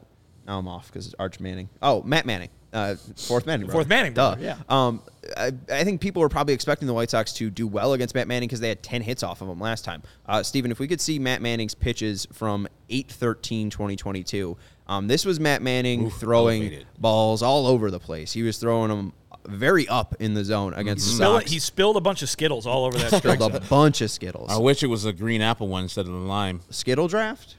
now 0.46 0.59
I'm 0.59 0.66
off 0.66 0.87
because 0.90 1.14
Arch 1.18 1.40
Manning. 1.40 1.68
Oh, 1.83 2.02
Matt 2.02 2.24
Manning. 2.26 2.48
Uh, 2.74 2.96
fourth 3.16 3.46
Manning. 3.46 3.66
Fourth 3.70 3.87
brother. 3.87 3.88
Manning 3.88 4.12
Duh. 4.14 4.37
yeah. 4.40 4.56
Um, 4.68 5.00
I, 5.37 5.52
I 5.70 5.84
think 5.84 6.00
people 6.00 6.20
were 6.20 6.28
probably 6.28 6.52
expecting 6.54 6.87
the 6.88 6.92
White 6.92 7.08
Sox 7.08 7.32
to 7.34 7.48
do 7.48 7.66
well 7.68 7.92
against 7.92 8.14
Matt 8.16 8.26
Manning 8.28 8.48
because 8.48 8.60
they 8.60 8.68
had 8.68 8.82
10 8.82 9.00
hits 9.02 9.22
off 9.22 9.40
of 9.40 9.48
him 9.48 9.60
last 9.60 9.84
time. 9.84 10.02
Uh, 10.26 10.42
Steven, 10.42 10.70
if 10.72 10.78
we 10.80 10.88
could 10.88 11.00
see 11.00 11.18
Matt 11.20 11.40
Manning's 11.40 11.74
pitches 11.74 12.26
from 12.32 12.66
8-13 12.90 13.70
2022. 13.70 14.56
Um, 14.87 15.06
this 15.06 15.24
was 15.24 15.38
Matt 15.40 15.62
Manning 15.62 16.10
throwing 16.10 16.62
elevated. 16.62 16.87
balls 16.98 17.42
all 17.42 17.66
over 17.66 17.90
the 17.90 18.00
place. 18.00 18.32
He 18.32 18.42
was 18.42 18.58
throwing 18.58 18.88
them 18.90 19.12
very 19.46 19.87
up 19.88 20.14
in 20.20 20.34
the 20.34 20.44
zone 20.44 20.74
against 20.74 21.06
the 21.06 21.12
Spill 21.14 21.37
it- 21.37 21.40
Sox. 21.42 21.50
he 21.52 21.58
spilled 21.58 21.96
a 21.96 22.00
bunch 22.00 22.22
of 22.22 22.28
Skittles 22.28 22.66
all 22.66 22.84
over 22.84 22.98
that 22.98 23.12
strike 23.18 23.38
Spilled 23.38 23.54
a 23.54 23.60
bunch 23.60 24.00
of 24.00 24.10
Skittles. 24.10 24.50
I 24.50 24.58
wish 24.58 24.82
it 24.82 24.88
was 24.88 25.04
a 25.04 25.12
green 25.12 25.40
apple 25.42 25.68
one 25.68 25.84
instead 25.84 26.06
of 26.06 26.12
the 26.12 26.18
lime. 26.18 26.60
Skittle 26.70 27.08
draft? 27.08 27.56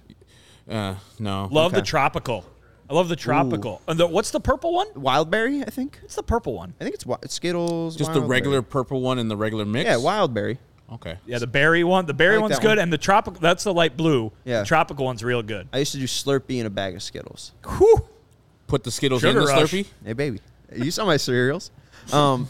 Uh, 0.70 0.96
no. 1.20 1.48
Love 1.52 1.72
the 1.74 1.82
tropical. 1.82 2.44
I 2.90 2.94
love 2.94 3.10
the 3.10 3.16
tropical. 3.16 3.82
And 3.88 4.00
the, 4.00 4.06
what's 4.08 4.32
the 4.32 4.40
purple 4.40 4.74
one? 4.74 4.88
Wildberry, 4.94 5.64
I 5.66 5.70
think. 5.72 6.00
It's 6.04 6.16
the 6.16 6.24
purple 6.24 6.54
one? 6.54 6.74
I 6.80 6.84
think 6.84 6.94
it's 6.96 7.04
wi- 7.04 7.20
Skittles. 7.28 7.96
Just 7.96 8.14
the 8.14 8.22
Wildberry. 8.22 8.30
regular 8.30 8.62
purple 8.62 9.02
one 9.02 9.18
and 9.20 9.30
the 9.30 9.36
regular 9.38 9.66
mix. 9.66 9.88
Yeah, 9.88 9.96
Wildberry. 9.96 10.58
Okay. 10.94 11.18
Yeah, 11.26 11.40
the 11.40 11.48
berry 11.48 11.84
one. 11.84 12.06
The 12.06 12.14
berry 12.14 12.36
like 12.36 12.44
one's 12.44 12.56
that 12.58 12.62
good, 12.62 12.68
one. 12.70 12.80
and 12.80 12.94
the 12.94 12.98
tropical. 13.00 13.40
That's 13.42 13.64
the 13.64 13.74
light 13.74 13.98
blue. 13.98 14.32
Yeah. 14.44 14.60
The 14.60 14.66
tropical 14.68 15.06
one's 15.06 15.24
real 15.24 15.42
good. 15.42 15.68
I 15.74 15.80
used 15.80 15.94
to 15.94 15.98
do 15.98 16.06
Slurpee 16.06 16.60
in 16.60 16.68
a 16.68 16.70
bag 16.70 16.96
of 16.96 17.02
Skittles. 17.02 17.54
Whew. 17.78 18.08
Put 18.68 18.84
the 18.84 18.92
Skittles 18.92 19.22
Sugar 19.22 19.40
in 19.40 19.46
the 19.46 19.52
rush. 19.52 19.72
Slurpee. 19.72 19.88
Hey, 20.06 20.14
baby. 20.14 20.40
You 20.76 20.92
saw 20.92 21.06
my 21.06 21.18
cereals. 21.18 21.72
Um, 22.14 22.48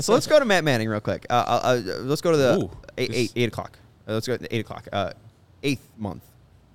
so 0.00 0.12
let's 0.12 0.26
go 0.26 0.38
to 0.38 0.44
Matt 0.44 0.64
Manning 0.64 0.86
real 0.90 1.00
quick. 1.00 1.24
Uh, 1.30 1.32
uh, 1.32 1.60
uh, 1.62 1.82
let's 2.02 2.20
go 2.20 2.30
to 2.32 2.36
the 2.36 2.58
Ooh, 2.58 2.70
eight, 2.98 3.08
this- 3.08 3.16
eight, 3.16 3.32
eight 3.36 3.48
o'clock. 3.48 3.78
Uh, 4.06 4.12
let's 4.12 4.26
go 4.26 4.36
to 4.36 4.54
eight 4.54 4.60
o'clock. 4.60 4.86
Uh, 4.92 5.12
eighth 5.62 5.88
month. 5.96 6.22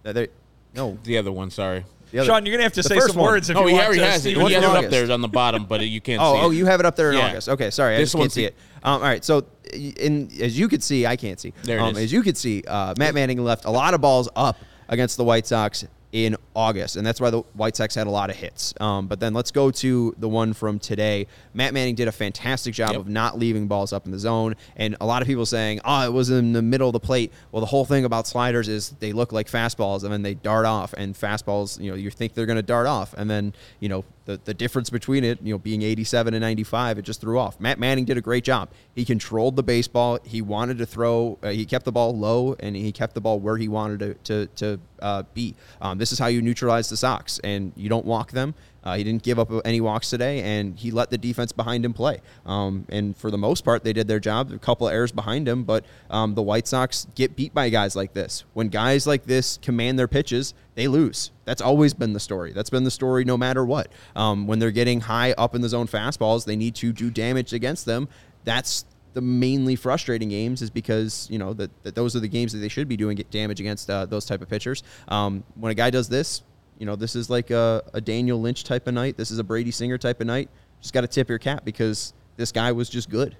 Uh, 0.04 0.14
there, 0.14 0.28
no, 0.74 0.98
The 1.04 1.18
other 1.20 1.32
one, 1.32 1.52
sorry. 1.52 1.86
The 2.12 2.20
other- 2.20 2.28
Sean, 2.28 2.46
you're 2.46 2.54
gonna 2.54 2.63
have 2.63 2.74
to 2.74 2.82
the 2.82 2.89
say 2.89 2.96
first 2.96 3.13
some 3.13 3.17
one. 3.22 3.32
words 3.32 3.50
if 3.50 3.58
Oh, 3.58 3.62
you 3.62 3.67
he 3.67 3.74
want 3.74 3.86
already 3.86 4.00
to 4.02 4.06
has 4.06 4.26
it. 4.26 4.38
what 4.38 4.48
He 4.48 4.54
has 4.56 4.63
it 4.63 4.67
doing. 4.67 4.86
up 4.86 4.91
there 4.91 5.12
on 5.12 5.22
the 5.22 5.28
bottom, 5.28 5.65
but 5.65 5.82
you 5.88 6.00
can't 6.02 6.22
see 6.22 6.26
Oh, 6.26 6.36
it. 6.36 6.43
oh, 6.46 6.50
you 6.52 6.65
have 6.65 6.80
it 6.80 6.86
up 6.86 6.96
there 6.96 7.12
in 7.12 7.17
Yeah. 7.17 7.28
August. 7.28 7.50
Okay, 7.50 7.70
sorry, 7.72 7.96
I 7.96 7.98
This 8.00 8.08
just 8.08 8.13
can't 8.15 8.20
one's 8.22 8.34
see 8.34 8.41
the- 8.43 8.48
it. 8.48 8.56
Um, 8.84 8.93
all 8.93 9.00
right, 9.02 9.24
so 9.26 9.43
in 9.74 10.30
as 10.41 10.58
you 10.58 10.67
could 10.70 10.82
see, 10.84 11.06
I 11.06 11.15
can't 11.15 11.39
see. 11.39 11.54
There 11.63 11.78
it 11.80 11.82
um, 11.82 11.91
is. 11.98 12.04
As 12.06 12.13
you 12.13 12.22
could 12.24 12.38
see, 12.38 12.63
uh, 12.67 12.93
Matt 12.98 13.13
Manning 13.13 13.43
left 13.43 13.65
a 13.65 13.72
lot 13.72 13.93
of 13.93 14.02
balls 14.02 14.30
up 14.36 14.58
against 14.89 15.17
the 15.17 15.24
White 15.24 15.46
Sox 15.48 15.86
in 16.26 16.36
August, 16.56 16.96
and 16.96 17.06
that's 17.06 17.22
why 17.22 17.30
the 17.30 17.42
White 17.54 17.76
Sox 17.76 17.94
had 17.94 18.08
a 18.08 18.10
lot 18.10 18.32
of 18.32 18.36
hits. 18.36 18.74
Um, 18.80 19.06
but 19.08 19.20
then 19.20 19.34
let's 19.36 19.52
go 19.52 19.70
to 19.70 20.16
the 20.18 20.28
one 20.28 20.54
from 20.54 20.80
today. 20.80 21.28
Matt 21.54 21.74
Manning 21.76 21.94
did 21.94 22.08
a 22.08 22.12
fantastic 22.12 22.74
job 22.74 22.92
Yep. 22.94 23.00
of 23.02 23.08
not 23.08 23.38
leaving 23.38 23.68
balls 23.68 23.94
up 23.94 24.06
in 24.08 24.12
the 24.12 24.18
zone, 24.18 24.56
and 24.76 24.96
a 25.00 25.06
lot 25.06 25.22
of 25.22 25.28
people 25.28 25.46
saying, 25.46 25.80
"Oh, 25.86 26.06
it 26.06 26.12
was 26.14 26.32
in 26.32 26.54
the 26.54 26.62
middle 26.64 26.90
of 26.90 26.94
the 26.94 27.00
plate." 27.00 27.32
Well, 27.52 27.60
the 27.60 27.68
whole 27.68 27.86
thing 27.86 28.04
about 28.04 28.26
sliders 28.26 28.68
is 28.68 28.96
they 29.00 29.14
look 29.14 29.32
like 29.32 29.48
fastballs, 29.48 30.04
and 30.04 30.12
then 30.12 30.24
they 30.24 30.34
dart 30.34 30.66
off. 30.66 30.94
And 30.98 31.14
fastballs, 31.14 31.80
you 31.80 31.92
know, 31.92 31.96
you 31.98 32.10
think 32.10 32.34
they're 32.34 32.46
going 32.48 32.56
to 32.58 32.64
dart 32.64 32.88
off, 32.88 33.14
and 33.16 33.30
then 33.30 33.54
you 33.80 33.90
know 33.90 34.04
the 34.28 34.40
the 34.44 34.54
difference 34.54 34.90
between 34.90 35.24
it, 35.24 35.42
you 35.42 35.54
know, 35.54 35.58
being 35.58 35.82
87 35.82 36.34
and 36.34 36.42
95, 36.42 37.00
it 37.00 37.02
just 37.04 37.22
threw 37.22 37.40
off. 37.40 37.60
Matt 37.60 37.80
Manning 37.80 38.06
did 38.06 38.18
a 38.18 38.22
great 38.22 38.44
job. 38.44 38.70
He 38.94 39.06
controlled 39.06 39.56
the 39.56 39.63
baseball. 39.63 40.20
He 40.24 40.42
wanted 40.42 40.78
to 40.78 40.86
throw. 40.86 41.40
Uh, 41.42 41.50
he 41.50 41.66
kept 41.66 41.86
the 41.86 41.92
ball 41.92 42.16
low, 42.16 42.56
and 42.60 42.76
he 42.76 42.92
kept 42.92 43.16
the 43.16 43.22
ball 43.22 43.40
where 43.40 43.58
he 43.58 43.68
wanted 43.68 44.00
to 44.00 44.13
to, 44.26 44.48
to 44.58 44.80
uh, 45.02 45.24
be. 45.34 45.56
Um, 45.82 45.98
this 45.98 46.12
is 46.12 46.20
how 46.20 46.28
you 46.28 46.42
neutralize 46.42 46.90
the 46.90 46.98
Sox, 46.98 47.40
and 47.40 47.72
you 47.76 47.90
don't 47.90 48.06
walk 48.06 48.32
them. 48.32 48.54
Uh, 48.88 48.95
he 48.95 49.04
didn't 49.04 49.21
give 49.21 49.38
up 49.38 49.52
any 49.65 49.82
walks 49.82 50.10
today, 50.10 50.41
and 50.43 50.80
he 50.80 50.91
let 50.91 51.10
the 51.10 51.17
defense 51.17 51.52
behind 51.52 51.84
him 51.84 51.91
play. 51.91 52.21
Um, 52.45 52.86
and 52.88 53.17
for 53.17 53.30
the 53.30 53.38
most 53.38 53.65
part, 53.65 53.84
they 53.84 53.91
did 53.91 54.08
their 54.08 54.21
job. 54.21 54.50
A 54.54 54.58
couple 54.58 54.88
of 54.88 54.93
errors 54.93 55.12
behind 55.12 55.45
him, 55.45 55.65
but 55.65 55.84
um, 56.10 56.36
the 56.36 56.41
White 56.41 56.67
Sox 56.67 57.06
get 57.13 57.36
beat 57.36 57.54
by 57.54 57.67
guys 57.67 57.97
like 57.97 58.13
this. 58.13 58.45
When 58.54 58.69
guys 58.69 59.06
like 59.06 59.26
this 59.26 59.58
command 59.58 60.00
their 60.00 60.08
pitches, 60.08 60.54
they 60.76 60.88
lose. 60.88 61.32
That's 61.43 61.62
always 61.62 61.93
been 61.93 62.13
the 62.13 62.21
story. 62.21 62.54
That's 62.54 62.69
been 62.69 62.86
the 62.86 62.91
story 62.91 63.26
no 63.26 63.36
matter 63.36 63.65
what. 63.65 63.91
Um, 64.15 64.47
when 64.47 64.60
they're 64.60 64.71
getting 64.71 65.02
high 65.02 65.34
up 65.34 65.54
in 65.54 65.60
the 65.60 65.67
zone 65.67 65.88
fastballs, 65.88 66.45
they 66.45 66.56
need 66.56 66.76
to 66.76 66.93
do 66.93 67.12
damage 67.12 67.52
against 67.52 67.86
them. 67.86 68.08
That's 68.45 68.86
the 69.12 69.21
mainly 69.21 69.76
frustrating 69.76 70.30
games 70.30 70.62
is 70.62 70.69
because 70.69 71.28
you 71.30 71.39
know 71.39 71.52
that, 71.56 71.71
that 71.84 71.95
those 71.95 72.15
are 72.15 72.19
the 72.21 72.28
games 72.30 72.54
that 72.54 72.60
they 72.60 72.69
should 72.69 72.88
be 72.88 72.95
doing 72.95 73.17
damage 73.32 73.60
against 73.60 73.89
uh, 73.89 74.06
those 74.06 74.26
type 74.26 74.41
of 74.41 74.47
pitchers. 74.47 74.84
Um, 75.10 75.43
when 75.56 75.71
a 75.71 75.76
guy 75.76 75.89
does 75.89 76.08
this, 76.08 76.43
you 76.78 76.86
know 76.86 76.96
this 76.96 77.16
is 77.16 77.30
like 77.30 77.52
a, 77.52 77.84
a 77.94 78.02
Daniel 78.02 78.40
Lynch 78.40 78.63
type 78.63 78.88
of 78.88 78.94
night. 78.94 79.18
This 79.18 79.32
is 79.32 79.40
a 79.40 79.44
Brady 79.44 79.72
Singer 79.72 79.98
type 79.98 80.22
of 80.22 80.28
night. 80.28 80.50
Just 80.82 80.94
got 80.94 81.02
to 81.02 81.08
tip 81.08 81.30
your 81.30 81.40
cap 81.40 81.66
because 81.66 82.13
this 82.36 82.52
guy 82.52 82.72
was 82.72 82.90
just 82.90 83.10
good. 83.10 83.36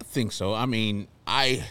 I 0.00 0.04
think 0.04 0.32
so. 0.32 0.54
I 0.54 0.66
mean, 0.66 1.08
I 1.26 1.64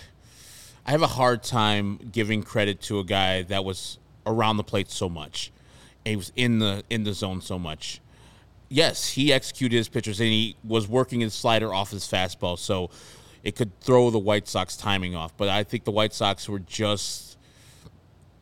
I 0.85 0.91
have 0.91 1.01
a 1.01 1.07
hard 1.07 1.43
time 1.43 1.99
giving 2.11 2.43
credit 2.43 2.81
to 2.81 2.99
a 2.99 3.03
guy 3.03 3.43
that 3.43 3.63
was 3.63 3.99
around 4.25 4.57
the 4.57 4.63
plate 4.63 4.89
so 4.89 5.09
much. 5.09 5.51
And 6.05 6.11
he 6.11 6.15
was 6.15 6.31
in 6.35 6.59
the 6.59 6.83
in 6.89 7.03
the 7.03 7.13
zone 7.13 7.41
so 7.41 7.59
much. 7.59 8.01
Yes, 8.69 9.09
he 9.09 9.31
executed 9.33 9.75
his 9.75 9.89
pitches 9.89 10.19
and 10.19 10.29
he 10.29 10.55
was 10.63 10.87
working 10.87 11.19
his 11.19 11.33
slider 11.33 11.73
off 11.73 11.91
his 11.91 12.05
fastball, 12.05 12.57
so 12.57 12.89
it 13.43 13.55
could 13.55 13.77
throw 13.81 14.09
the 14.09 14.19
White 14.19 14.47
Sox 14.47 14.77
timing 14.77 15.13
off. 15.13 15.35
But 15.35 15.49
I 15.49 15.63
think 15.63 15.83
the 15.83 15.91
White 15.91 16.13
Sox 16.13 16.47
were 16.47 16.59
just 16.59 17.30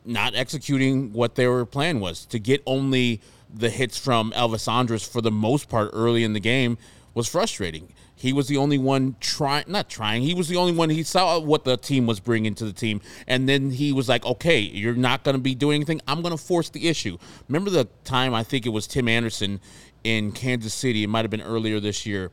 not 0.04 0.34
executing 0.34 1.12
what 1.12 1.34
their 1.34 1.64
plan 1.64 2.00
was 2.00 2.26
to 2.26 2.38
get 2.38 2.62
only 2.66 3.20
the 3.52 3.70
hits 3.70 3.98
from 3.98 4.32
Elvis 4.32 4.70
Andrus 4.70 5.06
for 5.06 5.20
the 5.20 5.30
most 5.30 5.68
part 5.68 5.90
early 5.92 6.24
in 6.24 6.32
the 6.32 6.40
game 6.40 6.78
was 7.14 7.28
frustrating. 7.28 7.92
He 8.14 8.32
was 8.32 8.48
the 8.48 8.58
only 8.58 8.76
one 8.76 9.16
trying, 9.18 9.64
not 9.66 9.88
trying. 9.88 10.22
He 10.22 10.34
was 10.34 10.48
the 10.48 10.56
only 10.56 10.72
one. 10.72 10.90
He 10.90 11.02
saw 11.02 11.38
what 11.38 11.64
the 11.64 11.78
team 11.78 12.06
was 12.06 12.20
bringing 12.20 12.54
to 12.56 12.66
the 12.66 12.72
team, 12.72 13.00
and 13.26 13.48
then 13.48 13.70
he 13.70 13.92
was 13.92 14.10
like, 14.10 14.26
"Okay, 14.26 14.60
you're 14.60 14.94
not 14.94 15.24
going 15.24 15.36
to 15.36 15.40
be 15.40 15.54
doing 15.54 15.76
anything. 15.76 16.02
I'm 16.06 16.20
going 16.20 16.36
to 16.36 16.42
force 16.42 16.68
the 16.68 16.86
issue." 16.88 17.16
Remember 17.48 17.70
the 17.70 17.88
time 18.04 18.34
I 18.34 18.42
think 18.42 18.66
it 18.66 18.70
was 18.70 18.86
Tim 18.86 19.08
Anderson 19.08 19.58
in 20.04 20.32
Kansas 20.32 20.74
City. 20.74 21.02
It 21.02 21.06
might 21.06 21.24
have 21.24 21.30
been 21.30 21.40
earlier 21.40 21.80
this 21.80 22.04
year. 22.04 22.30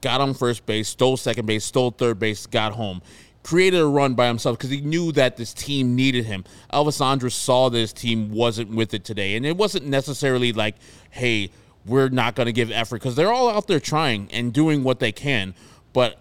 Got 0.00 0.20
on 0.20 0.32
first 0.32 0.64
base, 0.64 0.88
stole 0.88 1.16
second 1.16 1.46
base, 1.46 1.64
stole 1.64 1.90
third 1.90 2.20
base, 2.20 2.46
got 2.46 2.74
home 2.74 3.02
created 3.46 3.80
a 3.80 3.86
run 3.86 4.14
by 4.14 4.26
himself 4.26 4.58
because 4.58 4.70
he 4.70 4.80
knew 4.80 5.12
that 5.12 5.36
this 5.36 5.54
team 5.54 5.94
needed 5.94 6.24
him. 6.24 6.42
Elvis 6.72 7.00
Andrus 7.00 7.36
saw 7.36 7.68
that 7.68 7.78
his 7.78 7.92
team 7.92 8.32
wasn't 8.32 8.68
with 8.70 8.92
it 8.92 9.04
today, 9.04 9.36
and 9.36 9.46
it 9.46 9.56
wasn't 9.56 9.86
necessarily 9.86 10.52
like, 10.52 10.74
"Hey, 11.10 11.50
we're 11.86 12.08
not 12.08 12.34
going 12.34 12.46
to 12.46 12.52
give 12.52 12.72
effort," 12.72 12.96
because 12.96 13.14
they're 13.14 13.32
all 13.32 13.48
out 13.48 13.68
there 13.68 13.78
trying 13.78 14.28
and 14.32 14.52
doing 14.52 14.82
what 14.82 14.98
they 14.98 15.12
can. 15.12 15.54
But 15.92 16.18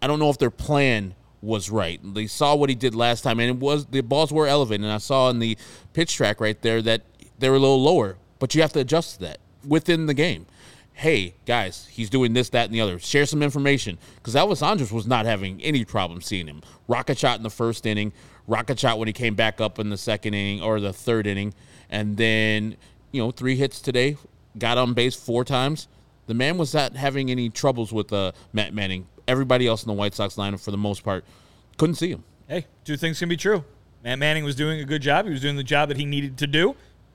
I 0.00 0.06
don't 0.06 0.18
know 0.18 0.30
if 0.30 0.38
their 0.38 0.50
plan 0.50 1.14
was 1.42 1.68
right. 1.68 2.00
They 2.14 2.26
saw 2.26 2.54
what 2.54 2.70
he 2.70 2.74
did 2.74 2.94
last 2.94 3.20
time, 3.20 3.40
and 3.40 3.50
it 3.50 3.60
was 3.60 3.84
the 3.84 4.00
balls 4.00 4.32
were 4.32 4.46
elevated. 4.46 4.84
And 4.84 4.92
I 4.92 4.98
saw 4.98 5.28
in 5.28 5.40
the 5.40 5.58
pitch 5.92 6.14
track 6.16 6.40
right 6.40 6.60
there 6.62 6.80
that 6.80 7.02
they 7.38 7.50
were 7.50 7.56
a 7.56 7.60
little 7.60 7.82
lower, 7.82 8.16
but 8.38 8.54
you 8.54 8.62
have 8.62 8.72
to 8.72 8.80
adjust 8.80 9.16
to 9.16 9.20
that 9.20 9.38
within 9.66 10.06
the 10.06 10.14
game. 10.14 10.46
Hey 10.98 11.34
guys, 11.46 11.86
he's 11.92 12.10
doing 12.10 12.32
this, 12.32 12.48
that, 12.48 12.64
and 12.64 12.74
the 12.74 12.80
other. 12.80 12.98
Share 12.98 13.24
some 13.24 13.40
information 13.40 13.98
because 14.16 14.34
Elvis 14.34 14.66
Andrus 14.66 14.90
was 14.90 15.06
not 15.06 15.26
having 15.26 15.62
any 15.62 15.84
problem 15.84 16.20
seeing 16.20 16.48
him. 16.48 16.60
Rocket 16.88 17.16
shot 17.16 17.36
in 17.36 17.44
the 17.44 17.50
first 17.50 17.86
inning, 17.86 18.12
rocket 18.48 18.80
shot 18.80 18.98
when 18.98 19.06
he 19.06 19.12
came 19.12 19.36
back 19.36 19.60
up 19.60 19.78
in 19.78 19.90
the 19.90 19.96
second 19.96 20.34
inning 20.34 20.60
or 20.60 20.80
the 20.80 20.92
third 20.92 21.28
inning, 21.28 21.54
and 21.88 22.16
then 22.16 22.76
you 23.12 23.22
know 23.22 23.30
three 23.30 23.54
hits 23.54 23.80
today. 23.80 24.16
Got 24.58 24.76
on 24.76 24.92
base 24.92 25.14
four 25.14 25.44
times. 25.44 25.86
The 26.26 26.34
man 26.34 26.58
was 26.58 26.74
not 26.74 26.96
having 26.96 27.30
any 27.30 27.48
troubles 27.48 27.92
with 27.92 28.12
uh, 28.12 28.32
Matt 28.52 28.74
Manning. 28.74 29.06
Everybody 29.28 29.68
else 29.68 29.84
in 29.84 29.86
the 29.86 29.94
White 29.94 30.14
Sox 30.14 30.34
lineup, 30.34 30.58
for 30.58 30.72
the 30.72 30.78
most 30.78 31.04
part, 31.04 31.24
couldn't 31.76 31.94
see 31.94 32.10
him. 32.10 32.24
Hey, 32.48 32.66
two 32.82 32.96
things 32.96 33.20
can 33.20 33.28
be 33.28 33.36
true. 33.36 33.62
Matt 34.02 34.18
Manning 34.18 34.42
was 34.42 34.56
doing 34.56 34.80
a 34.80 34.84
good 34.84 35.02
job. 35.02 35.26
He 35.26 35.30
was 35.30 35.42
doing 35.42 35.54
the 35.54 35.62
job 35.62 35.90
that 35.90 35.96
he 35.96 36.04
needed 36.04 36.38
to 36.38 36.48
do, 36.48 36.74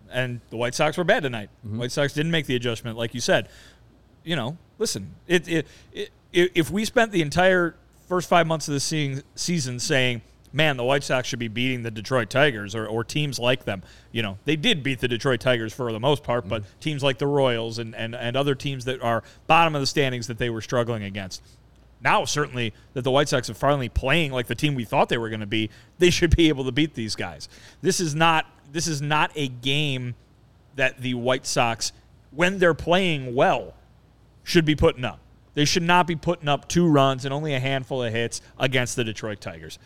and 0.10 0.40
the 0.52 0.56
White 0.56 0.74
Sox 0.74 0.96
were 0.96 1.04
bad 1.04 1.24
tonight. 1.24 1.50
White 1.64 1.92
Sox 1.92 2.14
didn't 2.14 2.32
make 2.32 2.46
the 2.46 2.56
adjustment, 2.56 2.98
like 2.98 3.14
you 3.14 3.20
said. 3.20 3.50
You 4.24 4.36
know, 4.36 4.58
listen, 4.80 5.16
it, 5.28 5.48
it, 5.48 5.68
it, 5.92 6.12
if 6.32 6.72
we 6.72 6.86
spent 6.86 7.12
the 7.12 7.22
entire 7.22 7.76
first 8.08 8.30
five 8.30 8.48
months 8.48 8.68
of 8.68 8.74
the 8.74 9.24
season 9.36 9.80
saying, 9.80 10.22
man, 10.52 10.78
the 10.78 10.84
White 10.84 11.04
Sox 11.04 11.28
should 11.28 11.40
be 11.40 11.48
beating 11.48 11.84
the 11.84 11.92
Detroit 11.92 12.30
Tigers 12.30 12.76
or, 12.76 12.86
or 12.86 13.04
teams 13.04 13.40
like 13.40 13.66
them, 13.66 13.82
you 14.12 14.22
know, 14.22 14.38
they 14.46 14.56
did 14.56 14.84
beat 14.84 15.00
the 15.00 15.08
Detroit 15.08 15.40
Tigers 15.40 15.74
for 15.74 15.92
the 15.92 16.00
most 16.00 16.24
part, 16.24 16.48
but 16.48 16.62
mm-hmm. 16.62 16.80
teams 16.80 17.04
like 17.04 17.18
the 17.18 17.28
Royals 17.28 17.80
and, 17.80 17.96
and, 17.96 18.16
and 18.16 18.38
other 18.38 18.56
teams 18.56 18.86
that 18.86 19.02
are 19.02 19.24
bottom 19.48 19.76
of 19.76 19.82
the 19.82 19.88
standings 19.88 20.28
that 20.28 20.38
they 20.38 20.50
were 20.50 20.62
struggling 20.62 21.04
against 21.04 21.42
now 22.04 22.26
certainly 22.26 22.74
that 22.94 23.04
the 23.04 23.12
White 23.12 23.30
Sox 23.30 23.50
are 23.50 23.54
finally 23.54 23.90
playing 23.90 24.32
like 24.32 24.48
the 24.48 24.56
team 24.56 24.76
we 24.76 24.84
thought 24.84 25.10
they 25.10 25.18
were 25.18 25.30
going 25.30 25.40
to 25.40 25.46
be, 25.46 25.70
they 25.98 26.10
should 26.10 26.36
be 26.36 26.50
able 26.50 26.66
to 26.66 26.72
beat 26.72 26.94
these 26.94 27.16
guys. 27.16 27.48
This 27.82 28.00
is 28.00 28.14
not 28.14 28.46
this 28.72 28.88
is 28.88 29.02
not 29.02 29.32
a 29.36 29.48
game 29.48 30.16
that 30.76 31.00
the 31.00 31.14
White 31.14 31.46
Sox 31.46 31.94
when 32.32 32.60
they're 32.60 32.74
playing 32.74 33.36
well 33.36 33.74
should 34.44 34.66
be 34.66 34.76
putting 34.76 35.06
up. 35.06 35.20
They 35.54 35.66
should 35.66 35.84
not 35.84 36.08
be 36.08 36.16
putting 36.16 36.48
up 36.48 36.68
two 36.68 36.88
runs 36.88 37.26
and 37.26 37.34
only 37.34 37.54
a 37.54 37.60
handful 37.60 38.04
of 38.04 38.12
hits 38.12 38.42
against 38.58 38.96
the 38.96 39.04
Detroit 39.04 39.40
Tigers. 39.40 39.78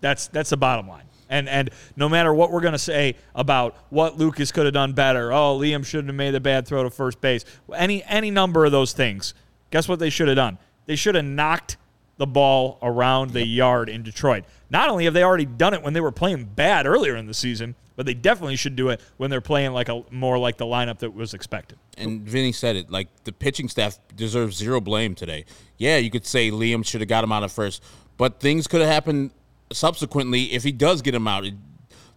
That's 0.00 0.28
that's 0.28 0.50
the 0.50 0.56
bottom 0.56 0.86
line. 0.86 1.04
And 1.30 1.48
and 1.48 1.70
no 1.96 2.08
matter 2.08 2.32
what 2.32 2.50
we're 2.50 2.60
going 2.60 2.72
to 2.72 2.78
say 2.78 3.16
about 3.34 3.76
what 3.90 4.16
Lucas 4.18 4.52
could 4.52 4.64
have 4.64 4.74
done 4.74 4.92
better, 4.92 5.32
oh 5.32 5.58
Liam 5.58 5.84
shouldn't 5.84 6.08
have 6.08 6.16
made 6.16 6.32
the 6.32 6.40
bad 6.40 6.66
throw 6.66 6.82
to 6.82 6.90
first 6.90 7.20
base, 7.20 7.44
any 7.74 8.04
any 8.04 8.30
number 8.30 8.64
of 8.64 8.72
those 8.72 8.92
things. 8.92 9.34
Guess 9.70 9.88
what 9.88 9.98
they 9.98 10.10
should 10.10 10.28
have 10.28 10.36
done? 10.36 10.58
They 10.86 10.96
should 10.96 11.14
have 11.14 11.24
knocked 11.24 11.76
the 12.16 12.26
ball 12.26 12.78
around 12.82 13.30
the 13.30 13.46
yard 13.46 13.88
in 13.88 14.02
Detroit. 14.02 14.44
Not 14.70 14.88
only 14.88 15.04
have 15.04 15.14
they 15.14 15.22
already 15.22 15.44
done 15.44 15.74
it 15.74 15.82
when 15.82 15.92
they 15.92 16.00
were 16.00 16.12
playing 16.12 16.44
bad 16.44 16.86
earlier 16.86 17.16
in 17.16 17.26
the 17.26 17.34
season, 17.34 17.74
but 17.98 18.06
they 18.06 18.14
definitely 18.14 18.54
should 18.54 18.76
do 18.76 18.90
it 18.90 19.00
when 19.16 19.28
they're 19.28 19.40
playing 19.40 19.72
like 19.72 19.88
a 19.88 20.04
more 20.12 20.38
like 20.38 20.56
the 20.56 20.64
lineup 20.64 21.00
that 21.00 21.12
was 21.12 21.34
expected. 21.34 21.76
And 21.96 22.22
Vinnie 22.22 22.52
said 22.52 22.76
it 22.76 22.90
like 22.92 23.08
the 23.24 23.32
pitching 23.32 23.68
staff 23.68 23.98
deserves 24.14 24.56
zero 24.56 24.80
blame 24.80 25.16
today. 25.16 25.44
Yeah, 25.78 25.96
you 25.96 26.08
could 26.08 26.24
say 26.24 26.52
Liam 26.52 26.86
should 26.86 27.00
have 27.00 27.08
got 27.08 27.24
him 27.24 27.32
out 27.32 27.42
at 27.42 27.50
first, 27.50 27.82
but 28.16 28.38
things 28.38 28.68
could 28.68 28.80
have 28.82 28.88
happened 28.88 29.32
subsequently 29.72 30.52
if 30.52 30.62
he 30.62 30.70
does 30.70 31.02
get 31.02 31.14
him 31.14 31.26
out. 31.28 31.44
It- 31.44 31.54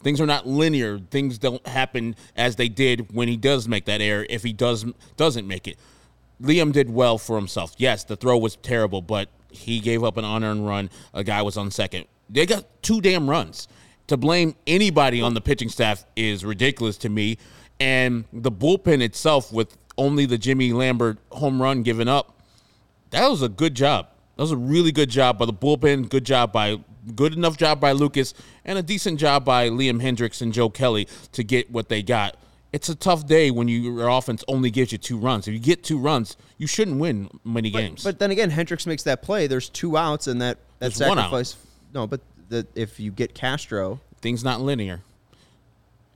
Things 0.03 0.19
are 0.19 0.25
not 0.25 0.47
linear. 0.47 0.97
Things 0.97 1.37
don't 1.37 1.65
happen 1.67 2.15
as 2.35 2.55
they 2.55 2.69
did 2.69 3.13
when 3.13 3.27
he 3.27 3.37
does 3.37 3.67
make 3.67 3.85
that 3.85 4.01
error. 4.01 4.25
If 4.31 4.41
he 4.41 4.51
does 4.51 4.83
doesn't 5.15 5.47
make 5.47 5.67
it, 5.67 5.77
Liam 6.41 6.71
did 6.71 6.89
well 6.89 7.19
for 7.19 7.35
himself. 7.35 7.75
Yes, 7.77 8.03
the 8.03 8.15
throw 8.15 8.35
was 8.37 8.55
terrible, 8.55 9.03
but 9.03 9.29
he 9.51 9.79
gave 9.79 10.03
up 10.03 10.17
an 10.17 10.25
unearned 10.25 10.65
run. 10.67 10.89
A 11.13 11.23
guy 11.23 11.43
was 11.43 11.55
on 11.55 11.69
second. 11.69 12.05
They 12.31 12.47
got 12.47 12.65
two 12.81 12.99
damn 12.99 13.29
runs. 13.29 13.67
To 14.11 14.17
blame 14.17 14.55
anybody 14.67 15.21
on 15.21 15.35
the 15.35 15.39
pitching 15.39 15.69
staff 15.69 16.03
is 16.17 16.43
ridiculous 16.43 16.97
to 16.97 17.07
me. 17.07 17.37
And 17.79 18.25
the 18.33 18.51
bullpen 18.51 19.01
itself, 19.01 19.53
with 19.53 19.77
only 19.97 20.25
the 20.25 20.37
Jimmy 20.37 20.73
Lambert 20.73 21.17
home 21.31 21.61
run 21.61 21.81
given 21.81 22.09
up, 22.09 22.41
that 23.11 23.29
was 23.29 23.41
a 23.41 23.47
good 23.47 23.73
job. 23.73 24.09
That 24.35 24.43
was 24.43 24.51
a 24.51 24.57
really 24.57 24.91
good 24.91 25.09
job 25.09 25.37
by 25.37 25.45
the 25.45 25.53
bullpen. 25.53 26.09
Good 26.09 26.25
job 26.25 26.51
by 26.51 26.81
good 27.15 27.35
enough 27.35 27.55
job 27.55 27.79
by 27.79 27.93
Lucas, 27.93 28.33
and 28.65 28.77
a 28.77 28.83
decent 28.83 29.17
job 29.17 29.45
by 29.45 29.69
Liam 29.69 30.01
Hendriks 30.01 30.41
and 30.41 30.51
Joe 30.51 30.69
Kelly 30.69 31.07
to 31.31 31.41
get 31.41 31.71
what 31.71 31.87
they 31.87 32.03
got. 32.03 32.35
It's 32.73 32.89
a 32.89 32.95
tough 32.95 33.25
day 33.25 33.49
when 33.49 33.69
you, 33.69 33.95
your 33.95 34.09
offense 34.09 34.43
only 34.49 34.71
gives 34.71 34.91
you 34.91 34.97
two 34.97 35.17
runs. 35.17 35.47
If 35.47 35.53
you 35.53 35.59
get 35.61 35.85
two 35.85 35.97
runs, 35.97 36.35
you 36.57 36.67
shouldn't 36.67 36.99
win 36.99 37.29
many 37.45 37.69
games. 37.69 38.03
But 38.03 38.19
then 38.19 38.31
again, 38.31 38.51
Hendriks 38.51 38.85
makes 38.85 39.03
that 39.03 39.21
play. 39.21 39.47
There's 39.47 39.69
two 39.69 39.95
outs, 39.95 40.27
and 40.27 40.41
that 40.41 40.57
that 40.79 40.93
There's 40.93 40.97
sacrifice. 40.97 41.55
No, 41.93 42.07
but 42.07 42.19
the, 42.51 42.67
if 42.75 42.99
you 42.99 43.11
get 43.11 43.33
Castro, 43.33 43.99
Things 44.21 44.43
not 44.43 44.61
linear. 44.61 45.01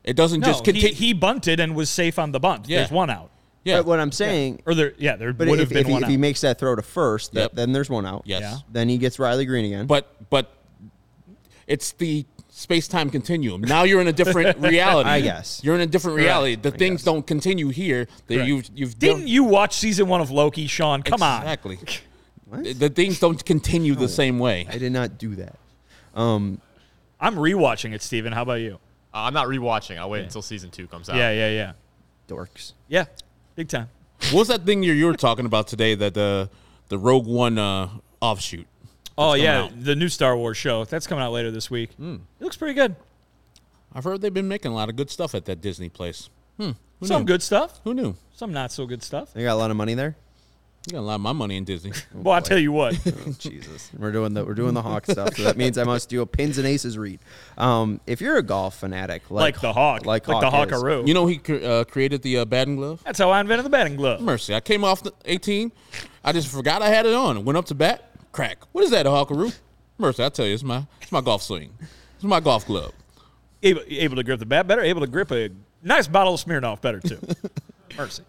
It 0.03 0.15
doesn't 0.15 0.41
No, 0.41 0.47
just 0.47 0.63
he, 0.63 0.71
continue. 0.73 0.93
he 0.95 1.13
bunted 1.13 1.59
and 1.59 1.75
was 1.75 1.89
safe 1.89 2.19
on 2.19 2.31
the 2.31 2.39
bunt. 2.39 2.69
Yeah. 2.69 2.79
There's 2.79 2.91
one 2.91 3.09
out. 3.09 3.31
yeah. 3.63 3.77
but 3.77 3.87
what 3.87 3.99
I'm 3.99 4.11
saying, 4.11 4.61
Or 4.67 4.75
there, 4.75 4.93
yeah, 4.99 5.15
there 5.15 5.33
but 5.33 5.47
would 5.47 5.59
if, 5.59 5.69
have 5.69 5.69
been 5.69 5.77
if, 5.79 5.87
he, 5.87 5.93
one 5.93 6.03
if 6.03 6.05
out. 6.05 6.11
he 6.11 6.17
makes 6.17 6.41
that 6.41 6.59
throw 6.59 6.75
to 6.75 6.83
first, 6.83 7.33
that, 7.33 7.39
Yep. 7.41 7.51
then 7.53 7.71
there's 7.73 7.89
one 7.89 8.05
out. 8.05 8.21
yes. 8.25 8.41
Yeah. 8.41 8.57
Then 8.71 8.89
he 8.89 8.99
gets 8.99 9.17
Riley 9.17 9.45
Greene 9.45 9.65
again. 9.65 9.87
But 9.87 10.29
but 10.29 10.51
it's 11.65 11.93
the 11.93 12.25
space 12.49 12.87
time 12.87 13.09
continuum. 13.09 13.61
Now 13.61 13.81
you're 13.83 14.01
in 14.01 14.07
a 14.07 14.13
different 14.13 14.57
reality. 14.71 15.09
I 15.09 15.21
guess. 15.21 15.61
you're 15.63 15.73
in 15.73 15.81
a 15.81 15.87
different 15.87 16.17
reality. 16.17 16.55
The 16.55 16.69
things 16.69 16.99
guess. 17.01 17.05
don't 17.05 17.25
continue 17.25 17.69
here. 17.69 18.07
That 18.27 18.35
Correct. 18.35 18.47
you've 18.47 18.69
you've 18.75 18.99
Didn't 18.99 19.19
done- 19.21 19.27
you 19.27 19.43
watch 19.45 19.73
season 19.77 20.07
one 20.07 20.21
of 20.21 20.29
Loki, 20.29 20.67
Sean? 20.67 21.01
Come 21.01 21.23
on. 21.23 21.41
exactly. 21.41 21.79
The, 22.51 22.73
the 22.73 22.89
things 22.89 23.19
don't 23.19 23.43
continue 23.43 23.95
the 23.95 24.07
same 24.07 24.37
way. 24.37 24.67
I 24.69 24.77
did 24.77 24.91
not 24.91 25.17
do 25.17 25.33
that. 25.35 25.55
Um, 26.15 26.61
I'm 27.19 27.35
rewatching 27.35 27.93
it, 27.93 28.01
Steven. 28.01 28.31
How 28.33 28.41
about 28.43 28.61
you? 28.61 28.75
Uh, 29.13 29.19
I'm 29.27 29.33
not 29.33 29.47
rewatching. 29.47 29.97
I'll 29.97 30.09
wait 30.09 30.23
until 30.23 30.41
season 30.41 30.69
two 30.71 30.87
comes 30.87 31.09
out. 31.09 31.15
Yeah, 31.15 31.31
yeah, 31.31 31.49
yeah. 31.49 31.71
dorks. 32.27 32.73
Yeah, 32.87 33.05
big 33.55 33.67
time. 33.69 33.89
What 34.31 34.39
was 34.39 34.47
that 34.49 34.65
thing 34.65 34.81
you 34.83 34.93
you 34.93 35.05
were 35.05 35.13
talking 35.15 35.45
about 35.45 35.67
today? 35.67 35.95
That 35.95 36.13
the 36.13 36.49
the 36.89 36.97
Rogue 36.97 37.27
One 37.27 37.57
uh, 37.57 37.89
offshoot. 38.21 38.67
Oh, 39.17 39.33
yeah, 39.33 39.63
out. 39.63 39.83
the 39.83 39.95
new 39.95 40.09
Star 40.09 40.35
Wars 40.35 40.57
show. 40.57 40.83
That's 40.83 41.07
coming 41.07 41.23
out 41.23 41.31
later 41.31 41.49
this 41.49 41.71
week. 41.71 41.91
Hmm. 41.93 42.15
It 42.39 42.43
looks 42.43 42.57
pretty 42.57 42.73
good. 42.73 42.95
I've 43.93 44.03
heard 44.03 44.19
they've 44.19 44.33
been 44.33 44.49
making 44.49 44.71
a 44.71 44.75
lot 44.75 44.89
of 44.89 44.97
good 44.97 45.09
stuff 45.09 45.33
at 45.33 45.45
that 45.45 45.61
Disney 45.61 45.87
place. 45.87 46.29
Hmm. 46.59 46.71
Who 46.99 47.07
Some 47.07 47.21
knew? 47.21 47.27
good 47.27 47.41
stuff, 47.41 47.79
Who 47.85 47.93
knew? 47.93 48.15
some 48.33 48.51
not 48.51 48.71
so 48.73 48.85
good 48.85 49.01
stuff. 49.03 49.33
They 49.33 49.43
got 49.43 49.53
a 49.53 49.55
lot 49.55 49.71
of 49.71 49.77
money 49.77 49.93
there. 49.93 50.15
You 50.87 50.91
got 50.93 50.99
a 50.99 51.01
lot 51.01 51.15
of 51.15 51.21
my 51.21 51.33
money 51.33 51.57
in 51.57 51.63
Disney. 51.63 51.91
Well, 52.13 52.35
I'll 52.35 52.41
tell 52.41 52.59
you 52.59 52.71
what. 52.71 52.93
Jesus, 53.39 53.89
we're 53.97 54.11
doing 54.11 54.33
the 54.35 54.45
we're 54.45 54.53
doing 54.53 54.73
the 54.75 54.81
Hawk 54.81 55.05
stuff. 55.05 55.35
So 55.35 55.43
that 55.43 55.57
means 55.57 55.77
I 55.77 55.83
must 55.83 56.09
do 56.09 56.21
a 56.21 56.25
pins 56.27 56.57
and 56.59 56.67
aces 56.67 56.97
read. 56.97 57.19
Um, 57.57 57.99
if 58.07 58.21
you're 58.21 58.37
a 58.37 58.43
golf 58.43 58.79
fanatic, 58.79 59.29
like, 59.31 59.55
like 59.55 59.61
the 59.61 59.73
Hawk. 59.73 60.05
like, 60.05 60.27
Like, 60.27 60.41
the 60.41 60.49
Hawk 60.49 60.71
is, 60.71 60.81
Hawkaroo. 60.81 61.07
you 61.07 61.13
know 61.13 61.25
he 61.25 61.37
cre- 61.37 61.55
uh, 61.55 61.83
created 61.85 62.21
the 62.21 62.37
uh, 62.39 62.45
batting 62.45 62.75
glove. 62.75 63.01
That's 63.03 63.17
how 63.19 63.31
I 63.31 63.39
invented 63.41 63.65
the 63.65 63.69
batting 63.69 63.95
glove. 63.95 64.21
Mercy, 64.21 64.53
I 64.53 64.59
came 64.59 64.83
off 64.83 65.01
the 65.03 65.11
18. 65.25 65.71
I 66.23 66.31
just 66.31 66.47
forgot 66.49 66.81
I 66.81 66.89
had 66.89 67.05
it 67.05 67.13
on. 67.13 67.43
Went 67.45 67.57
up 67.57 67.65
to 67.65 67.75
bat. 67.75 68.11
Crack. 68.31 68.59
What 68.71 68.83
is 68.83 68.91
that, 68.91 69.05
a 69.05 69.09
Hawkaroo? 69.09 69.55
Mercy, 69.97 70.23
I 70.23 70.29
tell 70.29 70.45
you, 70.45 70.53
it's 70.53 70.63
my 70.63 70.85
it's 71.01 71.11
my 71.11 71.21
golf 71.21 71.41
swing. 71.41 71.73
It's 72.15 72.23
my 72.23 72.39
golf 72.39 72.65
glove. 72.67 72.91
Able, 73.63 73.81
able 73.87 74.15
to 74.17 74.23
grip 74.23 74.39
the 74.39 74.45
bat 74.45 74.67
better, 74.67 74.81
able 74.81 75.01
to 75.01 75.07
grip 75.07 75.31
a 75.31 75.49
nice 75.83 76.07
bottle 76.07 76.35
of 76.35 76.43
Smirnoff 76.43 76.81
better, 76.81 76.99
too. 76.99 77.19
Mercy. 77.97 78.23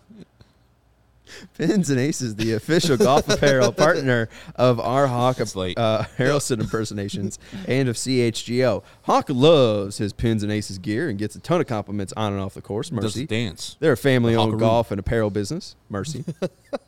Pins 1.58 1.90
and 1.90 1.98
Aces, 2.00 2.36
the 2.36 2.52
official 2.54 2.96
golf 2.96 3.28
apparel 3.30 3.72
partner 3.72 4.28
of 4.54 4.78
our 4.80 5.06
Hawk 5.06 5.40
It's 5.40 5.56
late. 5.56 5.78
uh, 5.78 6.04
Harrelson 6.18 6.60
impersonations 6.60 7.38
and 7.66 7.88
of 7.88 7.96
CHGO. 7.96 8.82
Hawk 9.02 9.26
loves 9.28 9.98
his 9.98 10.12
Pins 10.12 10.42
and 10.42 10.52
Aces 10.52 10.78
gear 10.78 11.08
and 11.08 11.18
gets 11.18 11.34
a 11.36 11.40
ton 11.40 11.60
of 11.60 11.66
compliments 11.66 12.12
on 12.16 12.32
and 12.32 12.40
off 12.40 12.54
the 12.54 12.62
course. 12.62 12.90
Mercy. 12.92 13.20
the 13.20 13.26
dance. 13.26 13.76
They're 13.80 13.92
a 13.92 13.96
family-owned 13.96 14.54
Hawkaroo. 14.54 14.58
golf 14.60 14.90
and 14.90 15.00
apparel 15.00 15.30
business. 15.30 15.76
Mercy, 15.88 16.24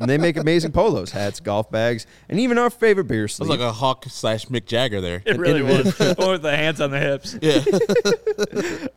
and 0.01 0.11
they 0.11 0.19
make 0.19 0.37
amazing 0.37 0.73
polos, 0.73 1.13
hats, 1.13 1.39
golf 1.39 1.71
bags, 1.71 2.05
and 2.29 2.41
even 2.41 2.59
our 2.59 2.69
favorite 2.69 3.05
beer 3.05 3.27
It 3.27 3.39
was 3.39 3.49
like 3.49 3.61
a 3.61 3.71
Hawk 3.71 4.05
slash 4.09 4.47
Mick 4.47 4.67
Jagger 4.67 5.01
there. 5.01 5.23
It 5.25 5.39
really 5.39 5.63
was. 5.63 6.01
or 6.19 6.33
with 6.33 6.43
the 6.43 6.57
hands 6.57 6.81
on 6.81 6.91
the 6.91 6.99
hips. 6.99 7.37
Yeah. 7.41 7.63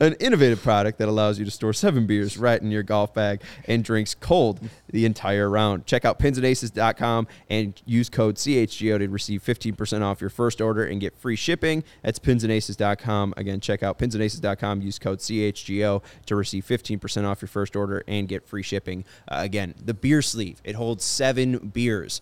an 0.00 0.14
innovative 0.14 0.60
product 0.60 0.98
that 0.98 1.08
allows 1.08 1.38
you 1.38 1.44
to 1.44 1.50
store 1.52 1.72
seven 1.72 2.06
beers 2.06 2.36
right 2.36 2.60
in 2.60 2.72
your 2.72 2.82
golf 2.82 3.14
bag 3.14 3.42
and 3.66 3.84
drinks 3.84 4.14
cold 4.14 4.58
the 4.92 5.04
entire 5.04 5.50
round. 5.50 5.86
Check 5.86 6.04
out 6.04 6.18
pinsandaces.com 6.18 7.26
and 7.50 7.82
use 7.84 8.08
code 8.08 8.36
CHGO 8.36 8.98
to 8.98 9.08
receive 9.08 9.42
15% 9.42 10.02
off 10.02 10.20
your 10.20 10.30
first 10.30 10.60
order 10.60 10.84
and 10.84 11.00
get 11.00 11.16
free 11.16 11.36
shipping. 11.36 11.82
That's 12.02 12.18
pinsandaces.com. 12.18 13.34
Again, 13.36 13.60
check 13.60 13.82
out 13.82 13.98
pinsandaces.com, 13.98 14.82
use 14.82 14.98
code 14.98 15.18
CHGO 15.18 16.02
to 16.26 16.36
receive 16.36 16.64
15% 16.64 17.24
off 17.24 17.42
your 17.42 17.48
first 17.48 17.74
order 17.74 18.04
and 18.06 18.28
get 18.28 18.46
free 18.46 18.62
shipping. 18.62 19.04
Uh, 19.28 19.38
again, 19.40 19.74
the 19.82 19.94
beer 19.94 20.22
sleeve, 20.22 20.60
it 20.64 20.76
holds 20.76 21.04
seven 21.04 21.58
beers. 21.58 22.20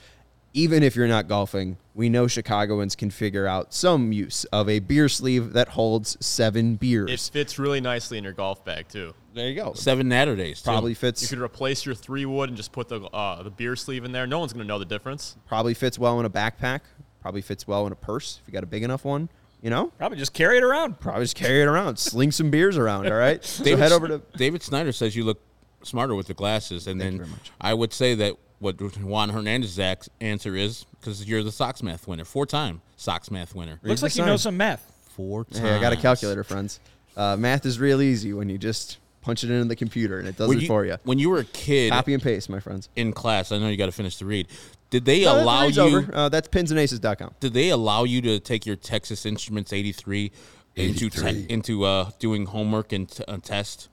Even 0.52 0.82
if 0.82 0.96
you're 0.96 1.06
not 1.06 1.28
golfing, 1.28 1.76
we 1.94 2.08
know 2.08 2.26
Chicagoans 2.26 2.96
can 2.96 3.10
figure 3.10 3.46
out 3.46 3.72
some 3.72 4.12
use 4.12 4.44
of 4.46 4.68
a 4.68 4.80
beer 4.80 5.08
sleeve 5.08 5.52
that 5.52 5.68
holds 5.68 6.16
seven 6.24 6.74
beers. 6.74 7.08
It 7.10 7.32
fits 7.32 7.56
really 7.58 7.80
nicely 7.80 8.18
in 8.18 8.24
your 8.24 8.32
golf 8.32 8.64
bag 8.64 8.88
too. 8.88 9.14
There 9.32 9.48
you 9.48 9.54
go. 9.54 9.74
Seven 9.74 10.08
Natterdays. 10.08 10.58
too. 10.58 10.64
Probably 10.64 10.94
fits 10.94 11.22
You 11.22 11.28
could 11.28 11.38
replace 11.44 11.86
your 11.86 11.94
three 11.94 12.26
wood 12.26 12.48
and 12.48 12.56
just 12.56 12.72
put 12.72 12.88
the 12.88 13.00
uh, 13.02 13.44
the 13.44 13.50
beer 13.50 13.76
sleeve 13.76 14.04
in 14.04 14.10
there. 14.10 14.26
No 14.26 14.40
one's 14.40 14.52
gonna 14.52 14.64
know 14.64 14.80
the 14.80 14.84
difference. 14.84 15.36
Probably 15.46 15.72
fits 15.72 15.98
well 16.00 16.18
in 16.18 16.26
a 16.26 16.30
backpack. 16.30 16.80
Probably 17.22 17.42
fits 17.42 17.68
well 17.68 17.86
in 17.86 17.92
a 17.92 17.96
purse 17.96 18.40
if 18.42 18.48
you 18.48 18.52
got 18.52 18.64
a 18.64 18.66
big 18.66 18.82
enough 18.82 19.04
one. 19.04 19.28
You 19.62 19.68
know, 19.70 19.88
Probably 19.98 20.16
just 20.16 20.32
carry 20.32 20.56
it 20.56 20.64
around. 20.64 20.98
probably 21.00 21.24
just 21.24 21.36
carry 21.36 21.60
it 21.60 21.66
around, 21.66 21.98
sling 21.98 22.32
some 22.32 22.50
beers 22.50 22.76
around. 22.78 23.06
All 23.06 23.12
right. 23.18 23.44
So 23.44 23.62
David, 23.62 23.78
head 23.78 23.92
over 23.92 24.08
to. 24.08 24.22
David 24.36 24.62
Snyder 24.62 24.90
says 24.90 25.14
you 25.14 25.22
look 25.22 25.38
smarter 25.82 26.14
with 26.14 26.26
the 26.28 26.34
glasses, 26.34 26.86
and 26.88 26.98
Thank 26.98 27.12
you 27.12 27.18
then 27.18 27.26
very 27.26 27.36
much. 27.36 27.52
I 27.60 27.74
would 27.74 27.92
say 27.92 28.14
that 28.16 28.36
what 28.60 28.80
Juan 29.00 29.30
Hernandez's 29.30 29.78
ac- 29.80 30.10
answer 30.20 30.54
is 30.54 30.84
because 31.00 31.26
you're 31.28 31.42
the 31.42 31.50
Sox 31.52 31.82
math 31.82 32.06
winner, 32.06 32.24
four 32.24 32.46
time 32.46 32.80
Sox 32.96 33.30
math 33.30 33.54
winner, 33.54 33.80
Looks 33.82 34.00
the 34.02 34.06
like 34.06 34.16
you 34.16 34.24
know 34.24 34.36
some 34.36 34.56
math. 34.56 34.80
four 35.16 35.44
times. 35.44 35.58
Hey, 35.58 35.74
I 35.74 35.80
got 35.80 35.92
a 35.92 35.96
calculator, 35.96 36.44
friends. 36.44 36.78
Uh, 37.16 37.36
math 37.36 37.66
is 37.66 37.80
real 37.80 38.00
easy 38.00 38.32
when 38.32 38.48
you 38.48 38.56
just 38.58 38.98
punch 39.22 39.42
it 39.44 39.50
into 39.50 39.64
the 39.66 39.76
computer 39.76 40.18
and 40.18 40.28
it 40.28 40.36
does 40.36 40.48
When 40.48 40.58
it 40.58 40.62
you, 40.62 40.66
for 40.68 40.84
you. 40.86 40.96
when 41.04 41.18
you 41.18 41.28
were 41.28 41.40
a 41.40 41.44
kid 41.44 41.90
Copy 41.90 42.14
and 42.14 42.22
paste, 42.22 42.48
my 42.48 42.60
friends. 42.60 42.88
in 42.96 43.12
class, 43.12 43.50
I 43.52 43.58
know 43.58 43.68
you 43.68 43.76
got 43.76 43.86
to 43.86 43.92
finish 43.92 44.16
the 44.16 44.24
read. 44.24 44.46
Did 44.90 45.04
they 45.04 45.24
No, 45.24 45.42
allow 45.42 45.62
read's 45.64 45.76
you? 45.76 45.82
over. 45.82 46.10
Uh, 46.14 46.28
that's 46.28 46.48
pinsandaces.com. 46.48 47.34
Did 47.40 47.52
they 47.52 47.68
allow 47.70 48.04
you 48.04 48.20
to 48.22 48.40
take 48.40 48.64
your 48.66 48.76
Texas 48.76 49.24
Instruments 49.26 49.72
83 49.72 50.32
into 50.76 51.10
te- 51.10 51.46
into 51.48 51.84
uh, 51.84 52.10
doing 52.18 52.46
homework 52.46 52.92
and 52.92 53.08
t- 53.08 53.22
uh, 53.28 53.38
test? 53.42 53.88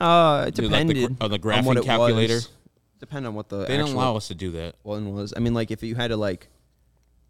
Uh, 0.00 0.44
it 0.48 0.54
Do, 0.54 0.62
like, 0.68 0.86
the 0.86 0.94
depended 0.94 1.18
gr- 1.18 1.24
uh, 1.24 1.28
the 1.28 1.34
on 1.36 1.64
what 1.64 1.76
graphing 1.76 1.80
it 1.80 1.84
calculator? 1.84 2.34
Was. 2.34 2.48
Depend 2.98 3.26
on 3.26 3.34
what 3.34 3.48
the 3.48 3.64
They 3.66 3.76
don't 3.76 3.86
actual 3.86 3.98
allow 4.00 4.16
us 4.16 4.28
to 4.28 4.34
do 4.34 4.52
that. 4.52 4.76
one 4.82 5.12
was. 5.14 5.34
I 5.36 5.40
mean, 5.40 5.54
like 5.54 5.70
if 5.70 5.82
you 5.82 5.94
had 5.94 6.08
to 6.08 6.16
like, 6.16 6.48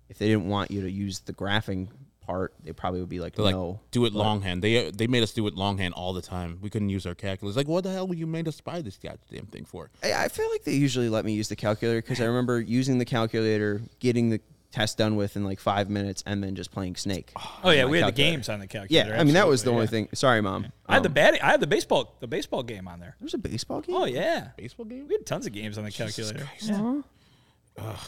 if 0.08 0.18
they 0.18 0.28
didn't 0.28 0.48
want 0.48 0.70
you 0.70 0.82
to 0.82 0.90
use 0.90 1.20
the 1.20 1.32
graphing 1.32 1.88
part, 2.20 2.54
they 2.62 2.72
probably 2.72 3.00
would 3.00 3.08
be 3.08 3.20
like, 3.20 3.34
They're 3.34 3.44
like, 3.44 3.54
no. 3.54 3.80
do 3.90 4.04
it 4.04 4.12
longhand. 4.12 4.62
They 4.62 4.90
they 4.90 5.06
made 5.06 5.22
us 5.22 5.32
do 5.32 5.46
it 5.46 5.54
longhand 5.54 5.94
all 5.94 6.12
the 6.12 6.22
time. 6.22 6.58
We 6.60 6.70
couldn't 6.70 6.88
use 6.88 7.06
our 7.06 7.14
calculators. 7.14 7.56
Like, 7.56 7.68
what 7.68 7.84
the 7.84 7.92
hell 7.92 8.06
were 8.06 8.14
you 8.14 8.26
made 8.26 8.46
us 8.48 8.60
buy 8.60 8.80
this 8.82 8.96
goddamn 8.96 9.46
thing 9.46 9.64
for? 9.64 9.90
I, 10.02 10.12
I 10.24 10.28
feel 10.28 10.48
like 10.50 10.64
they 10.64 10.74
usually 10.74 11.08
let 11.08 11.24
me 11.24 11.32
use 11.32 11.48
the 11.48 11.56
calculator 11.56 12.00
because 12.02 12.20
I 12.20 12.24
remember 12.26 12.60
using 12.60 12.98
the 12.98 13.04
calculator, 13.04 13.82
getting 14.00 14.30
the 14.30 14.40
test 14.76 14.98
done 14.98 15.16
with 15.16 15.36
in 15.36 15.44
like 15.44 15.58
five 15.60 15.88
minutes, 15.88 16.22
and 16.26 16.42
then 16.42 16.54
just 16.54 16.70
playing 16.70 16.96
Snake. 16.96 17.32
Oh 17.64 17.70
yeah, 17.70 17.82
on 17.82 17.86
my 17.86 17.90
we 17.92 17.98
had 17.98 18.08
the 18.08 18.12
games 18.12 18.48
on 18.48 18.60
the 18.60 18.66
calculator. 18.66 19.10
Yeah. 19.10 19.20
I 19.20 19.24
mean 19.24 19.34
that 19.34 19.48
was 19.48 19.62
the 19.62 19.70
absolutely, 19.70 19.98
only 19.98 20.06
thing. 20.08 20.16
Sorry, 20.16 20.40
mom. 20.42 20.66
I 20.86 20.94
had 20.94 21.02
the 21.02 21.08
Um, 21.08 21.14
bat. 21.14 21.38
I 21.42 21.50
had 21.52 21.60
the 21.60 21.66
baseball. 21.66 22.14
The 22.20 22.26
baseball 22.26 22.62
game 22.62 22.86
on 22.86 23.00
there. 23.00 23.16
There 23.18 23.24
was 23.26 23.34
a 23.34 23.38
baseball 23.38 23.80
game. 23.80 23.96
Oh 23.96 24.04
yeah, 24.04 24.48
Baseball 24.56 24.86
game? 24.86 25.06
we 25.08 25.14
had 25.14 25.26
tons 25.26 25.46
of 25.46 25.52
games 25.52 25.78
on 25.78 25.84
the 25.84 25.90
calculator. 25.90 26.48
Yeah. 26.60 27.00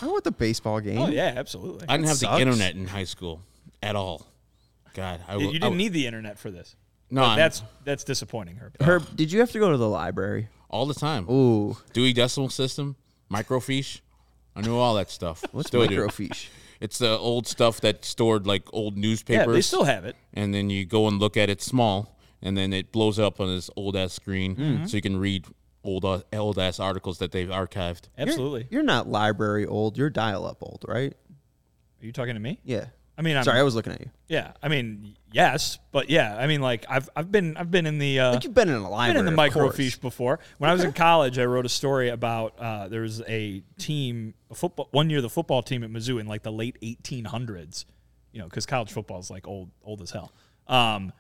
I 0.01 0.07
want 0.07 0.25
the 0.25 0.31
baseball 0.31 0.81
game. 0.81 0.99
Oh 0.99 1.09
yeah, 1.09 1.35
absolutely. 1.37 1.87
I 1.89 1.97
didn't 1.97 2.09
have 2.09 2.17
sucks. 2.19 2.35
the 2.37 2.41
internet 2.41 2.75
in 2.75 2.87
high 2.87 3.05
school 3.05 3.43
at 3.83 3.97
all. 3.97 4.27
God, 4.95 5.21
I 5.29 5.33
you 5.35 5.39
w- 5.41 5.49
I 5.51 5.53
didn't 5.53 5.63
w- 5.63 5.79
need 5.79 5.93
the 5.93 6.07
internet 6.07 6.39
for 6.39 6.51
this. 6.51 6.75
no. 7.11 7.21
But 7.21 7.27
I'm- 7.29 7.39
that's 7.39 7.63
that's 7.85 8.05
disappointing, 8.05 8.57
Herb. 8.57 8.77
Herb, 8.81 9.17
did 9.17 9.31
you 9.31 9.41
have 9.41 9.51
to 9.53 9.59
go 9.59 9.71
to 9.71 9.77
the 9.77 9.89
library? 9.89 10.49
all 10.71 10.85
the 10.85 10.95
time. 10.95 11.27
Ooh, 11.31 11.79
Dewey 11.95 12.13
Decimal 12.13 12.51
System, 12.51 12.97
microfiche. 13.33 14.01
I 14.59 14.63
knew 14.63 14.77
all 14.77 14.95
that 14.97 15.11
stuff. 15.11 15.45
what's 15.53 15.69
Still 15.69 15.87
do. 15.87 15.97
microfiche? 15.97 16.49
It's 16.81 16.99
the 16.99 17.17
old 17.19 17.47
stuff 17.47 17.81
that 17.81 18.05
stored 18.05 18.47
like 18.47 18.63
old 18.73 18.97
newspapers. 18.97 19.47
Yeah, 19.47 19.53
they 19.53 19.61
still 19.61 19.85
have 19.85 20.05
it. 20.05 20.17
and 20.35 20.53
then 20.55 20.69
you 20.71 20.85
go 20.85 21.09
and 21.09 21.19
look 21.19 21.37
at 21.37 21.49
it 21.51 21.61
small, 21.63 22.19
and 22.43 22.57
then 22.57 22.73
it 22.73 22.93
blows 22.93 23.19
up 23.19 23.41
on 23.41 23.49
this 23.49 23.71
old 23.77 23.97
ass 23.97 24.13
screen, 24.13 24.55
Mm-hmm. 24.57 24.87
so 24.87 24.97
you 24.97 25.01
can 25.03 25.17
read 25.19 25.47
old 25.85 26.05
uh, 26.05 26.21
old 26.33 26.59
ass 26.59 26.79
articles 26.81 27.19
that 27.19 27.33
they've 27.33 27.49
archived. 27.49 28.03
Absolutely. 28.19 28.67
You're 28.71 28.83
not 28.83 29.09
library 29.09 29.65
old. 29.67 29.97
You're 29.99 30.11
dial 30.11 30.45
up 30.47 30.59
old, 30.63 30.85
right? 30.87 31.13
Are 32.01 32.07
you 32.07 32.13
talking 32.13 32.35
to 32.35 32.41
me? 32.41 32.61
Yeah. 32.65 32.87
I 33.19 33.23
mean, 33.23 33.37
I'm, 33.37 33.43
Sorry, 33.43 33.59
I 33.59 33.65
was 33.65 33.75
looking 33.75 33.93
at 33.93 34.01
you. 34.01 34.11
yeah. 34.29 34.53
I 34.63 34.69
mean, 34.69 35.17
yes, 35.33 35.81
but 35.91 36.09
yeah. 36.09 36.37
I 36.39 36.47
mean, 36.47 36.61
like 36.61 36.87
I've 36.89 37.11
I've 37.17 37.33
been 37.33 37.57
I've 37.57 37.69
been 37.71 37.85
in 37.85 37.99
the 37.99 38.21
uh, 38.21 38.33
Like 38.35 38.45
you've 38.45 38.55
been 38.55 38.69
in 38.69 38.77
a 38.77 38.89
library. 38.89 39.19
been 39.19 39.27
in 39.29 39.35
the 39.35 39.43
microfiche 39.43 40.01
before. 40.01 40.39
When 40.59 40.71
I 40.71 40.73
was 40.73 40.85
in 40.85 40.93
college, 40.93 41.37
I 41.37 41.45
wrote 41.45 41.67
a 41.67 41.69
story 41.69 42.11
about 42.11 42.55
uh, 42.61 42.87
there 42.87 43.01
was 43.01 43.21
a 43.23 43.61
team, 43.77 44.35
a 44.53 44.55
football 44.55 44.87
one 44.93 45.11
year, 45.11 45.21
the 45.21 45.29
football 45.29 45.63
team 45.63 45.83
at 45.83 45.91
Mizzou 45.91 46.21
in 46.21 46.29
like 46.29 46.45
the 46.45 46.53
late 46.53 46.79
1800s. 46.81 47.85
You 48.33 48.41
know, 48.41 48.45
because 48.47 48.67
college 48.67 48.93
football 48.93 49.19
is 49.19 49.31
like 49.31 49.49
old 49.49 49.71
old 49.83 50.01
as 50.01 50.13
hell. 50.13 50.33
Um, 50.69 51.13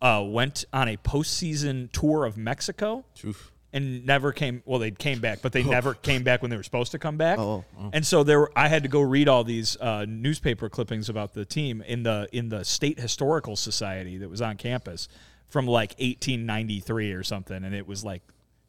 uh, 0.00 0.24
went 0.26 0.64
on 0.72 0.88
a 0.88 0.96
postseason 0.96 1.92
tour 1.92 2.24
of 2.24 2.36
Mexico 2.36 3.04
Oof. 3.24 3.51
And 3.72 4.04
never 4.06 4.32
came. 4.32 4.62
Well, 4.64 4.78
they 4.78 4.90
came 4.90 5.20
back, 5.20 5.40
but 5.42 5.52
they 5.52 5.62
never 5.62 5.94
came 5.94 6.22
back 6.22 6.42
when 6.42 6.50
they 6.50 6.56
were 6.56 6.62
supposed 6.62 6.92
to 6.92 6.98
come 6.98 7.16
back. 7.16 7.38
Oh, 7.38 7.64
And 7.92 8.06
so 8.06 8.22
there, 8.22 8.40
were, 8.40 8.52
I 8.54 8.68
had 8.68 8.82
to 8.82 8.88
go 8.88 9.00
read 9.00 9.28
all 9.28 9.44
these 9.44 9.76
uh, 9.80 10.04
newspaper 10.08 10.68
clippings 10.68 11.08
about 11.08 11.32
the 11.34 11.44
team 11.44 11.82
in 11.82 12.02
the 12.02 12.28
in 12.32 12.48
the 12.48 12.64
State 12.64 13.00
Historical 13.00 13.56
Society 13.56 14.18
that 14.18 14.28
was 14.28 14.40
on 14.42 14.56
campus 14.56 15.08
from 15.48 15.66
like 15.66 15.90
1893 15.98 17.12
or 17.12 17.22
something, 17.22 17.64
and 17.64 17.74
it 17.74 17.86
was 17.86 18.04
like 18.04 18.22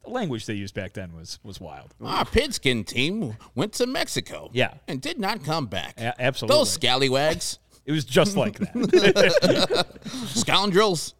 the 0.04 0.10
language 0.10 0.46
they 0.46 0.54
used 0.54 0.74
back 0.74 0.92
then 0.92 1.14
was 1.14 1.38
was 1.42 1.60
wild. 1.60 1.94
Our 2.02 2.24
Pidskin 2.24 2.84
team 2.84 3.36
went 3.54 3.72
to 3.74 3.86
Mexico. 3.86 4.50
Yeah. 4.52 4.74
And 4.86 5.00
did 5.00 5.18
not 5.18 5.44
come 5.44 5.66
back. 5.66 5.98
A- 5.98 6.20
absolutely. 6.20 6.58
Those 6.58 6.72
scallywags, 6.72 7.58
It 7.86 7.92
was 7.92 8.04
just 8.04 8.36
like 8.36 8.58
that. 8.58 9.86
scoundrels. 10.26 11.14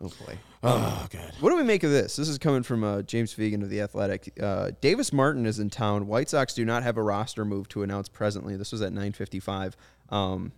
Oh 0.00 0.08
boy. 0.24 0.38
Oh, 0.62 1.06
God. 1.10 1.32
What 1.40 1.50
do 1.50 1.56
we 1.56 1.62
make 1.62 1.84
of 1.84 1.90
this? 1.90 2.16
This 2.16 2.28
is 2.28 2.36
coming 2.38 2.62
from 2.64 2.82
uh, 2.82 3.02
James 3.02 3.32
Fegan 3.34 3.62
of 3.62 3.70
the 3.70 3.80
Athletic. 3.80 4.32
Uh, 4.42 4.72
Davis 4.80 5.12
Martin 5.12 5.46
is 5.46 5.58
in 5.60 5.70
town. 5.70 6.06
White 6.08 6.28
Sox 6.28 6.52
do 6.54 6.64
not 6.64 6.82
have 6.82 6.96
a 6.96 7.02
roster 7.02 7.44
move 7.44 7.68
to 7.68 7.82
announce 7.84 8.08
presently. 8.08 8.56
This 8.56 8.72
was 8.72 8.82
at 8.82 8.92
9:55. 8.92 9.74
Um, 10.10 10.52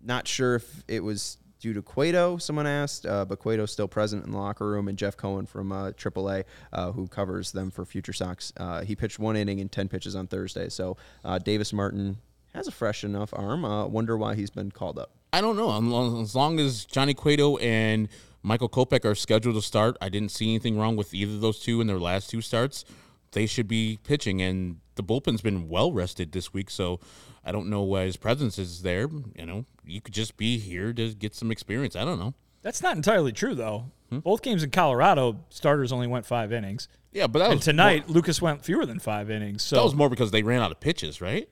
not 0.00 0.28
sure 0.28 0.54
if 0.56 0.84
it 0.86 1.00
was 1.02 1.38
due 1.60 1.72
to 1.72 1.82
Cueto. 1.82 2.36
Someone 2.38 2.66
asked, 2.68 3.04
uh, 3.06 3.24
but 3.24 3.40
Cueto's 3.40 3.72
still 3.72 3.88
present 3.88 4.24
in 4.24 4.30
the 4.32 4.38
locker 4.38 4.68
room. 4.68 4.86
And 4.88 4.96
Jeff 4.98 5.16
Cohen 5.16 5.46
from 5.46 5.72
uh, 5.72 5.90
AAA, 5.92 6.44
uh, 6.72 6.92
who 6.92 7.06
covers 7.08 7.50
them 7.52 7.70
for 7.70 7.84
Future 7.84 8.12
Sox, 8.12 8.52
uh, 8.58 8.82
he 8.82 8.94
pitched 8.96 9.18
one 9.18 9.36
inning 9.36 9.60
and 9.60 9.70
10 9.70 9.88
pitches 9.88 10.14
on 10.16 10.26
Thursday. 10.28 10.68
So 10.68 10.96
uh, 11.24 11.38
Davis 11.38 11.72
Martin 11.72 12.18
has 12.54 12.66
a 12.68 12.72
fresh 12.72 13.02
enough 13.04 13.32
arm. 13.34 13.64
Uh, 13.64 13.86
wonder 13.86 14.16
why 14.16 14.34
he's 14.34 14.50
been 14.50 14.70
called 14.70 14.98
up. 14.98 15.10
I 15.32 15.40
don't 15.40 15.56
know. 15.56 15.72
As 15.76 15.82
long- 15.82 16.22
As 16.22 16.34
long 16.36 16.60
as 16.60 16.84
Johnny 16.84 17.14
Cueto 17.14 17.56
and 17.58 18.08
Michael 18.42 18.68
Kopech 18.68 19.04
are 19.04 19.14
scheduled 19.14 19.54
to 19.54 19.62
start, 19.62 19.96
I 20.00 20.08
didn't 20.08 20.30
see 20.30 20.48
anything 20.50 20.78
wrong 20.78 20.96
with 20.96 21.14
either 21.14 21.34
of 21.34 21.40
those 21.40 21.60
two 21.60 21.80
in 21.80 21.86
their 21.86 21.98
last 21.98 22.28
two 22.30 22.40
starts. 22.40 22.84
They 23.32 23.46
should 23.46 23.68
be 23.68 23.98
pitching, 24.02 24.42
and 24.42 24.80
the 24.96 25.02
bullpen's 25.02 25.40
been 25.40 25.68
well 25.68 25.92
rested 25.92 26.32
this 26.32 26.52
week, 26.52 26.68
so 26.70 27.00
I 27.44 27.52
don't 27.52 27.68
know 27.68 27.82
why 27.82 28.04
his 28.04 28.16
presence 28.16 28.58
is 28.58 28.82
there. 28.82 29.08
You 29.36 29.46
know, 29.46 29.64
you 29.84 30.00
could 30.00 30.14
just 30.14 30.36
be 30.36 30.58
here 30.58 30.92
to 30.92 31.14
get 31.14 31.34
some 31.34 31.50
experience. 31.50 31.96
I 31.96 32.04
don't 32.04 32.18
know. 32.18 32.34
That's 32.62 32.82
not 32.82 32.96
entirely 32.96 33.32
true 33.32 33.54
though. 33.54 33.86
Hmm? 34.10 34.18
Both 34.18 34.42
games 34.42 34.62
in 34.62 34.70
Colorado, 34.70 35.44
starters 35.48 35.92
only 35.92 36.06
went 36.06 36.26
five 36.26 36.52
innings, 36.52 36.88
Yeah, 37.12 37.26
but 37.26 37.40
that 37.40 37.50
and 37.50 37.62
tonight 37.62 38.08
Lucas 38.08 38.40
went 38.40 38.64
fewer 38.64 38.86
than 38.86 38.98
five 39.00 39.30
innings. 39.30 39.62
So 39.62 39.76
That 39.76 39.84
was 39.84 39.94
more 39.94 40.08
because 40.08 40.30
they 40.30 40.42
ran 40.42 40.60
out 40.60 40.70
of 40.70 40.78
pitches, 40.78 41.20
right? 41.20 41.48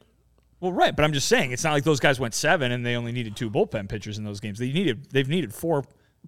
Well, 0.60 0.72
right, 0.72 0.94
but 0.94 1.04
I'm 1.04 1.12
just 1.12 1.26
saying 1.26 1.52
it's 1.52 1.64
not 1.64 1.72
like 1.72 1.84
those 1.84 2.00
guys 2.00 2.20
went 2.20 2.34
seven 2.34 2.70
and 2.70 2.84
they 2.84 2.94
only 2.94 3.12
needed 3.12 3.34
two 3.34 3.50
bullpen 3.50 3.88
pitchers 3.88 4.18
in 4.18 4.24
those 4.24 4.40
games. 4.40 4.58
They 4.58 4.70
needed 4.70 5.10
they've 5.10 5.28
needed 5.28 5.54
four 5.54 5.84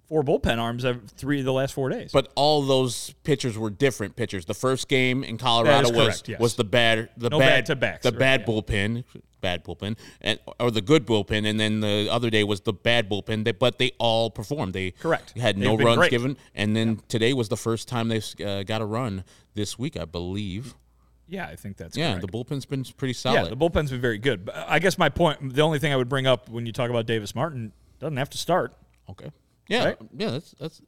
four 0.07 0.23
bullpen 0.23 0.57
arms 0.59 0.85
three 1.17 1.39
of 1.39 1.45
the 1.45 1.53
last 1.53 1.73
four 1.73 1.89
days. 1.89 2.11
But 2.11 2.31
all 2.35 2.61
those 2.61 3.13
pitchers 3.23 3.57
were 3.57 3.69
different 3.69 4.15
pitchers. 4.15 4.45
The 4.45 4.53
first 4.53 4.87
game 4.87 5.23
in 5.23 5.37
Colorado 5.37 5.89
was 5.91 6.05
correct, 6.07 6.29
yes. 6.29 6.39
was 6.39 6.55
the 6.55 6.63
bad 6.63 7.09
the 7.17 7.29
No 7.29 7.39
bad 7.39 7.65
back-to-backs, 7.67 8.03
the 8.03 8.11
right, 8.11 8.19
bad 8.19 8.39
yeah. 8.41 8.45
bullpen, 8.47 9.03
bad 9.41 9.63
bullpen, 9.63 9.97
and 10.21 10.39
or 10.59 10.71
the 10.71 10.81
good 10.81 11.05
bullpen, 11.05 11.47
and 11.49 11.59
then 11.59 11.79
the 11.79 12.07
other 12.11 12.29
day 12.29 12.43
was 12.43 12.61
the 12.61 12.73
bad 12.73 13.09
bullpen. 13.09 13.43
They, 13.45 13.51
but 13.53 13.77
they 13.79 13.91
all 13.97 14.29
performed. 14.29 14.73
They 14.73 14.91
Correct. 14.91 15.37
had 15.37 15.55
They've 15.55 15.63
no 15.65 15.77
runs 15.77 15.97
great. 15.97 16.11
given, 16.11 16.37
and 16.53 16.75
then 16.75 17.01
today 17.07 17.33
was 17.33 17.49
the 17.49 17.57
first 17.57 17.87
time 17.87 18.09
they 18.09 18.21
uh, 18.45 18.63
got 18.63 18.81
a 18.81 18.85
run 18.85 19.23
this 19.55 19.79
week, 19.79 19.97
I 19.97 20.05
believe. 20.05 20.75
yeah, 21.27 21.47
I 21.47 21.55
think 21.55 21.77
that's 21.77 21.95
Yeah, 21.97 22.13
correct. 22.13 22.25
the 22.27 22.31
bullpen's 22.37 22.65
been 22.65 22.83
pretty 22.97 23.13
solid. 23.13 23.43
yeah, 23.43 23.49
the 23.49 23.57
bullpen's 23.57 23.91
been 23.91 24.01
very 24.01 24.17
good. 24.17 24.45
But 24.45 24.55
I 24.67 24.79
guess 24.79 24.97
my 24.97 25.09
point, 25.09 25.53
the 25.55 25.61
only 25.61 25.79
thing 25.79 25.91
I 25.93 25.95
would 25.95 26.09
bring 26.09 26.27
up 26.27 26.49
when 26.49 26.65
you 26.65 26.71
talk 26.73 26.89
about 26.89 27.05
Davis 27.05 27.33
Martin, 27.35 27.71
doesn't 27.99 28.17
have 28.17 28.29
to 28.31 28.37
start. 28.37 28.73
okay, 29.09 29.29
yeah, 29.67 29.85
Right? 29.85 29.97
yeah, 30.17 30.31
that's 30.31 30.51
that's 30.59 30.81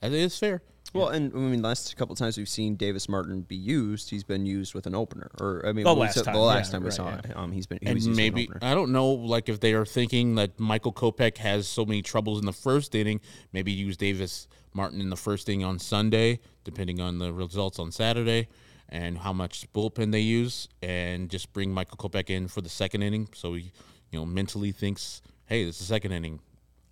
that 0.00 0.12
is 0.12 0.38
fair. 0.38 0.62
Well, 0.94 1.08
and 1.08 1.30
I 1.34 1.36
mean, 1.36 1.60
last 1.60 1.94
couple 1.98 2.14
times 2.16 2.38
we've 2.38 2.48
seen 2.48 2.74
Davis 2.74 3.10
Martin 3.10 3.42
be 3.42 3.56
used, 3.56 4.08
he's 4.08 4.24
been 4.24 4.46
used 4.46 4.72
with 4.74 4.86
an 4.86 4.94
opener. 4.94 5.30
Or 5.38 5.62
I 5.66 5.72
mean, 5.72 5.84
The 5.84 5.94
last 5.94 6.24
time, 6.24 6.32
the 6.32 6.40
last 6.40 6.68
yeah, 6.68 6.72
time 6.72 6.80
we 6.80 6.86
right, 6.86 6.94
saw 6.94 7.10
yeah. 7.10 7.32
um, 7.34 7.52
he's 7.52 7.66
been 7.66 7.78
he 7.82 7.88
and 7.88 8.16
maybe 8.16 8.46
with 8.46 8.52
an 8.52 8.56
opener. 8.62 8.70
I 8.72 8.74
don't 8.74 8.92
know, 8.92 9.08
like 9.10 9.50
if 9.50 9.60
they 9.60 9.74
are 9.74 9.84
thinking 9.84 10.36
that 10.36 10.58
Michael 10.58 10.94
Kopech 10.94 11.36
has 11.38 11.68
so 11.68 11.84
many 11.84 12.00
troubles 12.00 12.38
in 12.40 12.46
the 12.46 12.54
first 12.54 12.94
inning, 12.94 13.20
maybe 13.52 13.70
use 13.70 13.98
Davis 13.98 14.48
Martin 14.72 15.02
in 15.02 15.10
the 15.10 15.16
first 15.16 15.46
inning 15.50 15.62
on 15.62 15.78
Sunday, 15.78 16.40
depending 16.64 17.00
on 17.02 17.18
the 17.18 17.34
results 17.34 17.78
on 17.78 17.92
Saturday 17.92 18.48
and 18.88 19.18
how 19.18 19.34
much 19.34 19.70
bullpen 19.74 20.10
they 20.12 20.20
use, 20.20 20.66
and 20.80 21.28
just 21.28 21.52
bring 21.52 21.70
Michael 21.70 21.98
Kopech 21.98 22.30
in 22.30 22.48
for 22.48 22.62
the 22.62 22.70
second 22.70 23.02
inning, 23.02 23.28
so 23.34 23.52
he, 23.52 23.70
you 24.10 24.18
know, 24.18 24.24
mentally 24.24 24.72
thinks, 24.72 25.20
"Hey, 25.44 25.64
this 25.66 25.74
is 25.74 25.80
the 25.80 25.84
second 25.94 26.12
inning. 26.12 26.40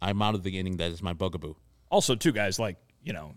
I'm 0.00 0.20
out 0.22 0.34
of 0.34 0.42
the 0.42 0.58
inning. 0.58 0.76
That 0.76 0.90
is 0.90 1.02
my 1.02 1.12
bugaboo." 1.12 1.54
Also, 1.90 2.14
two 2.14 2.32
guys 2.32 2.58
like 2.58 2.76
you 3.02 3.12
know, 3.12 3.34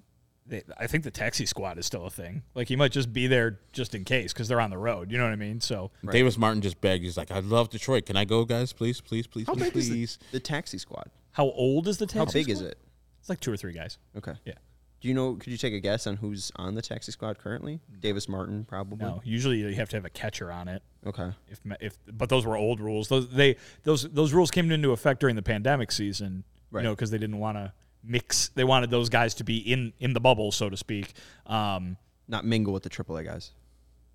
they, 0.47 0.63
I 0.77 0.87
think 0.87 1.03
the 1.03 1.11
taxi 1.11 1.45
squad 1.45 1.77
is 1.77 1.85
still 1.85 2.05
a 2.05 2.09
thing. 2.09 2.43
Like 2.55 2.67
he 2.67 2.75
might 2.75 2.91
just 2.91 3.13
be 3.13 3.27
there 3.27 3.59
just 3.71 3.93
in 3.93 4.03
case 4.03 4.33
because 4.33 4.47
they're 4.47 4.61
on 4.61 4.71
the 4.71 4.77
road. 4.77 5.11
You 5.11 5.17
know 5.17 5.25
what 5.25 5.33
I 5.33 5.37
mean? 5.37 5.61
So 5.61 5.91
Davis 6.09 6.37
Martin 6.37 6.61
just 6.61 6.81
begged. 6.81 7.03
He's 7.03 7.17
like, 7.17 7.31
"I 7.31 7.39
love 7.39 7.69
Detroit. 7.69 8.05
Can 8.05 8.17
I 8.17 8.25
go, 8.25 8.45
guys? 8.45 8.73
Please, 8.73 8.99
please, 9.01 9.27
please, 9.27 9.47
How 9.47 9.53
please, 9.53 9.71
big 9.71 9.77
is 9.77 10.17
the, 10.17 10.25
the 10.33 10.39
taxi 10.39 10.77
squad? 10.77 11.09
how 11.31 11.45
old 11.45 11.87
is 11.87 11.99
the 11.99 12.05
taxi? 12.05 12.19
How 12.19 12.25
big 12.25 12.43
squad? 12.45 12.53
is 12.53 12.61
it? 12.61 12.77
It's 13.19 13.29
like 13.29 13.39
two 13.39 13.51
or 13.51 13.57
three 13.57 13.73
guys. 13.73 13.97
Okay. 14.17 14.33
Yeah. 14.45 14.53
Do 15.01 15.07
you 15.07 15.13
know? 15.13 15.35
Could 15.35 15.51
you 15.51 15.57
take 15.57 15.73
a 15.73 15.79
guess 15.79 16.07
on 16.07 16.17
who's 16.17 16.51
on 16.57 16.75
the 16.75 16.81
taxi 16.81 17.11
squad 17.11 17.37
currently? 17.37 17.79
Davis 17.99 18.27
Martin, 18.27 18.65
probably. 18.65 18.97
No, 19.05 19.21
usually 19.23 19.57
you 19.59 19.73
have 19.75 19.89
to 19.89 19.97
have 19.97 20.05
a 20.05 20.09
catcher 20.09 20.51
on 20.51 20.67
it. 20.67 20.83
Okay. 21.05 21.31
If 21.47 21.59
if 21.79 21.97
but 22.11 22.29
those 22.29 22.45
were 22.45 22.57
old 22.57 22.79
rules. 22.81 23.07
Those 23.07 23.29
they 23.29 23.55
those 23.83 24.03
those 24.09 24.33
rules 24.33 24.51
came 24.51 24.69
into 24.71 24.91
effect 24.91 25.19
during 25.21 25.35
the 25.35 25.41
pandemic 25.41 25.91
season. 25.91 26.43
Right. 26.71 26.81
You 26.81 26.89
know, 26.89 26.95
because 26.95 27.11
they 27.11 27.17
didn't 27.17 27.39
want 27.39 27.57
to 27.57 27.73
mix. 28.03 28.49
They 28.49 28.63
wanted 28.63 28.89
those 28.89 29.09
guys 29.09 29.33
to 29.35 29.43
be 29.43 29.57
in 29.57 29.93
in 29.99 30.13
the 30.13 30.19
bubble, 30.19 30.51
so 30.51 30.69
to 30.69 30.77
speak. 30.77 31.13
Um, 31.45 31.97
Not 32.27 32.45
mingle 32.45 32.73
with 32.73 32.83
the 32.83 32.89
AAA 32.89 33.25
guys. 33.25 33.51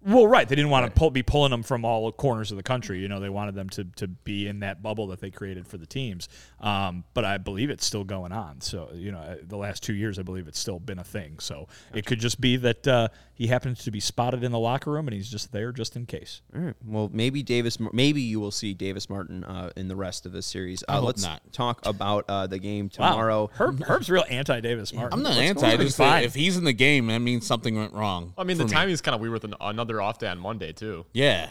Well, 0.07 0.27
right. 0.27 0.47
They 0.47 0.55
didn't 0.55 0.71
want 0.71 0.87
to 0.87 0.99
pull, 0.99 1.11
be 1.11 1.23
pulling 1.23 1.51
them 1.51 1.63
from 1.63 1.85
all 1.85 2.13
corners 2.13 2.51
of 2.51 2.59
the 2.59 2.63
country. 2.63 2.99
You 2.99 3.09
know, 3.09 3.21
they 3.21 3.31
wanted 3.31 3.55
them 3.55 3.71
to, 3.71 3.85
to 3.97 4.07
be 4.09 4.47
in 4.47 4.61
that 4.61 4.83
bubble 4.83 5.07
that 5.09 5.21
they 5.21 5.31
created 5.31 5.67
for 5.67 5.79
the 5.79 5.87
teams. 5.87 6.29
Um, 6.61 7.05
but 7.15 7.25
I 7.25 7.39
believe 7.39 7.71
it's 7.71 7.87
still 7.87 8.05
going 8.05 8.33
on. 8.33 8.61
So, 8.61 8.91
you 8.93 9.13
know, 9.13 9.19
uh, 9.19 9.37
the 9.43 9.57
last 9.57 9.83
two 9.83 9.95
years, 9.95 10.19
I 10.19 10.23
believe 10.23 10.47
it's 10.47 10.59
still 10.59 10.79
been 10.79 10.99
a 10.99 11.05
thing. 11.05 11.39
So 11.39 11.69
it 11.95 12.05
could 12.05 12.21
just 12.21 12.41
be 12.41 12.57
that 12.59 12.87
uh, 12.87 13.09
he 13.33 13.47
happens 13.47 13.83
to 13.85 13.91
be 13.91 14.01
spotted 14.01 14.45
in 14.45 14.53
the 14.53 14.59
locker 14.59 14.91
room 14.91 15.09
and 15.09 15.15
he's 15.15 15.31
just 15.31 15.53
there 15.53 15.73
just 15.73 15.97
in 15.97 16.07
case. 16.07 16.43
All 16.55 16.61
right. 16.61 16.75
Well, 16.87 17.11
maybe 17.13 17.43
Davis. 17.43 17.79
Maybe 17.93 18.21
you 18.21 18.41
will 18.41 18.51
see 18.51 18.75
Davis 18.75 19.09
Martin 19.09 19.43
uh, 19.45 19.71
in 19.77 19.89
the 19.89 19.97
rest 19.97 20.27
of 20.27 20.33
this 20.33 20.47
series. 20.47 20.85
Uh, 20.87 20.97
hope 20.97 21.05
let's 21.05 21.23
not. 21.23 21.41
talk 21.53 21.81
about 21.87 22.25
uh, 22.29 22.47
the 22.47 22.59
game 22.59 22.89
tomorrow. 22.89 23.45
Wow. 23.45 23.51
Herb, 23.55 23.83
Herb's 23.83 24.11
real 24.11 24.25
anti 24.29 24.61
Davis 24.61 24.93
Martin. 24.93 25.19
I'm 25.19 25.23
not 25.23 25.31
What's 25.31 25.41
anti. 25.41 25.61
going? 25.61 25.81
Just 25.81 25.97
Fine. 25.97 26.25
if 26.25 26.35
he's 26.35 26.57
in 26.57 26.65
the 26.65 26.73
game, 26.73 27.07
that 27.09 27.19
means 27.19 27.47
something 27.47 27.75
went 27.75 27.93
wrong. 27.95 28.35
I 28.39 28.45
mean, 28.45 28.59
the 28.59 28.65
for 28.65 28.69
me. 28.69 28.75
timing's 28.75 29.01
kind 29.01 29.15
of 29.15 29.21
weird 29.21 29.33
with 29.33 29.45
an, 29.45 29.55
another 29.95 30.03
off 30.09 30.19
day 30.19 30.29
on 30.29 30.39
Monday 30.39 30.73
too. 30.73 31.07
Yeah, 31.13 31.51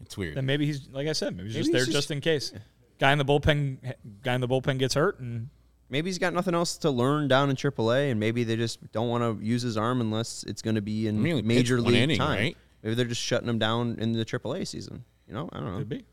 it's 0.00 0.16
weird. 0.16 0.36
then 0.36 0.46
maybe 0.46 0.66
he's 0.66 0.88
like 0.90 1.08
I 1.08 1.12
said, 1.12 1.36
maybe 1.36 1.48
he's 1.48 1.56
just 1.56 1.68
Maybe 1.68 1.72
there 1.78 1.84
he's 1.84 1.94
just, 1.94 2.08
just- 2.08 2.10
in 2.10 2.20
case. 2.20 2.52
Guy 3.00 3.10
in 3.10 3.18
the 3.18 3.24
bullpen, 3.24 3.94
guy 4.22 4.34
in 4.34 4.40
the 4.40 4.46
bullpen 4.48 4.78
gets 4.78 4.94
hurt, 4.94 5.18
and 5.18 5.48
Maybe 5.90 6.08
he's 6.08 6.18
got 6.18 6.32
nothing 6.32 6.54
else 6.54 6.78
to 6.78 6.90
learn 6.90 7.28
down 7.28 7.50
in 7.50 7.56
AAA, 7.56 8.10
and 8.10 8.18
maybe 8.18 8.42
they 8.42 8.56
just 8.56 8.90
don't 8.92 9.08
want 9.08 9.22
to 9.38 9.44
use 9.44 9.62
his 9.62 9.76
arm 9.76 10.00
unless 10.00 10.42
it's 10.44 10.62
going 10.62 10.76
to 10.76 10.80
be 10.80 11.06
in 11.06 11.18
I 11.18 11.20
mean, 11.20 11.36
he 11.36 11.42
major 11.42 11.76
pitched 11.76 11.84
one 11.84 11.92
league 11.92 12.02
inning, 12.02 12.18
time. 12.18 12.38
right? 12.38 12.56
Maybe 12.82 12.94
they're 12.94 13.04
just 13.04 13.20
shutting 13.20 13.48
him 13.48 13.58
down 13.58 13.96
in 13.98 14.12
the 14.12 14.24
AAA 14.24 14.66
season. 14.66 15.04
You 15.28 15.34
know, 15.34 15.48
I 15.52 15.58
don't 15.60 15.72
know. 15.72 15.78
could 15.78 15.88
be. 15.88 16.04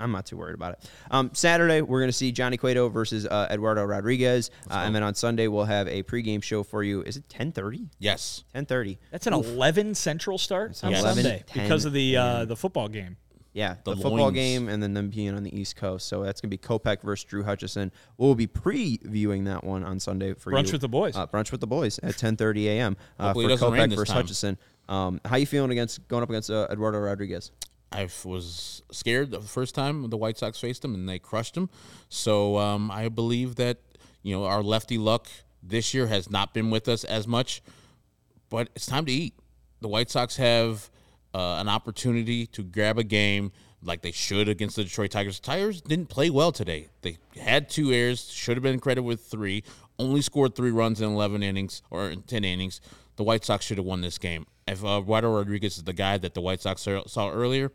I'm 0.00 0.12
not 0.12 0.26
too 0.26 0.36
worried 0.36 0.54
about 0.54 0.72
it. 0.74 0.90
Um, 1.10 1.30
Saturday, 1.34 1.82
we're 1.82 2.00
going 2.00 2.08
to 2.08 2.16
see 2.16 2.32
Johnny 2.32 2.56
Cueto 2.56 2.88
versus 2.88 3.26
uh, 3.26 3.48
Eduardo 3.50 3.84
Rodriguez, 3.84 4.50
uh, 4.70 4.82
and 4.84 4.94
then 4.94 5.02
on 5.02 5.14
Sunday 5.14 5.46
we'll 5.48 5.64
have 5.64 5.86
a 5.88 6.02
pregame 6.02 6.42
show 6.42 6.62
for 6.62 6.82
you. 6.82 7.02
Is 7.02 7.16
it 7.16 7.28
10:30? 7.28 7.88
yes. 7.98 8.44
10:30. 8.54 8.98
That's 9.10 9.26
an 9.26 9.34
11 9.34 9.94
Central 9.94 10.38
start 10.38 10.82
on 10.82 10.94
11, 10.94 11.22
Sunday 11.24 11.44
10 11.46 11.62
because 11.64 11.84
of 11.84 11.92
the 11.92 12.16
uh, 12.16 12.44
the 12.46 12.56
football 12.56 12.88
game. 12.88 13.16
Yeah, 13.52 13.74
the, 13.84 13.96
The 13.96 14.02
football 14.02 14.30
Lions. 14.30 14.34
game, 14.34 14.68
and 14.68 14.80
then 14.80 14.94
them 14.94 15.08
being 15.10 15.34
on 15.34 15.42
the 15.42 15.52
East 15.58 15.74
Coast. 15.74 16.06
So 16.06 16.22
that's 16.22 16.40
gonna 16.40 16.50
be 16.50 16.56
Kopech 16.58 17.02
versus 17.02 17.24
Drew 17.24 17.42
Hutchison. 17.42 17.90
We'll 18.16 18.36
be 18.36 18.46
previewing 18.46 19.46
that 19.46 19.64
one 19.64 19.82
on 19.84 19.98
Sunday 19.98 20.34
for 20.34 20.52
Brunch 20.52 20.66
you. 20.66 20.72
with 20.72 20.80
the 20.82 20.88
boys. 20.88 21.16
Uh, 21.16 21.26
brunch 21.26 21.50
with 21.50 21.60
the 21.60 21.66
boys 21.66 21.98
at 22.02 22.14
10:30 22.14 22.66
a.m. 22.66 22.96
Uh, 23.18 23.26
Hopefully 23.26 23.56
for 23.56 23.76
it 23.76 23.78
Kopech 23.78 23.90
versus 23.96 24.08
time. 24.08 24.16
Hutchison. 24.16 24.58
Um, 24.88 25.20
how 25.24 25.36
you 25.36 25.46
feeling 25.46 25.70
against 25.70 26.06
going 26.08 26.22
up 26.22 26.30
against 26.30 26.50
uh, 26.50 26.66
Eduardo 26.70 26.98
Rodriguez? 26.98 27.50
I 27.92 28.08
was 28.24 28.82
scared 28.92 29.30
the 29.30 29.40
first 29.40 29.74
time 29.74 30.08
the 30.10 30.16
White 30.16 30.38
Sox 30.38 30.58
faced 30.60 30.82
them 30.82 30.94
and 30.94 31.08
they 31.08 31.18
crushed 31.18 31.54
them. 31.54 31.70
So 32.08 32.58
um, 32.58 32.90
I 32.90 33.08
believe 33.08 33.56
that 33.56 33.78
you 34.22 34.34
know 34.36 34.44
our 34.44 34.62
lefty 34.62 34.98
luck 34.98 35.28
this 35.62 35.92
year 35.92 36.06
has 36.06 36.30
not 36.30 36.54
been 36.54 36.70
with 36.70 36.88
us 36.88 37.04
as 37.04 37.26
much, 37.26 37.62
but 38.48 38.68
it's 38.74 38.86
time 38.86 39.06
to 39.06 39.12
eat. 39.12 39.34
The 39.80 39.88
White 39.88 40.10
Sox 40.10 40.36
have 40.36 40.90
uh, 41.34 41.56
an 41.58 41.68
opportunity 41.68 42.46
to 42.46 42.62
grab 42.62 42.98
a 42.98 43.04
game 43.04 43.52
like 43.82 44.02
they 44.02 44.12
should 44.12 44.48
against 44.48 44.76
the 44.76 44.84
Detroit 44.84 45.10
Tigers. 45.10 45.40
Tigers 45.40 45.80
didn't 45.80 46.06
play 46.06 46.30
well 46.30 46.52
today. 46.52 46.88
They 47.02 47.18
had 47.40 47.68
two 47.70 47.92
errors, 47.92 48.30
should 48.30 48.56
have 48.56 48.62
been 48.62 48.78
credited 48.78 49.04
with 49.04 49.22
three, 49.22 49.64
only 49.98 50.20
scored 50.20 50.54
three 50.54 50.70
runs 50.70 51.00
in 51.00 51.08
11 51.08 51.42
innings 51.42 51.82
or 51.90 52.10
in 52.10 52.22
10 52.22 52.44
innings. 52.44 52.80
The 53.16 53.24
White 53.24 53.44
Sox 53.44 53.64
should 53.64 53.78
have 53.78 53.86
won 53.86 54.00
this 54.00 54.18
game. 54.18 54.46
If 54.70 54.84
uh, 54.84 55.00
Eduardo 55.00 55.34
Rodriguez 55.34 55.78
is 55.78 55.82
the 55.82 55.92
guy 55.92 56.16
that 56.18 56.34
the 56.34 56.40
White 56.40 56.60
Sox 56.60 56.86
saw 57.06 57.30
earlier, 57.30 57.72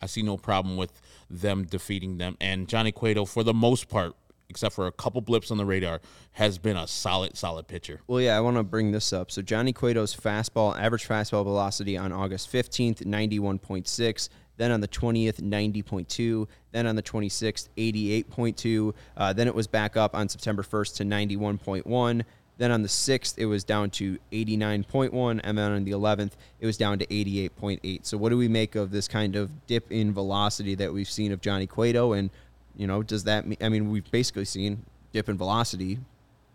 I 0.00 0.06
see 0.06 0.22
no 0.22 0.36
problem 0.36 0.76
with 0.76 0.92
them 1.28 1.64
defeating 1.64 2.18
them. 2.18 2.36
And 2.40 2.68
Johnny 2.68 2.92
Cueto, 2.92 3.24
for 3.24 3.42
the 3.42 3.52
most 3.52 3.88
part, 3.88 4.14
except 4.48 4.76
for 4.76 4.86
a 4.86 4.92
couple 4.92 5.20
blips 5.20 5.50
on 5.50 5.58
the 5.58 5.64
radar, 5.64 6.00
has 6.32 6.58
been 6.58 6.76
a 6.76 6.86
solid, 6.86 7.36
solid 7.36 7.66
pitcher. 7.66 8.00
Well, 8.06 8.20
yeah, 8.20 8.36
I 8.36 8.40
want 8.40 8.58
to 8.58 8.62
bring 8.62 8.92
this 8.92 9.12
up. 9.12 9.32
So 9.32 9.42
Johnny 9.42 9.72
Cueto's 9.72 10.14
fastball, 10.14 10.78
average 10.78 11.08
fastball 11.08 11.42
velocity 11.42 11.96
on 11.96 12.12
August 12.12 12.52
15th, 12.52 13.04
91.6. 13.04 14.28
Then 14.56 14.70
on 14.70 14.80
the 14.80 14.88
20th, 14.88 15.40
90.2. 15.40 16.46
Then 16.70 16.86
on 16.86 16.94
the 16.94 17.02
26th, 17.02 17.68
88.2. 17.76 18.94
Uh, 19.16 19.32
then 19.32 19.48
it 19.48 19.54
was 19.54 19.66
back 19.66 19.96
up 19.96 20.14
on 20.14 20.28
September 20.28 20.62
1st 20.62 20.96
to 20.96 21.04
91.1. 21.04 22.22
Then 22.58 22.70
on 22.70 22.82
the 22.82 22.88
6th, 22.88 23.36
it 23.36 23.46
was 23.46 23.64
down 23.64 23.90
to 23.90 24.18
89.1. 24.32 25.40
And 25.44 25.58
then 25.58 25.72
on 25.72 25.84
the 25.84 25.90
11th, 25.90 26.32
it 26.60 26.66
was 26.66 26.76
down 26.76 26.98
to 26.98 27.06
88.8. 27.06 28.06
So, 28.06 28.16
what 28.16 28.30
do 28.30 28.38
we 28.38 28.48
make 28.48 28.74
of 28.74 28.90
this 28.90 29.08
kind 29.08 29.36
of 29.36 29.66
dip 29.66 29.90
in 29.92 30.12
velocity 30.12 30.74
that 30.76 30.92
we've 30.92 31.08
seen 31.08 31.32
of 31.32 31.40
Johnny 31.40 31.66
Cueto? 31.66 32.12
And, 32.12 32.30
you 32.76 32.86
know, 32.86 33.02
does 33.02 33.24
that 33.24 33.46
mean, 33.46 33.58
I 33.60 33.68
mean, 33.68 33.90
we've 33.90 34.10
basically 34.10 34.46
seen 34.46 34.84
dip 35.12 35.28
in 35.28 35.36
velocity, 35.36 35.98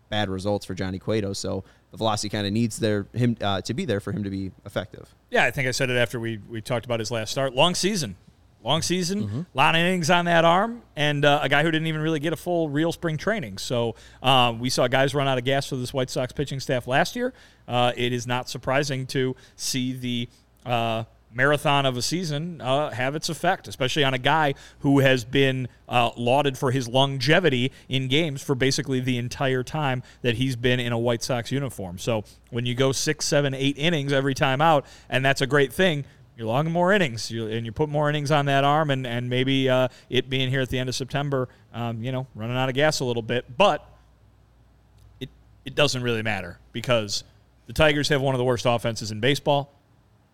bad 0.08 0.28
results 0.28 0.66
for 0.66 0.74
Johnny 0.74 0.98
Cueto. 0.98 1.32
So, 1.32 1.62
the 1.92 1.98
velocity 1.98 2.30
kind 2.30 2.46
of 2.46 2.52
needs 2.52 2.78
there 2.78 3.06
him 3.12 3.36
uh, 3.40 3.60
to 3.60 3.74
be 3.74 3.84
there 3.84 4.00
for 4.00 4.12
him 4.12 4.24
to 4.24 4.30
be 4.30 4.50
effective. 4.64 5.14
Yeah, 5.30 5.44
I 5.44 5.50
think 5.50 5.68
I 5.68 5.70
said 5.70 5.88
it 5.88 5.96
after 5.96 6.18
we 6.18 6.40
we 6.48 6.60
talked 6.60 6.84
about 6.84 6.98
his 6.98 7.10
last 7.10 7.30
start. 7.30 7.54
Long 7.54 7.74
season, 7.74 8.16
long 8.64 8.82
season, 8.82 9.22
mm-hmm. 9.24 9.40
lot 9.54 9.74
of 9.74 9.80
innings 9.80 10.10
on 10.10 10.26
that 10.26 10.44
arm, 10.44 10.82
and 10.96 11.24
uh, 11.24 11.40
a 11.42 11.48
guy 11.48 11.62
who 11.62 11.70
didn't 11.70 11.86
even 11.86 12.00
really 12.00 12.20
get 12.20 12.32
a 12.32 12.36
full 12.36 12.68
real 12.68 12.92
spring 12.92 13.16
training. 13.16 13.58
So 13.58 13.94
uh, 14.22 14.54
we 14.58 14.70
saw 14.70 14.88
guys 14.88 15.14
run 15.14 15.28
out 15.28 15.38
of 15.38 15.44
gas 15.44 15.68
for 15.68 15.76
this 15.76 15.92
White 15.92 16.10
Sox 16.10 16.32
pitching 16.32 16.60
staff 16.60 16.86
last 16.86 17.16
year. 17.16 17.32
Uh, 17.66 17.92
it 17.96 18.12
is 18.12 18.26
not 18.26 18.48
surprising 18.48 19.06
to 19.08 19.36
see 19.56 19.92
the 19.92 20.28
uh, 20.64 21.04
marathon 21.34 21.86
of 21.86 21.96
a 21.96 22.02
season 22.02 22.60
uh, 22.60 22.90
have 22.90 23.14
its 23.14 23.28
effect, 23.28 23.66
especially 23.68 24.04
on 24.04 24.14
a 24.14 24.18
guy 24.18 24.54
who 24.80 25.00
has 25.00 25.24
been 25.24 25.68
uh, 25.88 26.10
lauded 26.16 26.58
for 26.58 26.70
his 26.70 26.88
longevity 26.88 27.72
in 27.88 28.08
games 28.08 28.42
for 28.42 28.54
basically 28.54 29.00
the 29.00 29.18
entire 29.18 29.62
time 29.62 30.02
that 30.22 30.36
he's 30.36 30.56
been 30.56 30.80
in 30.80 30.92
a 30.92 30.98
White 30.98 31.22
Sox 31.22 31.50
uniform. 31.50 31.98
So 31.98 32.24
when 32.50 32.66
you 32.66 32.74
go 32.74 32.92
six, 32.92 33.24
seven, 33.26 33.54
eight 33.54 33.78
innings 33.78 34.12
every 34.12 34.34
time 34.34 34.60
out, 34.60 34.86
and 35.08 35.24
that's 35.24 35.40
a 35.40 35.46
great 35.46 35.72
thing. 35.72 36.04
You're 36.36 36.46
logging 36.46 36.72
more 36.72 36.92
innings, 36.92 37.30
you, 37.30 37.46
and 37.46 37.66
you 37.66 37.72
put 37.72 37.88
more 37.88 38.08
innings 38.08 38.30
on 38.30 38.46
that 38.46 38.64
arm, 38.64 38.90
and 38.90 39.06
and 39.06 39.28
maybe 39.28 39.68
uh, 39.68 39.88
it 40.08 40.30
being 40.30 40.48
here 40.48 40.60
at 40.60 40.70
the 40.70 40.78
end 40.78 40.88
of 40.88 40.94
September, 40.94 41.48
um, 41.74 42.02
you 42.02 42.10
know, 42.10 42.26
running 42.34 42.56
out 42.56 42.68
of 42.68 42.74
gas 42.74 43.00
a 43.00 43.04
little 43.04 43.22
bit, 43.22 43.56
but 43.56 43.86
it 45.20 45.28
it 45.64 45.74
doesn't 45.74 46.02
really 46.02 46.22
matter 46.22 46.58
because 46.72 47.24
the 47.66 47.72
Tigers 47.72 48.08
have 48.08 48.22
one 48.22 48.34
of 48.34 48.38
the 48.38 48.44
worst 48.44 48.64
offenses 48.66 49.10
in 49.10 49.20
baseball 49.20 49.72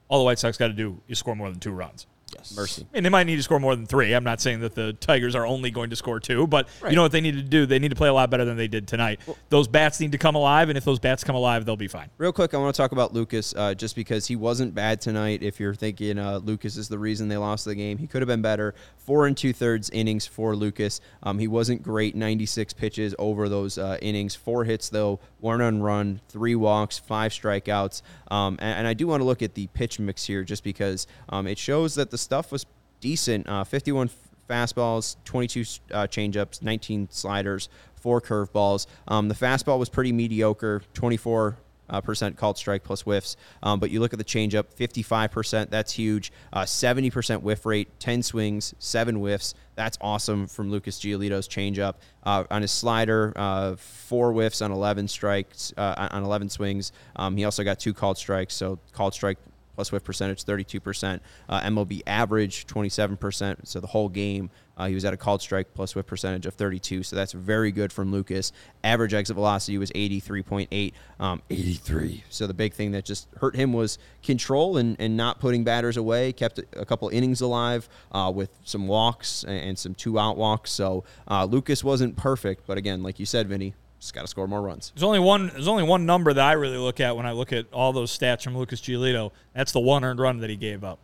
all 0.08 0.18
the 0.18 0.24
White 0.24 0.38
Sox 0.38 0.56
got 0.56 0.68
to 0.68 0.72
do 0.72 1.00
is 1.06 1.18
score 1.18 1.36
more 1.36 1.50
than 1.50 1.60
two 1.60 1.70
runs. 1.70 2.06
Yes. 2.38 2.56
Mercy. 2.56 2.86
I 2.92 2.96
mean, 2.96 3.02
they 3.02 3.10
might 3.10 3.24
need 3.24 3.36
to 3.36 3.42
score 3.42 3.58
more 3.60 3.74
than 3.74 3.86
three. 3.86 4.12
I'm 4.12 4.24
not 4.24 4.40
saying 4.40 4.60
that 4.60 4.74
the 4.74 4.92
Tigers 4.94 5.34
are 5.34 5.46
only 5.46 5.70
going 5.70 5.90
to 5.90 5.96
score 5.96 6.20
two, 6.20 6.46
but 6.46 6.68
right. 6.80 6.90
you 6.90 6.96
know 6.96 7.02
what 7.02 7.12
they 7.12 7.20
need 7.20 7.34
to 7.34 7.42
do? 7.42 7.66
They 7.66 7.78
need 7.78 7.90
to 7.90 7.96
play 7.96 8.08
a 8.08 8.12
lot 8.12 8.30
better 8.30 8.44
than 8.44 8.56
they 8.56 8.68
did 8.68 8.86
tonight. 8.86 9.20
Well, 9.26 9.36
those 9.48 9.68
bats 9.68 10.00
need 10.00 10.12
to 10.12 10.18
come 10.18 10.34
alive, 10.34 10.68
and 10.68 10.78
if 10.78 10.84
those 10.84 10.98
bats 10.98 11.24
come 11.24 11.36
alive, 11.36 11.64
they'll 11.64 11.76
be 11.76 11.88
fine. 11.88 12.10
Real 12.18 12.32
quick, 12.32 12.54
I 12.54 12.58
want 12.58 12.74
to 12.74 12.80
talk 12.80 12.92
about 12.92 13.12
Lucas 13.12 13.54
uh, 13.56 13.74
just 13.74 13.96
because 13.96 14.26
he 14.26 14.36
wasn't 14.36 14.74
bad 14.74 15.00
tonight. 15.00 15.42
If 15.42 15.60
you're 15.60 15.74
thinking 15.74 16.18
uh, 16.18 16.38
Lucas 16.38 16.76
is 16.76 16.88
the 16.88 16.98
reason 16.98 17.28
they 17.28 17.36
lost 17.36 17.64
the 17.64 17.74
game, 17.74 17.98
he 17.98 18.06
could 18.06 18.22
have 18.22 18.28
been 18.28 18.42
better. 18.42 18.74
Four 18.96 19.26
and 19.26 19.36
two 19.36 19.52
thirds 19.52 19.90
innings 19.90 20.26
for 20.26 20.54
Lucas. 20.54 21.00
Um, 21.22 21.38
he 21.38 21.48
wasn't 21.48 21.82
great, 21.82 22.14
96 22.14 22.72
pitches 22.74 23.14
over 23.18 23.48
those 23.48 23.78
uh, 23.78 23.98
innings. 24.00 24.34
Four 24.34 24.64
hits, 24.64 24.88
though, 24.88 25.20
one 25.40 25.60
on 25.60 25.82
run, 25.82 26.20
three 26.28 26.54
walks, 26.54 26.98
five 26.98 27.32
strikeouts. 27.32 28.02
Um, 28.30 28.58
and, 28.60 28.80
and, 28.80 28.86
I 28.86 28.94
do 28.94 29.06
want 29.06 29.20
to 29.20 29.24
look 29.24 29.42
at 29.42 29.54
the 29.54 29.66
pitch 29.68 29.98
mix 29.98 30.24
here 30.24 30.44
just 30.44 30.62
because 30.62 31.06
um, 31.28 31.46
it 31.46 31.58
shows 31.58 31.94
that 31.94 32.10
the 32.10 32.18
stuff 32.28 32.52
was 32.52 32.66
decent. 33.00 33.48
Uh, 33.48 33.64
51 33.64 34.10
fastballs, 34.50 35.16
22 35.24 35.60
uh, 35.94 36.06
changeups, 36.06 36.60
19 36.60 37.08
sliders, 37.10 37.70
four 37.96 38.20
curveballs. 38.20 38.86
Um, 39.06 39.28
the 39.28 39.34
fastball 39.34 39.78
was 39.78 39.88
pretty 39.88 40.12
mediocre, 40.12 40.82
24 40.92 41.56
uh, 41.88 42.02
percent 42.02 42.36
called 42.36 42.58
strike 42.58 42.84
plus 42.84 43.00
whiffs. 43.00 43.38
Um, 43.62 43.80
but 43.80 43.90
you 43.90 44.00
look 44.00 44.12
at 44.12 44.18
the 44.18 44.26
changeup, 44.26 44.64
55%. 44.78 45.70
That's 45.70 45.94
huge. 45.94 46.30
Uh, 46.52 46.64
70% 46.64 47.40
whiff 47.40 47.64
rate, 47.64 47.88
10 47.98 48.22
swings, 48.22 48.74
seven 48.78 49.16
whiffs. 49.16 49.54
That's 49.74 49.96
awesome 50.02 50.48
from 50.48 50.70
Lucas 50.70 51.00
Giolito's 51.00 51.48
changeup. 51.48 51.94
Uh, 52.24 52.44
on 52.50 52.60
his 52.60 52.72
slider, 52.72 53.32
uh, 53.36 53.76
four 53.76 54.32
whiffs 54.32 54.60
on 54.60 54.70
11 54.70 55.08
strikes, 55.08 55.72
uh, 55.78 56.08
on 56.10 56.24
11 56.24 56.50
swings. 56.50 56.92
Um, 57.16 57.38
he 57.38 57.46
also 57.46 57.64
got 57.64 57.78
two 57.78 57.94
called 57.94 58.18
strikes, 58.18 58.54
so 58.54 58.78
called 58.92 59.14
strike 59.14 59.38
plus 59.78 59.92
whiff 59.92 60.02
percentage 60.02 60.44
32%. 60.44 61.20
Uh, 61.48 61.60
MLB 61.60 62.02
average 62.04 62.66
27%. 62.66 63.58
So 63.62 63.78
the 63.78 63.86
whole 63.86 64.08
game, 64.08 64.50
uh, 64.76 64.88
he 64.88 64.94
was 64.94 65.04
at 65.04 65.14
a 65.14 65.16
called 65.16 65.40
strike 65.40 65.72
plus 65.72 65.94
whiff 65.94 66.04
percentage 66.04 66.46
of 66.46 66.54
32. 66.54 67.04
So 67.04 67.14
that's 67.14 67.30
very 67.30 67.70
good 67.70 67.92
from 67.92 68.10
Lucas. 68.10 68.50
Average 68.82 69.14
exit 69.14 69.36
velocity 69.36 69.78
was 69.78 69.92
83.8. 69.92 70.92
Um, 71.20 71.42
83. 71.48 72.24
So 72.28 72.48
the 72.48 72.54
big 72.54 72.72
thing 72.72 72.90
that 72.90 73.04
just 73.04 73.28
hurt 73.36 73.54
him 73.54 73.72
was 73.72 73.98
control 74.24 74.78
and, 74.78 74.96
and 74.98 75.16
not 75.16 75.38
putting 75.38 75.62
batters 75.62 75.96
away. 75.96 76.32
Kept 76.32 76.58
a 76.58 76.84
couple 76.84 77.08
innings 77.10 77.40
alive 77.40 77.88
uh, 78.10 78.32
with 78.34 78.50
some 78.64 78.88
walks 78.88 79.44
and, 79.44 79.78
some 79.78 79.94
two 79.94 80.18
out 80.18 80.36
walks. 80.36 80.72
So 80.72 81.04
uh, 81.30 81.44
Lucas 81.44 81.84
wasn't 81.84 82.16
perfect, 82.16 82.66
but 82.66 82.78
again, 82.78 83.04
like 83.04 83.20
you 83.20 83.26
said, 83.26 83.46
Vinnie, 83.46 83.74
just 84.00 84.14
got 84.14 84.22
to 84.22 84.28
score 84.28 84.46
more 84.46 84.62
runs. 84.62 84.92
There's 84.94 85.02
only 85.02 85.18
one. 85.18 85.48
There's 85.48 85.68
only 85.68 85.82
one 85.82 86.06
number 86.06 86.32
that 86.32 86.44
I 86.44 86.52
really 86.52 86.76
look 86.76 87.00
at 87.00 87.16
when 87.16 87.26
I 87.26 87.32
look 87.32 87.52
at 87.52 87.66
all 87.72 87.92
those 87.92 88.16
stats 88.16 88.42
from 88.42 88.56
Lucas 88.56 88.80
Giolito. 88.80 89.32
That's 89.54 89.72
the 89.72 89.80
one 89.80 90.04
earned 90.04 90.20
run 90.20 90.38
that 90.38 90.50
he 90.50 90.56
gave 90.56 90.84
up. 90.84 90.98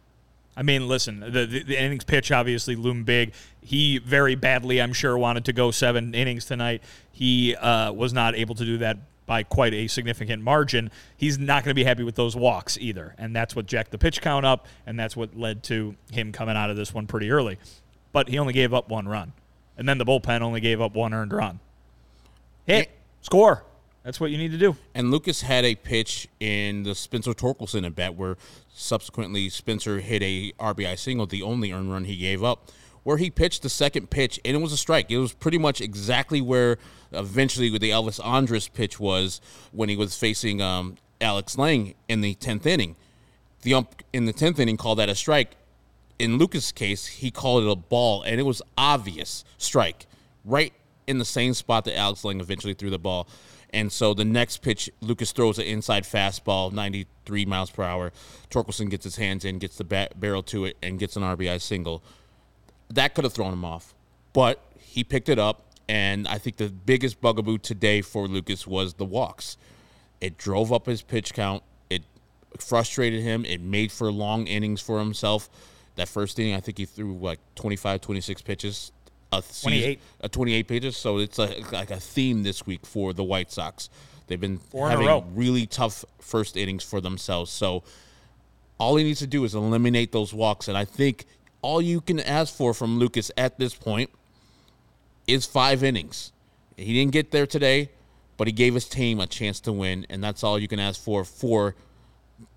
I 0.57 0.63
mean, 0.63 0.87
listen, 0.87 1.19
the, 1.19 1.47
the, 1.47 1.63
the, 1.65 1.77
innings 1.77 2.05
pitch 2.05 2.31
obviously 2.31 2.77
loomed 2.77 3.07
big. 3.07 3.33
He 3.61 3.99
very 3.99 4.37
badly, 4.37 4.81
I'm 4.81 4.93
sure, 4.93 5.19
wanted 5.19 5.45
to 5.47 5.53
go 5.53 5.73
seven 5.73 6.15
innings 6.15 6.45
tonight. 6.45 6.83
He 7.11 7.57
uh, 7.57 7.93
was 7.93 8.13
not 8.13 8.37
able 8.37 8.55
to 8.55 8.65
do 8.65 8.79
that 8.79 8.99
by 9.27 9.43
quite 9.43 9.75
a 9.75 9.89
significant 9.89 10.45
margin. 10.45 10.93
He's 11.17 11.39
not 11.39 11.65
going 11.65 11.71
to 11.71 11.75
be 11.75 11.83
happy 11.83 12.05
with 12.05 12.15
those 12.15 12.37
walks 12.37 12.79
either, 12.79 13.17
and 13.19 13.35
that's 13.35 13.57
what 13.57 13.67
jacked 13.67 13.91
the 13.91 13.99
pitch 13.99 14.21
count 14.21 14.47
up, 14.47 14.69
and 14.87 14.97
that's 14.97 15.17
what 15.17 15.37
led 15.37 15.65
to 15.65 15.97
him 16.13 16.31
coming 16.31 16.57
out 16.57 16.71
of 16.71 16.77
this 16.77 16.95
one 16.95 17.09
pretty 17.09 17.33
early. 17.33 17.59
But 18.13 18.29
he 18.29 18.39
only 18.39 18.53
gave 18.53 18.73
up 18.73 18.89
one 18.89 19.09
run, 19.09 19.33
and 19.77 19.89
then 19.89 19.99
the 19.99 20.05
bullpen 20.05 20.41
only 20.41 20.61
gave 20.61 20.81
up 20.81 20.95
one 20.95 21.13
earned 21.13 21.33
run 21.33 21.59
hit, 22.67 22.91
score. 23.21 23.65
That's 24.05 24.21
what 24.21 24.31
you 24.31 24.37
need 24.37 24.53
to 24.53 24.59
do. 24.59 24.77
And 24.95 25.11
Lucas 25.11 25.41
had 25.41 25.65
a 25.65 25.75
pitch 25.75 26.29
in 26.39 26.83
the 26.83 26.95
Spencer 26.95 27.33
Torkelson 27.33 27.87
at 27.87 27.95
bat 27.95 28.15
where 28.15 28.37
subsequently 28.69 29.49
Spencer 29.49 30.01
hit 30.01 30.23
a 30.23 30.53
RBI 30.61 30.99
single, 30.99 31.27
the 31.27 31.43
only 31.43 31.73
earned 31.73 31.91
run 31.91 32.05
he 32.05 32.17
gave 32.17 32.45
up, 32.45 32.71
where 33.03 33.17
he 33.17 33.31
pitched 33.31 33.63
the 33.63 33.71
second 33.71 34.11
pitch 34.11 34.39
and 34.45 34.55
it 34.55 34.61
was 34.61 34.73
a 34.73 34.77
strike. 34.77 35.11
It 35.11 35.19
was 35.19 35.33
pretty 35.33 35.57
much 35.57 35.81
exactly 35.81 36.43
where 36.43 36.77
eventually 37.13 37.71
the 37.71 37.91
Elvis 37.91 38.25
Andrus 38.25 38.69
pitch 38.69 39.01
was 39.01 39.41
when 39.73 39.89
he 39.89 39.97
was 39.97 40.17
facing 40.17 40.61
um, 40.61 40.97
Alex 41.21 41.57
Lange 41.57 41.95
in 42.07 42.21
the 42.21 42.35
tenth 42.35 42.67
inning. 42.67 42.97
The 43.63 43.73
ump 43.73 44.03
in 44.13 44.27
the 44.27 44.35
tenth 44.35 44.59
inning 44.59 44.77
called 44.77 44.99
that 44.99 45.09
a 45.09 45.15
strike. 45.15 45.57
In 46.19 46.37
Lucas' 46.37 46.73
case, 46.73 47.07
he 47.07 47.31
called 47.31 47.65
it 47.65 47.71
a 47.71 47.75
ball, 47.75 48.23
and 48.23 48.39
it 48.39 48.45
was 48.45 48.61
obvious 48.77 49.45
strike 49.57 50.07
right 50.45 50.75
in 51.07 51.19
the 51.19 51.25
same 51.25 51.55
spot 51.55 51.85
that 51.85 51.97
Alex 51.97 52.25
Lange 52.25 52.41
eventually 52.41 52.75
threw 52.75 52.91
the 52.91 52.99
ball. 52.99 53.29
And 53.75 53.91
so 53.91 54.15
the 54.15 54.25
next 54.25 54.59
pitch, 54.59 54.89
Lucas 55.01 55.33
throws 55.33 55.59
an 55.59 55.65
inside 55.65 56.05
fastball, 56.05 56.73
93 56.73 57.45
miles 57.45 57.71
per 57.71 57.83
hour. 57.83 58.13
Torkelson 58.49 58.89
gets 58.89 59.03
his 59.03 59.17
hands 59.17 59.45
in, 59.45 59.59
gets 59.59 59.77
the 59.77 59.85
bat, 59.85 60.21
barrel 60.21 60.45
to 60.45 60.65
it, 60.65 60.77
and 60.81 60.99
gets 60.99 61.17
an 61.17 61.25
RBI 61.25 61.61
single. 61.61 62.03
That 62.89 63.15
could 63.15 63.25
have 63.25 63.33
thrown 63.33 63.53
him 63.53 63.65
off, 63.65 63.93
but 64.33 64.61
he 64.79 65.03
picked 65.03 65.29
it 65.29 65.39
up. 65.39 65.63
And 65.89 66.29
I 66.29 66.39
think 66.39 66.57
the 66.57 66.69
biggest 66.69 67.21
bugaboo 67.21 67.59
today 67.59 68.01
for 68.01 68.29
Lucas 68.29 68.67
was 68.67 68.95
the 68.95 69.05
walks. 69.05 69.57
It 70.21 70.39
drove 70.39 70.73
up 70.73 70.87
his 70.87 71.03
pitch 71.03 71.35
count. 71.35 71.63
It 71.91 72.03
frustrated 72.59 73.23
him. 73.23 73.45
It 73.45 73.61
made 73.61 73.91
for 73.91 74.11
long 74.11 74.47
innings 74.47 74.81
for 74.81 75.01
himself. 75.01 75.51
That 75.97 76.09
first 76.09 76.39
inning, 76.39 76.55
I 76.55 76.61
think 76.61 76.79
he 76.79 76.87
threw 76.87 77.19
like 77.19 77.41
25, 77.57 78.01
26 78.01 78.43
pitches 78.43 78.93
a 79.33 79.43
28 79.63 80.01
a 80.21 80.29
28 80.29 80.69
pages. 80.69 80.97
So 80.97 81.19
it's 81.19 81.39
a, 81.39 81.63
like 81.73 81.91
a 81.91 82.01
theme 82.01 82.43
this 82.43 82.67
week 82.67 82.87
for 82.87 83.13
the 83.13 83.25
White 83.25 83.51
Sox. 83.51 83.91
They've 84.27 84.41
been 84.41 84.59
Four 84.59 84.89
having 84.89 85.35
really 85.35 85.67
tough 85.67 86.05
first 86.21 86.57
innings 86.57 86.83
for 86.83 87.01
themselves. 87.01 87.51
So 87.51 87.83
all 88.79 88.97
he 88.97 89.05
needs 89.05 89.19
to 89.21 89.27
do 89.27 89.45
is 89.45 89.55
eliminate 89.55 90.13
those 90.13 90.33
walks, 90.33 90.69
and 90.69 90.77
I 90.77 90.85
think 90.85 91.27
all 91.63 91.81
you 91.81 92.01
can 92.01 92.21
ask 92.21 92.55
for 92.55 92.75
from 92.75 92.99
Lucas 92.99 93.31
at 93.37 93.59
this 93.59 93.75
point 93.75 94.11
is 95.27 95.47
five 95.47 95.83
innings. 95.83 96.33
He 96.77 96.93
didn't 96.93 97.13
get 97.13 97.31
there 97.31 97.47
today, 97.47 97.91
but 98.37 98.47
he 98.47 98.53
gave 98.53 98.75
his 98.75 98.89
team 98.89 99.21
a 99.21 99.27
chance 99.27 99.61
to 99.61 99.73
win, 99.73 100.07
and 100.11 100.23
that's 100.23 100.43
all 100.43 100.59
you 100.59 100.69
can 100.69 100.81
ask 100.81 101.01
for 101.01 101.25
for 101.25 101.75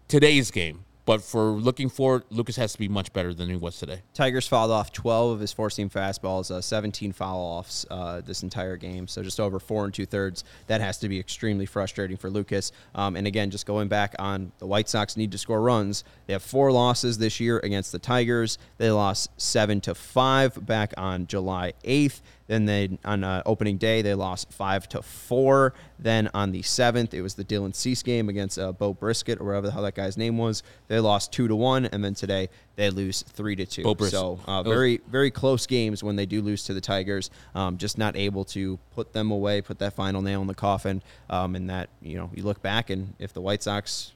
today's 0.08 0.52
game. 0.52 0.84
But 1.08 1.24
for 1.24 1.52
looking 1.52 1.88
forward, 1.88 2.24
Lucas 2.32 2.58
has 2.58 2.74
to 2.74 2.80
be 2.80 2.90
much 2.90 3.14
better 3.14 3.34
than 3.34 3.48
he 3.48 3.56
was 3.56 3.78
today. 3.78 4.02
Tigers 4.14 4.46
fouled 4.46 4.72
off 4.72 4.92
12 4.92 5.32
of 5.32 5.40
his 5.40 5.54
four 5.54 5.70
seam 5.70 5.90
fastballs, 5.90 6.52
uh, 6.52 6.60
17 6.60 7.14
foul 7.14 7.40
offs 7.40 7.86
uh, 7.90 8.20
this 8.20 8.44
entire 8.44 8.76
game. 8.76 9.08
So 9.08 9.24
just 9.24 9.40
over 9.40 9.58
four 9.58 9.86
and 9.86 9.94
two 9.94 10.06
thirds. 10.06 10.44
That 10.68 10.82
has 10.82 10.98
to 10.98 11.08
be 11.08 11.18
extremely 11.18 11.66
frustrating 11.66 12.18
for 12.18 12.30
Lucas. 12.30 12.74
Um, 12.94 13.16
and 13.16 13.26
again, 13.26 13.52
just 13.52 13.66
going 13.66 13.88
back 13.88 14.16
on 14.20 14.52
the 14.60 14.68
White 14.68 14.90
Sox 14.90 15.16
need 15.16 15.32
to 15.32 15.38
score 15.38 15.62
runs. 15.62 16.04
They 16.26 16.34
have 16.34 16.44
four 16.44 16.74
losses 16.74 17.20
this 17.20 17.40
year 17.40 17.60
against 17.64 17.94
the 17.94 18.00
Tigers. 18.00 18.58
They 18.78 18.92
lost 18.92 19.30
seven 19.38 19.80
to 19.82 19.96
five 19.96 20.66
back 20.66 20.94
on 20.98 21.26
July 21.26 21.72
8th. 21.86 22.20
Then 22.48 22.66
they 22.66 22.98
on 23.04 23.24
uh, 23.24 23.44
opening 23.46 23.78
day 23.78 24.02
they 24.02 24.14
lost 24.14 24.52
five 24.52 24.88
to 24.90 25.02
four. 25.02 25.74
Then 26.00 26.30
on 26.34 26.52
the 26.52 26.62
seventh 26.62 27.14
it 27.14 27.22
was 27.22 27.36
the 27.36 27.44
Dylan 27.44 27.76
Cease 27.76 28.04
game 28.04 28.30
against 28.30 28.58
uh, 28.58 28.72
Bo 28.72 28.94
Brisket 28.94 29.40
or 29.40 29.46
whatever 29.46 29.68
the 29.68 29.74
hell 29.74 29.84
that 29.84 29.96
guy's 29.96 30.18
name 30.18 30.38
was. 30.38 30.64
They 30.88 31.00
lost 31.00 31.32
two 31.32 31.48
to 31.48 31.56
one, 31.56 31.86
and 31.86 32.04
then 32.04 32.14
today 32.14 32.50
they 32.76 32.90
lose 32.90 33.22
three 33.24 33.56
to 33.58 33.66
two. 33.66 33.84
Bo 33.84 33.94
So 34.12 34.40
uh, 34.46 34.64
very 34.64 35.02
very 35.08 35.32
close 35.32 35.68
games 35.68 36.04
when 36.04 36.16
they 36.16 36.26
do 36.26 36.42
lose 36.42 36.64
to 36.66 36.74
the 36.74 36.82
Tigers. 36.82 37.30
Um, 37.54 37.78
just 37.78 37.98
not 37.98 38.16
able 38.16 38.46
to 38.46 38.78
put 38.96 39.14
them 39.14 39.32
away, 39.32 39.62
put 39.62 39.80
that 39.80 39.94
final 39.94 40.22
nail 40.22 40.42
in 40.42 40.48
the 40.48 40.56
coffin. 40.56 41.02
Um, 41.30 41.56
and 41.56 41.70
that 41.70 41.90
you 42.02 42.18
know 42.18 42.30
you 42.34 42.44
look 42.44 42.62
back 42.62 42.90
and 42.90 43.14
if 43.20 43.34
the 43.34 43.42
White 43.42 43.64
Sox 43.64 44.14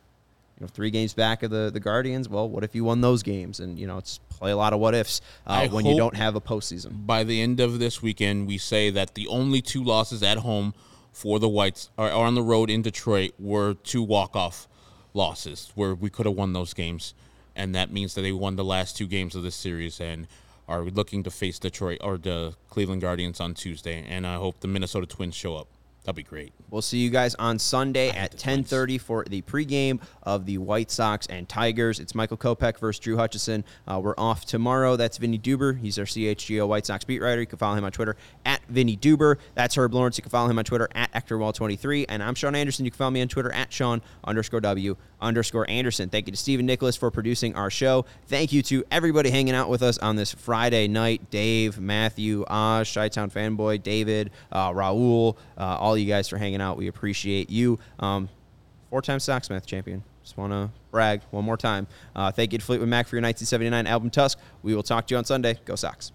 you 0.58 0.66
know, 0.66 0.68
three 0.68 0.92
games 0.92 1.14
back 1.14 1.44
of 1.44 1.52
the, 1.52 1.72
the 1.72 1.80
Guardians. 1.80 2.30
Well, 2.30 2.50
what 2.50 2.64
if 2.64 2.76
you 2.76 2.84
won 2.84 3.02
those 3.02 3.24
games? 3.24 3.60
And 3.60 3.80
you 3.80 3.88
know, 3.88 3.98
it's 3.98 4.20
play 4.30 4.52
a 4.52 4.58
lot 4.58 4.74
of 4.74 4.80
what 4.80 4.94
ifs 4.96 5.22
uh, 5.48 5.68
when 5.70 5.86
you 5.86 5.98
don't 5.98 6.16
have 6.16 6.36
a 6.36 6.42
postseason. 6.42 7.06
By 7.06 7.24
the 7.24 7.42
end 7.42 7.60
of 7.60 7.80
this 7.80 8.02
weekend, 8.02 8.48
we 8.48 8.58
say 8.58 8.90
that 8.90 9.16
the 9.16 9.28
only 9.28 9.62
two 9.62 9.84
losses 9.84 10.24
at 10.24 10.40
home 10.40 10.74
for 11.12 11.40
the 11.40 11.50
Whites 11.50 11.90
are 11.98 12.12
on 12.12 12.36
the 12.36 12.42
road 12.42 12.70
in 12.70 12.82
Detroit 12.82 13.34
were 13.40 13.74
two 13.74 14.02
walk 14.04 14.36
off 14.36 14.68
losses 15.14 15.72
where 15.76 15.94
we 15.94 16.10
could 16.10 16.26
have 16.26 16.36
won 16.36 16.54
those 16.54 16.74
games, 16.74 17.14
and 17.56 17.76
that 17.76 17.92
means 17.92 18.16
that 18.16 18.22
they 18.22 18.32
won 18.32 18.56
the 18.56 18.64
last 18.64 18.98
two 18.98 19.08
games 19.08 19.36
of 19.36 19.44
this 19.44 19.56
series 19.56 20.00
and 20.00 20.28
are 20.68 20.84
looking 20.84 21.22
to 21.24 21.32
face 21.32 21.60
Detroit 21.60 21.98
or 22.02 22.18
the 22.18 22.56
Cleveland 22.70 23.02
Guardians 23.02 23.40
on 23.40 23.54
Tuesday. 23.54 24.06
And 24.08 24.26
I 24.26 24.36
hope 24.36 24.62
the 24.62 24.68
Minnesota 24.68 25.06
Twins 25.06 25.36
show 25.36 25.58
up. 25.58 25.68
That'd 26.04 26.16
be 26.16 26.24
great. 26.24 26.52
We'll 26.72 26.82
see 26.82 26.98
you 26.98 27.12
guys 27.12 27.36
on 27.36 27.60
Sunday 27.60 28.10
at 28.10 28.36
10:30 28.36 28.98
for 28.98 29.24
the 29.24 29.44
pregame 29.44 30.02
of 30.24 30.48
the 30.48 30.58
White 30.58 30.90
Sox 30.90 31.28
and 31.28 31.48
Tigers. 31.48 32.00
It's 32.00 32.16
Michael 32.16 32.38
Kopech 32.38 32.80
versus 32.80 33.00
Drew 33.00 33.18
Hutchison. 33.18 33.64
Uh, 33.88 34.00
we're 34.04 34.16
off 34.18 34.46
tomorrow. 34.46 34.96
That's 34.96 35.18
Vinnie 35.20 35.38
Duber. 35.38 35.80
He's 35.80 36.00
our 36.00 36.06
CHGO 36.06 36.68
White 36.68 36.88
Sox 36.88 37.04
beat 37.06 37.22
writer. 37.22 37.42
You 37.42 37.48
can 37.48 37.60
follow 37.60 37.76
him 37.76 37.84
on 37.84 37.92
Twitter 37.92 38.16
at 38.46 38.61
Vinnie 38.72 38.98
Duber. 38.98 39.38
That's 39.56 39.76
Herb 39.76 39.94
Lawrence. 39.94 40.18
You 40.18 40.24
can 40.24 40.32
follow 40.32 40.50
him 40.50 40.58
on 40.58 40.66
Twitter 40.66 40.90
at 40.96 41.12
Ectorwall23. 41.14 42.06
And 42.10 42.24
I'm 42.24 42.36
Sean 42.36 42.56
Anderson. 42.56 42.86
You 42.86 42.92
can 42.92 42.98
follow 42.98 43.12
me 43.12 43.22
on 43.22 43.28
Twitter 43.28 43.52
at 43.52 43.72
Sean 43.72 44.02
underscore 44.24 44.62
W 44.62 44.96
underscore 45.20 45.70
Anderson. 45.70 46.10
Thank 46.10 46.28
you 46.28 46.32
to 46.32 46.38
Stephen 46.38 46.66
Nicholas 46.66 46.96
for 46.96 47.12
producing 47.12 47.56
our 47.56 47.70
show. 47.70 48.06
Thank 48.28 48.52
you 48.52 48.62
to 48.64 48.84
everybody 48.92 49.30
hanging 49.30 49.54
out 49.54 49.70
with 49.70 49.84
us 49.84 49.98
on 50.00 50.16
this 50.16 50.34
Friday 50.34 50.88
night. 50.88 51.30
Dave, 51.30 51.80
Matthew, 51.80 52.44
Oz, 52.48 52.92
Chi-Town 52.92 53.30
Fanboy, 53.30 53.84
David, 53.84 54.32
uh, 54.52 54.72
Raul, 54.72 55.38
uh, 55.58 55.78
all 55.80 55.98
you 55.98 56.08
guys 56.08 56.28
for 56.28 56.38
hanging 56.38 56.62
out. 56.62 56.78
We 56.78 56.88
appreciate 56.88 57.50
you. 57.50 57.80
Um, 58.00 58.30
four-time 58.90 59.20
Sox 59.20 59.50
math 59.50 59.66
champion. 59.66 60.04
Just 60.24 60.38
want 60.38 60.54
to 60.54 60.70
brag 60.92 61.22
one 61.32 61.46
more 61.46 61.58
time. 61.58 61.88
Uh, 62.16 62.32
thank 62.32 62.52
you 62.54 62.60
to 62.60 62.66
Fleetwood 62.66 62.90
Mac 62.90 63.08
for 63.08 63.16
your 63.16 63.24
1979 63.24 63.88
album 63.88 64.10
Tusk. 64.10 64.38
We 64.64 64.76
will 64.76 64.84
talk 64.84 65.08
to 65.08 65.14
you 65.14 65.18
on 65.18 65.26
Sunday. 65.26 65.60
Go 65.66 65.76
Sox. 65.76 66.12